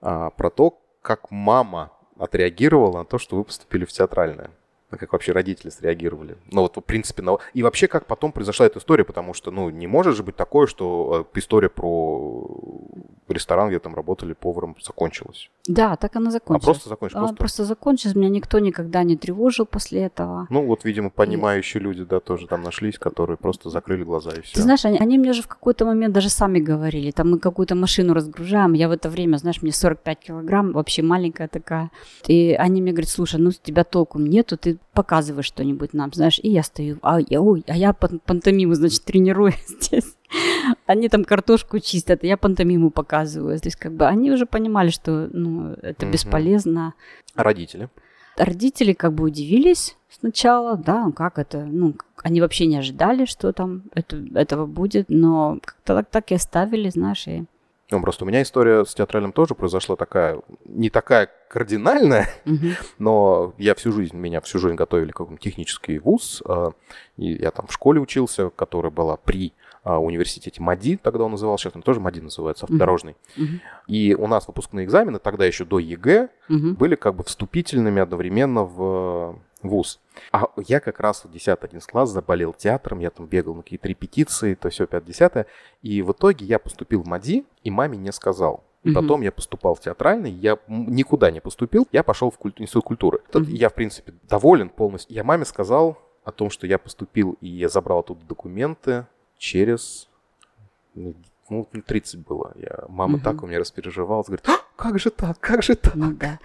а, 0.00 0.30
про 0.30 0.48
то, 0.48 0.80
как 1.02 1.30
мама 1.30 1.92
отреагировала 2.18 3.00
на 3.00 3.04
то, 3.04 3.18
что 3.18 3.36
вы 3.36 3.44
поступили 3.44 3.84
в 3.84 3.92
театральное? 3.92 4.50
Как 4.90 5.12
вообще 5.12 5.32
родители 5.32 5.70
среагировали? 5.70 6.36
Ну 6.50 6.62
вот, 6.62 6.76
в 6.76 6.80
принципе, 6.80 7.22
на... 7.22 7.38
и 7.54 7.62
вообще, 7.62 7.86
как 7.86 8.06
потом 8.06 8.32
произошла 8.32 8.66
эта 8.66 8.78
история, 8.80 9.04
потому 9.04 9.34
что, 9.34 9.50
ну, 9.50 9.70
не 9.70 9.86
может 9.86 10.16
же 10.16 10.22
быть 10.22 10.36
такое, 10.36 10.66
что 10.66 11.26
э, 11.34 11.38
история 11.38 11.68
про 11.68 12.46
ресторан, 13.28 13.68
где 13.68 13.78
там 13.78 13.94
работали 13.94 14.32
поваром, 14.32 14.76
закончилась. 14.82 15.50
Да, 15.68 15.96
так 15.96 16.16
она 16.16 16.32
закончилась. 16.32 16.64
А 16.64 16.66
просто 16.66 16.88
закончилась? 16.88 17.20
Просто... 17.20 17.36
просто 17.36 17.64
закончилась, 17.64 18.16
меня 18.16 18.28
никто 18.28 18.58
никогда 18.58 19.04
не 19.04 19.16
тревожил 19.16 19.66
после 19.66 20.02
этого. 20.02 20.48
Ну, 20.50 20.66
вот, 20.66 20.84
видимо, 20.84 21.10
понимающие 21.10 21.80
и... 21.80 21.84
люди, 21.84 22.04
да, 22.04 22.18
тоже 22.18 22.48
там 22.48 22.62
нашлись, 22.62 22.98
которые 22.98 23.36
просто 23.36 23.70
закрыли 23.70 24.02
глаза 24.02 24.30
и 24.32 24.40
все. 24.40 24.54
Ты 24.54 24.62
знаешь, 24.62 24.84
они, 24.84 24.98
они 24.98 25.18
мне 25.18 25.32
же 25.32 25.42
в 25.42 25.46
какой-то 25.46 25.84
момент 25.84 26.12
даже 26.12 26.28
сами 26.28 26.58
говорили, 26.58 27.12
там 27.12 27.30
мы 27.30 27.38
какую-то 27.38 27.76
машину 27.76 28.14
разгружаем, 28.14 28.72
я 28.72 28.88
в 28.88 28.92
это 28.92 29.08
время, 29.08 29.36
знаешь, 29.36 29.62
мне 29.62 29.72
45 29.72 30.18
килограмм, 30.18 30.72
вообще 30.72 31.02
маленькая 31.02 31.46
такая, 31.46 31.90
и 32.26 32.56
они 32.58 32.82
мне 32.82 32.90
говорят, 32.90 33.10
слушай, 33.10 33.40
ну, 33.40 33.52
с 33.52 33.58
тебя 33.58 33.84
толком 33.84 34.26
нету, 34.26 34.56
ты 34.56 34.79
показываешь 34.92 35.46
что-нибудь 35.46 35.94
нам, 35.94 36.12
знаешь, 36.12 36.40
и 36.42 36.50
я 36.50 36.62
стою, 36.62 36.98
а 37.02 37.20
я, 37.20 37.40
ой, 37.40 37.64
а 37.68 37.76
я 37.76 37.92
пантомиму, 37.92 38.74
значит, 38.74 39.04
тренирую 39.04 39.52
здесь. 39.66 40.16
Они 40.86 41.08
там 41.08 41.24
картошку 41.24 41.78
чистят, 41.78 42.22
а 42.22 42.26
я 42.26 42.36
пантомиму 42.36 42.90
показываю. 42.90 43.58
То 43.58 43.66
есть 43.66 43.76
как 43.76 43.92
бы 43.92 44.06
они 44.06 44.30
уже 44.30 44.46
понимали, 44.46 44.90
что 44.90 45.28
ну, 45.32 45.72
это 45.82 46.06
mm-hmm. 46.06 46.12
бесполезно. 46.12 46.94
А 47.34 47.42
родители? 47.42 47.88
Родители 48.36 48.92
как 48.92 49.12
бы 49.12 49.24
удивились 49.24 49.96
сначала, 50.08 50.76
да, 50.76 51.10
как 51.14 51.38
это, 51.38 51.64
ну, 51.64 51.94
они 52.22 52.40
вообще 52.40 52.66
не 52.66 52.78
ожидали, 52.78 53.24
что 53.24 53.52
там 53.52 53.82
это, 53.94 54.22
этого 54.34 54.66
будет, 54.66 55.06
но 55.08 55.58
как-то 55.62 55.96
так, 55.96 56.10
так 56.10 56.30
и 56.32 56.34
оставили, 56.34 56.90
знаешь, 56.90 57.26
и 57.26 57.44
ну, 57.90 58.00
просто 58.00 58.24
у 58.24 58.28
меня 58.28 58.42
история 58.42 58.84
с 58.84 58.94
театральным 58.94 59.32
тоже 59.32 59.54
произошла 59.54 59.96
такая, 59.96 60.40
не 60.64 60.90
такая 60.90 61.28
кардинальная, 61.48 62.28
но 62.98 63.54
я 63.58 63.74
всю 63.74 63.92
жизнь, 63.92 64.16
меня 64.16 64.40
всю 64.40 64.58
жизнь 64.58 64.76
готовили 64.76 65.10
как 65.10 65.26
технический 65.40 65.98
вуз, 65.98 66.42
а, 66.46 66.72
и 67.16 67.32
я 67.32 67.50
там 67.50 67.66
в 67.66 67.72
школе 67.72 68.00
учился, 68.00 68.50
которая 68.50 68.92
была 68.92 69.16
при 69.16 69.52
а, 69.82 69.98
университете 69.98 70.62
МАДИ, 70.62 71.00
тогда 71.02 71.24
он 71.24 71.32
назывался, 71.32 71.64
сейчас 71.64 71.76
он 71.76 71.82
тоже 71.82 72.00
МАДИ 72.00 72.20
называется, 72.20 72.66
автодорожный. 72.66 73.16
И 73.86 74.14
у 74.14 74.26
нас 74.26 74.46
выпускные 74.46 74.86
экзамены, 74.86 75.18
тогда 75.18 75.44
еще 75.44 75.64
до 75.64 75.78
ЕГЭ, 75.78 76.28
были 76.48 76.94
как 76.94 77.16
бы 77.16 77.24
вступительными 77.24 78.00
одновременно 78.00 78.62
в 78.64 79.38
вуз. 79.62 80.00
А 80.32 80.46
я 80.66 80.80
как 80.80 81.00
раз 81.00 81.24
в 81.24 81.30
10-11 81.30 81.80
класс 81.86 82.10
заболел 82.10 82.52
театром, 82.52 83.00
я 83.00 83.10
там 83.10 83.26
бегал 83.26 83.54
на 83.54 83.62
какие-то 83.62 83.88
репетиции, 83.88 84.54
то 84.54 84.70
все 84.70 84.84
5-10. 84.84 85.46
И 85.82 86.02
в 86.02 86.12
итоге 86.12 86.46
я 86.46 86.58
поступил 86.58 87.02
в 87.02 87.06
МАДИ, 87.06 87.44
и 87.62 87.70
маме 87.70 87.98
не 87.98 88.12
сказал. 88.12 88.64
Угу. 88.82 88.94
потом 88.94 89.20
я 89.20 89.30
поступал 89.30 89.74
в 89.74 89.80
театральный, 89.80 90.30
я 90.30 90.58
никуда 90.66 91.30
не 91.30 91.40
поступил, 91.40 91.86
я 91.92 92.02
пошел 92.02 92.30
в 92.30 92.38
куль... 92.38 92.54
институт 92.56 92.84
культуры. 92.84 93.20
Тут 93.30 93.42
угу. 93.42 93.50
я, 93.50 93.68
в 93.68 93.74
принципе, 93.74 94.14
доволен 94.22 94.70
полностью. 94.70 95.14
Я 95.14 95.22
маме 95.22 95.44
сказал 95.44 95.98
о 96.24 96.32
том, 96.32 96.48
что 96.48 96.66
я 96.66 96.78
поступил, 96.78 97.36
и 97.40 97.48
я 97.48 97.68
забрал 97.68 98.00
оттуда 98.00 98.24
документы 98.24 99.06
через 99.36 100.08
ну, 101.50 101.68
30 101.86 102.26
было. 102.26 102.52
Я, 102.56 102.84
мама 102.88 103.16
угу. 103.16 103.24
так 103.24 103.42
у 103.42 103.46
меня 103.46 103.58
распереживалась, 103.58 104.26
говорит, 104.26 104.48
а, 104.48 104.58
как 104.76 104.98
же 104.98 105.10
так, 105.10 105.38
как 105.40 105.62
же 105.62 105.74
так? 105.74 105.94
Ну 105.94 106.12
да. 106.12 106.38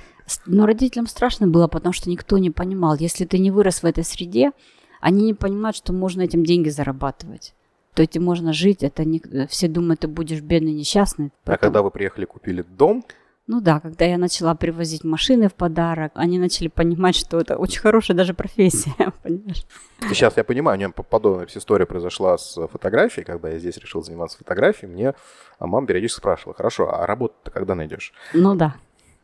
Но 0.45 0.65
родителям 0.65 1.07
страшно 1.07 1.47
было, 1.47 1.67
потому 1.67 1.93
что 1.93 2.09
никто 2.09 2.37
не 2.37 2.49
понимал. 2.49 2.95
Если 2.95 3.25
ты 3.25 3.37
не 3.37 3.51
вырос 3.51 3.83
в 3.83 3.85
этой 3.85 4.03
среде, 4.03 4.51
они 4.99 5.23
не 5.23 5.33
понимают, 5.33 5.77
что 5.77 5.93
можно 5.93 6.21
этим 6.21 6.43
деньги 6.43 6.69
зарабатывать. 6.69 7.53
То 7.93 8.03
этим 8.03 8.23
можно 8.23 8.51
жить, 8.51 8.83
это 8.83 9.05
не... 9.05 9.21
все 9.47 9.67
думают, 9.67 10.01
ты 10.01 10.07
будешь 10.07 10.41
бедный, 10.41 10.73
несчастный. 10.73 11.31
Потом... 11.43 11.55
А 11.55 11.57
когда 11.57 11.81
вы 11.81 11.91
приехали, 11.91 12.25
купили 12.25 12.63
дом, 12.63 13.05
ну 13.47 13.61
да, 13.61 13.79
когда 13.79 14.05
я 14.05 14.17
начала 14.17 14.55
привозить 14.55 15.03
машины 15.03 15.49
в 15.49 15.53
подарок, 15.53 16.11
они 16.15 16.39
начали 16.39 16.67
понимать, 16.67 17.15
что 17.15 17.39
это 17.39 17.57
очень 17.57 17.79
хорошая 17.79 18.17
даже 18.17 18.33
профессия, 18.33 18.93
понимаешь? 19.23 19.65
Сейчас 20.01 20.35
я 20.37 20.43
понимаю, 20.43 20.77
у 20.77 20.79
меня 20.79 20.89
подобная 20.89 21.47
история 21.53 21.85
произошла 21.85 22.37
с 22.37 22.55
фотографией, 22.67 23.23
когда 23.23 23.49
я 23.49 23.59
здесь 23.59 23.77
решил 23.77 24.03
заниматься 24.03 24.37
фотографией, 24.37 24.91
мне 24.91 25.13
а 25.59 25.67
мама 25.67 25.85
периодически 25.85 26.19
спрашивала, 26.19 26.55
хорошо, 26.55 26.91
а 26.91 27.05
работу-то 27.05 27.51
когда 27.51 27.75
найдешь? 27.75 28.13
Ну 28.33 28.55
да. 28.55 28.75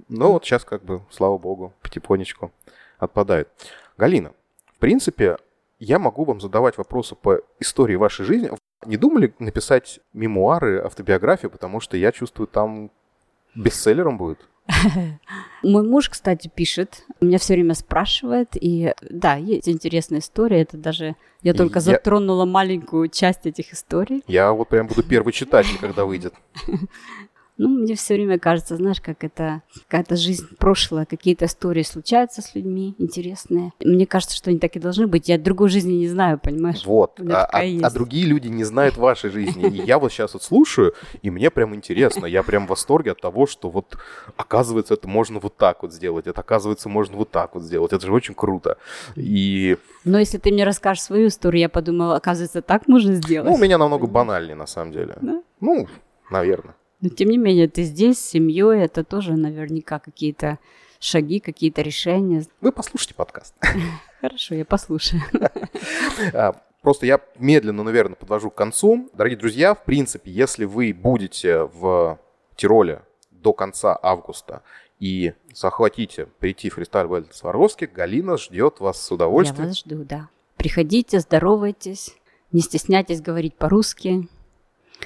Ну 0.07 0.33
вот 0.33 0.45
сейчас 0.45 0.63
как 0.65 0.83
бы, 0.83 1.01
слава 1.09 1.37
богу, 1.37 1.73
потихонечку 1.81 2.51
отпадает. 2.99 3.49
Галина, 3.97 4.33
в 4.75 4.79
принципе, 4.79 5.37
я 5.79 5.97
могу 5.97 6.25
вам 6.25 6.39
задавать 6.39 6.77
вопросы 6.77 7.15
по 7.15 7.39
истории 7.59 7.95
вашей 7.95 8.25
жизни. 8.25 8.51
Не 8.85 8.97
думали 8.97 9.33
написать 9.39 9.99
мемуары, 10.13 10.79
автобиографию, 10.79 11.49
потому 11.49 11.79
что 11.79 11.97
я 11.97 12.11
чувствую, 12.11 12.47
там 12.47 12.91
Бестселлером 13.55 14.17
будет? 14.17 14.39
Мой 15.63 15.83
муж, 15.83 16.09
кстати, 16.09 16.49
пишет, 16.53 17.03
меня 17.19 17.37
все 17.37 17.53
время 17.53 17.73
спрашивает, 17.73 18.49
и 18.53 18.93
да, 19.01 19.35
есть 19.35 19.67
интересная 19.67 20.19
история, 20.19 20.61
это 20.61 20.77
даже 20.77 21.15
я 21.41 21.53
только 21.53 21.79
я... 21.79 21.81
затронула 21.81 22.45
маленькую 22.45 23.09
часть 23.09 23.45
этих 23.45 23.73
историй. 23.73 24.23
Я 24.27 24.51
вот 24.53 24.69
прям 24.69 24.87
буду 24.87 25.03
первый 25.03 25.33
читатель, 25.33 25.77
когда 25.79 26.05
выйдет. 26.05 26.33
Ну, 27.63 27.69
мне 27.69 27.93
все 27.93 28.15
время 28.15 28.39
кажется, 28.39 28.75
знаешь, 28.75 28.99
как 28.99 29.23
это 29.23 29.61
какая-то 29.87 30.15
жизнь 30.15 30.47
прошлая, 30.57 31.05
какие-то 31.05 31.45
истории 31.45 31.83
случаются 31.83 32.41
с 32.41 32.55
людьми 32.55 32.95
интересные. 32.97 33.71
Мне 33.79 34.07
кажется, 34.07 34.35
что 34.35 34.49
они 34.49 34.57
так 34.57 34.75
и 34.75 34.79
должны 34.79 35.05
быть. 35.05 35.29
Я 35.29 35.37
другой 35.37 35.69
жизни 35.69 35.93
не 35.93 36.07
знаю, 36.07 36.39
понимаешь? 36.39 36.83
Вот. 36.87 37.19
А, 37.19 37.45
а, 37.45 37.61
а 37.61 37.91
другие 37.91 38.25
люди 38.25 38.47
не 38.47 38.63
знают 38.63 38.97
вашей 38.97 39.29
жизни. 39.29 39.69
И 39.69 39.85
я 39.85 39.99
вот 39.99 40.11
сейчас 40.11 40.33
вот 40.33 40.41
слушаю, 40.41 40.95
и 41.21 41.29
мне 41.29 41.51
прям 41.51 41.75
интересно. 41.75 42.25
Я 42.25 42.41
прям 42.41 42.65
в 42.65 42.71
восторге 42.71 43.11
от 43.11 43.21
того, 43.21 43.45
что 43.45 43.69
вот 43.69 43.95
оказывается 44.37 44.95
это 44.95 45.07
можно 45.07 45.37
вот 45.37 45.55
так 45.55 45.83
вот 45.83 45.93
сделать. 45.93 46.25
Это 46.25 46.41
оказывается 46.41 46.89
можно 46.89 47.15
вот 47.15 47.29
так 47.29 47.53
вот 47.53 47.61
сделать. 47.61 47.93
Это 47.93 48.07
же 48.07 48.11
очень 48.11 48.33
круто. 48.33 48.79
И... 49.15 49.77
Но 50.03 50.17
если 50.17 50.39
ты 50.39 50.51
мне 50.51 50.63
расскажешь 50.63 51.03
свою 51.03 51.27
историю, 51.27 51.61
я 51.61 51.69
подумала, 51.69 52.15
оказывается, 52.15 52.63
так 52.63 52.87
можно 52.87 53.13
сделать. 53.13 53.47
Ну, 53.47 53.53
у 53.53 53.59
меня 53.59 53.77
намного 53.77 54.07
банальнее, 54.07 54.55
на 54.55 54.65
самом 54.65 54.93
деле. 54.93 55.15
Да? 55.21 55.43
Ну, 55.59 55.87
наверное. 56.31 56.73
Но 57.01 57.09
тем 57.09 57.29
не 57.29 57.37
менее, 57.37 57.67
ты 57.67 57.83
здесь 57.83 58.19
с 58.19 58.29
семьей, 58.29 58.83
это 58.83 59.03
тоже 59.03 59.33
наверняка 59.33 59.99
какие-то 59.99 60.59
шаги, 60.99 61.39
какие-то 61.39 61.81
решения. 61.81 62.45
Вы 62.61 62.71
послушайте 62.71 63.15
подкаст. 63.15 63.55
Хорошо, 64.21 64.55
я 64.55 64.65
послушаю. 64.65 65.21
А, 66.33 66.53
просто 66.81 67.07
я 67.07 67.19
медленно, 67.39 67.83
наверное, 67.83 68.15
подвожу 68.15 68.51
к 68.51 68.55
концу. 68.55 69.09
Дорогие 69.13 69.37
друзья, 69.37 69.73
в 69.73 69.83
принципе, 69.83 70.31
если 70.31 70.65
вы 70.65 70.93
будете 70.93 71.63
в 71.63 72.19
Тироле 72.55 73.01
до 73.31 73.53
конца 73.53 73.97
августа 73.99 74.61
и 74.99 75.33
захватите 75.53 76.27
прийти 76.39 76.69
в 76.69 76.75
фристайл 76.75 77.07
Вэльд 77.07 77.33
Сваровски, 77.33 77.85
Галина 77.85 78.37
ждет 78.37 78.79
вас 78.79 79.01
с 79.01 79.11
удовольствием. 79.11 79.63
Я 79.63 79.67
вас 79.69 79.79
жду, 79.79 80.03
да. 80.03 80.29
Приходите, 80.57 81.19
здоровайтесь, 81.19 82.15
не 82.51 82.61
стесняйтесь 82.61 83.21
говорить 83.21 83.55
по-русски. 83.55 84.27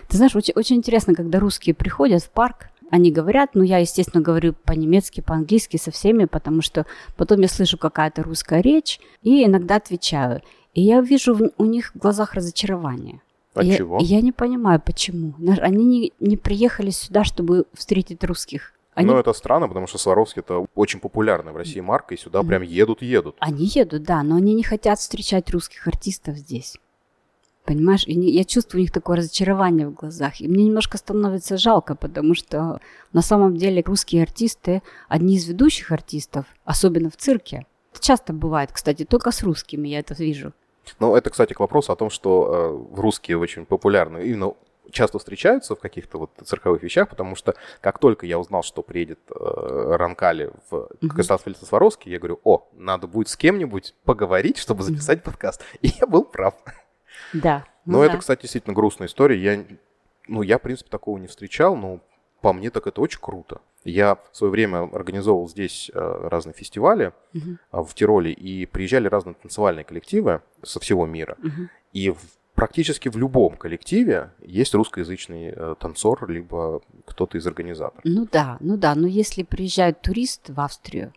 Ты 0.08 0.18
знаешь, 0.18 0.36
очень, 0.36 0.54
очень 0.56 0.78
интересно, 0.78 1.14
когда 1.14 1.40
русские 1.40 1.76
приходят 1.76 2.24
в 2.24 2.30
парк, 2.30 2.70
они 2.92 3.12
говорят, 3.12 3.52
ну, 3.56 3.64
я, 3.64 3.80
естественно, 3.80 4.24
говорю 4.24 4.54
по-немецки, 4.54 5.22
по-английски 5.22 5.78
со 5.78 5.92
всеми, 5.92 6.26
потому 6.26 6.62
что 6.62 6.86
потом 7.18 7.42
я 7.42 7.48
слышу 7.48 7.78
какая-то 7.78 8.24
русская 8.24 8.62
речь 8.62 9.00
и 9.24 9.44
иногда 9.44 9.78
отвечаю. 9.78 10.42
И 10.74 10.82
я 10.82 11.02
вижу 11.02 11.34
в, 11.34 11.52
у 11.58 11.66
них 11.66 11.92
в 11.94 11.98
глазах 11.98 12.34
разочарование. 12.34 13.22
От 13.54 13.64
я, 13.64 13.78
чего? 13.78 13.98
Я 14.02 14.22
не 14.22 14.32
понимаю, 14.32 14.82
почему. 14.86 15.34
Они 15.62 15.86
не, 15.86 16.14
не 16.20 16.38
приехали 16.38 16.90
сюда, 16.90 17.24
чтобы 17.24 17.66
встретить 17.74 18.24
русских. 18.24 18.74
Они... 18.94 19.08
Но 19.08 19.20
это 19.20 19.34
странно, 19.34 19.68
потому 19.68 19.88
что 19.88 19.98
Сваровский 19.98 20.42
это 20.42 20.66
очень 20.74 21.00
популярная 21.00 21.52
в 21.52 21.58
России 21.58 21.82
марка, 21.82 22.14
и 22.14 22.18
сюда 22.18 22.44
прям 22.44 22.62
едут-едут. 22.62 23.36
Они 23.40 23.66
едут, 23.66 24.04
да, 24.04 24.24
но 24.24 24.38
они 24.38 24.54
не 24.54 24.64
хотят 24.64 25.00
встречать 25.00 25.50
русских 25.50 25.86
артистов 25.88 26.38
здесь. 26.38 26.78
Понимаешь, 27.66 28.04
и 28.06 28.14
я 28.14 28.44
чувствую 28.44 28.82
у 28.82 28.84
них 28.84 28.92
такое 28.92 29.18
разочарование 29.18 29.88
в 29.88 29.94
глазах. 29.94 30.40
И 30.40 30.48
мне 30.48 30.66
немножко 30.66 30.98
становится 30.98 31.58
жалко, 31.58 31.96
потому 31.96 32.36
что 32.36 32.80
на 33.12 33.22
самом 33.24 33.58
деле 33.58 33.82
русские 33.84 34.22
артисты 34.22 34.84
одни 35.08 35.36
из 35.36 35.48
ведущих 35.48 35.92
артистов, 35.92 36.46
особенно 36.64 37.10
в 37.10 37.18
цирке. 37.18 37.66
Это 37.92 38.02
часто 38.02 38.34
бывает, 38.34 38.72
кстати, 38.72 39.04
только 39.04 39.32
с 39.32 39.42
русскими 39.42 39.88
я 39.88 40.00
это 40.00 40.14
вижу. 40.14 40.54
Ну, 41.00 41.16
это, 41.16 41.32
кстати, 41.32 41.54
к 41.54 41.60
вопросу 41.60 41.92
о 41.92 41.96
том, 41.96 42.12
что 42.12 42.88
э, 42.94 43.02
русские 43.02 43.40
очень 43.40 43.66
популярны 43.66 44.24
именно 44.24 44.54
часто 44.92 45.18
встречаются 45.18 45.76
в 45.76 45.80
каких-то 45.80 46.20
вот 46.20 46.30
цирковых 46.44 46.84
вещах, 46.84 47.10
потому 47.10 47.36
что 47.36 47.56
как 47.82 47.98
только 47.98 48.28
я 48.28 48.38
узнал, 48.38 48.62
что 48.62 48.84
приедет 48.84 49.20
э, 49.32 49.96
Ранкали 49.98 50.52
в 50.70 50.74
mm-hmm. 50.74 51.08
Константин 51.08 51.56
Сваровский, 51.56 52.12
я 52.12 52.20
говорю, 52.20 52.40
о, 52.44 52.68
надо 52.74 53.08
будет 53.08 53.30
с 53.30 53.36
кем-нибудь 53.36 53.96
поговорить, 54.04 54.58
чтобы 54.60 54.84
записать 54.84 55.24
подкаст. 55.24 55.64
И 55.82 55.92
я 56.00 56.06
был 56.06 56.24
прав. 56.24 56.54
Да. 57.34 57.66
Но 57.86 58.00
ну, 58.00 58.04
это, 58.04 58.14
да. 58.14 58.20
кстати, 58.20 58.42
действительно 58.42 58.74
грустная 58.74 59.08
история. 59.08 59.42
Я, 59.42 59.66
ну, 60.28 60.42
я, 60.42 60.58
в 60.58 60.62
принципе, 60.62 60.90
такого 60.90 61.18
не 61.18 61.28
встречал, 61.28 61.76
но 61.76 62.00
по 62.42 62.54
мне 62.54 62.70
так 62.70 62.88
это 62.88 63.02
очень 63.02 63.20
круто. 63.20 63.62
Я 63.84 64.16
в 64.32 64.38
свое 64.38 64.52
время 64.52 64.90
организовывал 64.92 65.48
здесь 65.48 65.92
э, 65.94 66.28
разные 66.30 66.54
фестивали 66.54 67.14
uh-huh. 67.34 67.84
в 67.84 67.94
Тироле, 67.94 68.32
и 68.32 68.66
приезжали 68.66 69.08
разные 69.08 69.36
танцевальные 69.36 69.84
коллективы 69.84 70.42
со 70.64 70.80
всего 70.80 71.06
мира. 71.06 71.38
Uh-huh. 71.40 71.68
И 71.94 72.10
в, 72.10 72.20
практически 72.56 73.10
в 73.10 73.18
любом 73.18 73.58
коллективе 73.58 74.32
есть 74.42 74.74
русскоязычный 74.74 75.54
э, 75.56 75.76
танцор, 75.80 76.28
либо 76.30 76.82
кто-то 77.06 77.38
из 77.38 77.46
организаторов. 77.46 78.02
Ну 78.04 78.28
да, 78.32 78.58
ну 78.60 78.76
да, 78.78 78.96
но 78.96 79.06
если 79.06 79.44
приезжает 79.44 80.02
турист 80.02 80.50
в 80.50 80.60
Австрию, 80.60 81.14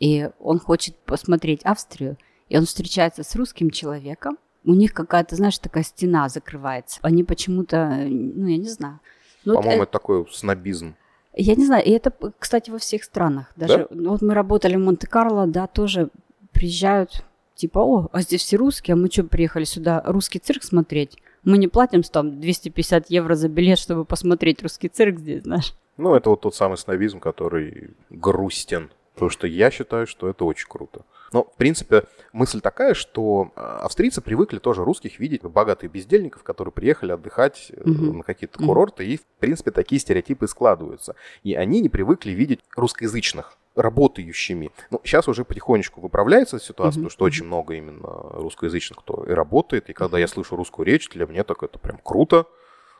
и 0.00 0.30
он 0.40 0.58
хочет 0.58 0.96
посмотреть 0.96 1.62
Австрию, 1.62 2.16
и 2.48 2.56
он 2.56 2.64
встречается 2.64 3.22
с 3.22 3.36
русским 3.36 3.70
человеком, 3.70 4.36
у 4.64 4.74
них 4.74 4.92
какая-то, 4.92 5.36
знаешь, 5.36 5.58
такая 5.58 5.84
стена 5.84 6.28
закрывается. 6.28 7.00
Они 7.02 7.24
почему-то, 7.24 8.06
ну, 8.08 8.46
я 8.46 8.56
не 8.56 8.68
знаю. 8.68 9.00
Ну, 9.44 9.54
По-моему, 9.54 9.82
это, 9.82 9.90
это 9.90 9.92
такой 9.92 10.26
снобизм. 10.30 10.94
Я 11.34 11.54
не 11.54 11.64
знаю, 11.64 11.84
и 11.84 11.90
это, 11.90 12.12
кстати, 12.38 12.70
во 12.70 12.78
всех 12.78 13.04
странах. 13.04 13.52
Даже 13.56 13.88
да? 13.90 14.10
вот 14.10 14.22
мы 14.22 14.34
работали 14.34 14.76
в 14.76 14.80
Монте-Карло, 14.80 15.46
да, 15.46 15.66
тоже 15.66 16.10
приезжают, 16.52 17.24
типа, 17.54 17.78
о, 17.78 18.08
а 18.12 18.20
здесь 18.22 18.42
все 18.42 18.56
русские, 18.56 18.94
а 18.94 18.96
мы 18.96 19.10
что, 19.10 19.24
приехали 19.24 19.64
сюда 19.64 20.02
русский 20.04 20.40
цирк 20.40 20.62
смотреть? 20.62 21.16
Мы 21.42 21.56
не 21.56 21.68
платим 21.68 22.02
там 22.02 22.40
250 22.40 23.10
евро 23.10 23.34
за 23.34 23.48
билет, 23.48 23.78
чтобы 23.78 24.04
посмотреть 24.04 24.62
русский 24.62 24.88
цирк 24.88 25.20
здесь, 25.20 25.44
знаешь. 25.44 25.72
Ну, 25.96 26.14
это 26.14 26.30
вот 26.30 26.42
тот 26.42 26.54
самый 26.54 26.76
снобизм, 26.76 27.20
который 27.20 27.90
грустен. 28.10 28.90
Потому 29.20 29.28
что 29.32 29.46
я 29.46 29.70
считаю, 29.70 30.06
что 30.06 30.30
это 30.30 30.46
очень 30.46 30.66
круто. 30.66 31.04
Но, 31.30 31.44
в 31.44 31.54
принципе, 31.58 32.04
мысль 32.32 32.62
такая, 32.62 32.94
что 32.94 33.52
э, 33.54 33.60
австрийцы 33.60 34.22
привыкли 34.22 34.58
тоже 34.58 34.82
русских 34.82 35.18
видеть 35.18 35.42
богатых 35.42 35.92
бездельников, 35.92 36.42
которые 36.42 36.72
приехали 36.72 37.12
отдыхать 37.12 37.70
mm-hmm. 37.70 38.12
на 38.12 38.22
какие-то 38.22 38.58
курорты, 38.58 39.04
mm-hmm. 39.04 39.08
и, 39.08 39.16
в 39.18 39.26
принципе, 39.38 39.72
такие 39.72 40.00
стереотипы 40.00 40.48
складываются. 40.48 41.16
И 41.42 41.52
они 41.52 41.82
не 41.82 41.90
привыкли 41.90 42.30
видеть 42.30 42.60
русскоязычных 42.74 43.58
работающими. 43.76 44.70
Ну, 44.90 45.02
сейчас 45.04 45.28
уже 45.28 45.44
потихонечку 45.44 46.00
выправляется 46.00 46.58
ситуация, 46.58 47.00
mm-hmm. 47.00 47.04
потому 47.04 47.10
что 47.10 47.24
очень 47.26 47.44
много 47.44 47.74
именно 47.74 48.08
русскоязычных, 48.08 49.00
кто 49.00 49.26
и 49.28 49.32
работает. 49.32 49.90
И 49.90 49.92
когда 49.92 50.18
я 50.18 50.28
слышу 50.28 50.56
русскую 50.56 50.86
речь, 50.86 51.10
для 51.10 51.26
меня 51.26 51.44
так 51.44 51.62
это 51.62 51.78
прям 51.78 51.98
круто. 52.02 52.46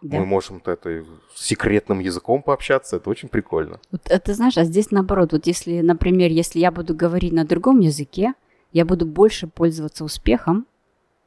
Да. 0.03 0.19
Мы 0.19 0.25
можем 0.25 0.63
это 0.65 1.05
секретным 1.35 2.01
языком 2.01 2.43
пообщаться, 2.43 2.97
это 2.97 3.11
очень 3.11 3.29
прикольно. 3.29 3.81
Вот 3.91 4.03
это 4.07 4.35
знаешь, 4.35 4.57
а 4.57 4.65
здесь 4.65 4.91
наоборот, 4.91 5.33
вот 5.33 5.47
если, 5.47 5.81
например, 5.81 6.31
если 6.31 6.59
я 6.59 6.71
буду 6.71 6.95
говорить 6.95 7.33
на 7.33 7.45
другом 7.45 7.81
языке, 7.81 8.33
я 8.73 8.85
буду 8.85 9.05
больше 9.05 9.47
пользоваться 9.47 10.05
успехом, 10.05 10.67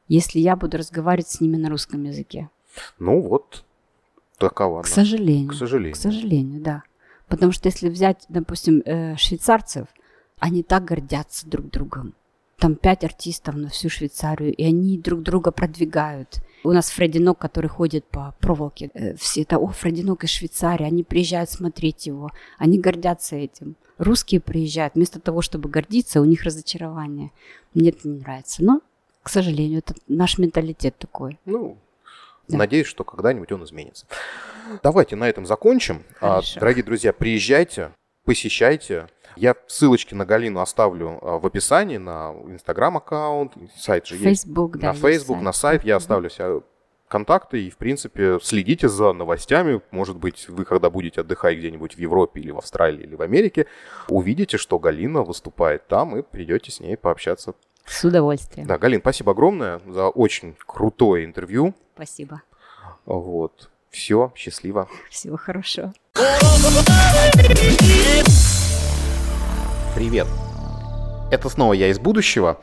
если 0.08 0.40
я 0.40 0.56
буду 0.56 0.76
разговаривать 0.76 1.28
с 1.28 1.40
ними 1.40 1.56
на 1.56 1.70
русском 1.70 2.02
языке. 2.02 2.50
Ну 2.98 3.20
вот, 3.20 3.64
такова. 4.38 4.82
К 4.82 4.86
сожалению. 4.86 5.50
К 5.50 5.54
сожалению. 5.54 5.94
К 5.94 5.98
сожалению, 5.98 6.60
да. 6.60 6.82
Потому 7.28 7.52
что 7.52 7.68
если 7.68 7.88
взять, 7.88 8.24
допустим, 8.28 8.82
э, 8.84 9.16
швейцарцев, 9.16 9.86
они 10.38 10.62
так 10.62 10.84
гордятся 10.84 11.48
друг 11.48 11.70
другом. 11.70 12.14
Там 12.58 12.76
пять 12.76 13.04
артистов 13.04 13.54
на 13.56 13.68
всю 13.68 13.88
Швейцарию, 13.88 14.54
и 14.54 14.64
они 14.64 14.98
друг 14.98 15.22
друга 15.22 15.50
продвигают. 15.50 16.40
У 16.64 16.72
нас 16.72 16.90
Фредди 16.90 17.18
Нок, 17.18 17.38
который 17.38 17.68
ходит 17.68 18.06
по 18.06 18.34
проволоке. 18.40 18.90
Э, 18.94 19.14
все 19.16 19.42
это, 19.42 19.58
о, 19.58 19.68
Фредди 19.68 20.00
Нок 20.00 20.24
из 20.24 20.30
Швейцарии, 20.30 20.84
они 20.84 21.04
приезжают 21.04 21.50
смотреть 21.50 22.06
его, 22.06 22.30
они 22.58 22.80
гордятся 22.80 23.36
этим. 23.36 23.76
Русские 23.98 24.40
приезжают, 24.40 24.94
вместо 24.94 25.20
того, 25.20 25.42
чтобы 25.42 25.68
гордиться, 25.68 26.20
у 26.20 26.24
них 26.24 26.42
разочарование. 26.42 27.30
Мне 27.74 27.90
это 27.90 28.08
не 28.08 28.18
нравится. 28.18 28.64
Но, 28.64 28.80
к 29.22 29.28
сожалению, 29.28 29.80
это 29.80 29.94
наш 30.08 30.38
менталитет 30.38 30.96
такой. 30.96 31.38
Ну, 31.44 31.78
да. 32.48 32.58
Надеюсь, 32.58 32.86
что 32.86 33.04
когда-нибудь 33.04 33.52
он 33.52 33.64
изменится. 33.64 34.06
Давайте 34.82 35.16
на 35.16 35.28
этом 35.28 35.46
закончим. 35.46 36.02
А, 36.20 36.36
Хорошо. 36.36 36.60
Дорогие 36.60 36.84
друзья, 36.84 37.12
приезжайте, 37.12 37.92
посещайте. 38.24 39.08
Я 39.36 39.54
ссылочки 39.66 40.14
на 40.14 40.24
Галину 40.24 40.60
оставлю 40.60 41.18
а, 41.22 41.38
в 41.38 41.46
описании 41.46 41.96
на 41.96 42.32
инстаграм-аккаунт, 42.46 43.54
сайт 43.76 44.06
же 44.06 44.16
Facebook, 44.16 44.74
есть. 44.74 44.82
Да, 44.82 44.88
на 44.88 44.94
Facebook, 44.94 45.36
сайт. 45.36 45.44
на 45.44 45.52
сайт 45.52 45.84
я 45.84 45.96
оставлю 45.96 46.30
себя 46.30 46.60
контакты 47.08 47.62
и, 47.62 47.70
в 47.70 47.76
принципе, 47.76 48.38
следите 48.42 48.88
за 48.88 49.12
новостями. 49.12 49.80
Может 49.90 50.16
быть, 50.16 50.48
вы, 50.48 50.64
когда 50.64 50.90
будете 50.90 51.20
отдыхать 51.20 51.58
где-нибудь 51.58 51.94
в 51.94 51.98
Европе 51.98 52.40
или 52.40 52.50
в 52.50 52.58
Австралии 52.58 53.04
или 53.04 53.14
в 53.14 53.22
Америке, 53.22 53.66
увидите, 54.08 54.58
что 54.58 54.78
Галина 54.78 55.22
выступает 55.22 55.86
там, 55.86 56.16
и 56.16 56.22
придете 56.22 56.72
с 56.72 56.80
ней 56.80 56.96
пообщаться. 56.96 57.54
С 57.86 58.04
удовольствием. 58.04 58.66
Да, 58.66 58.78
Галин, 58.78 59.00
спасибо 59.00 59.32
огромное 59.32 59.80
за 59.86 60.08
очень 60.08 60.56
крутое 60.66 61.24
интервью. 61.24 61.74
Спасибо. 61.94 62.42
Вот. 63.04 63.70
Все, 63.90 64.32
счастливо. 64.34 64.88
Всего 65.08 65.36
хорошего. 65.36 65.92
Привет. 69.94 70.26
Это 71.30 71.48
снова 71.48 71.72
я 71.72 71.86
из 71.86 72.00
будущего. 72.00 72.58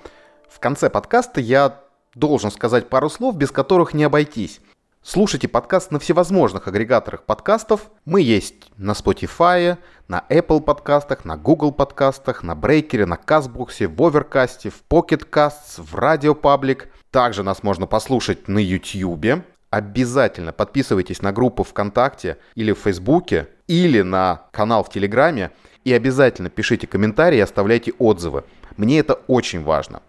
В 0.49 0.59
конце 0.59 0.89
подкаста 0.89 1.39
я 1.39 1.79
должен 2.13 2.51
сказать 2.51 2.89
пару 2.89 3.09
слов, 3.09 3.37
без 3.37 3.51
которых 3.51 3.93
не 3.93 4.03
обойтись. 4.03 4.59
Слушайте 5.01 5.47
подкаст 5.47 5.91
на 5.91 5.99
всевозможных 5.99 6.67
агрегаторах 6.67 7.23
подкастов. 7.23 7.89
Мы 8.03 8.19
есть 8.19 8.69
на 8.75 8.91
Spotify, 8.91 9.77
на 10.09 10.25
Apple 10.29 10.59
подкастах, 10.59 11.23
на 11.23 11.37
Google 11.37 11.71
подкастах, 11.71 12.43
на 12.43 12.53
Брейкере, 12.53 13.05
на 13.05 13.15
Казбоксе, 13.15 13.87
в 13.87 14.03
Оверкасте, 14.03 14.69
в 14.69 14.83
Pocket 14.89 15.29
Casts, 15.31 15.81
в 15.81 15.95
Radio 15.95 16.37
Public. 16.37 16.87
Также 17.11 17.43
нас 17.43 17.63
можно 17.63 17.87
послушать 17.87 18.49
на 18.49 18.59
YouTube. 18.59 19.41
Обязательно 19.69 20.51
подписывайтесь 20.51 21.21
на 21.21 21.31
группу 21.31 21.63
ВКонтакте 21.63 22.39
или 22.55 22.73
в 22.73 22.79
Фейсбуке, 22.79 23.47
или 23.67 24.01
на 24.01 24.47
канал 24.51 24.83
в 24.83 24.89
Телеграме. 24.89 25.51
И 25.83 25.93
обязательно 25.93 26.49
пишите 26.49 26.87
комментарии 26.87 27.37
и 27.37 27.41
оставляйте 27.41 27.93
отзывы. 27.97 28.43
Мне 28.77 28.99
это 28.99 29.15
очень 29.27 29.63
важно. 29.63 30.01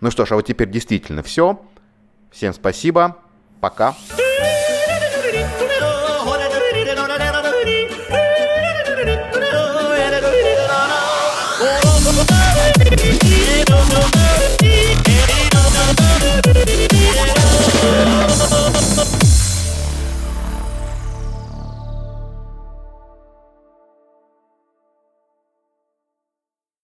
Ну 0.00 0.10
что 0.10 0.26
ж, 0.26 0.32
а 0.32 0.36
вот 0.36 0.46
теперь 0.46 0.70
действительно 0.70 1.22
все. 1.22 1.62
Всем 2.30 2.52
спасибо. 2.52 3.18
Пока. 3.60 3.94
Don't 4.16 4.55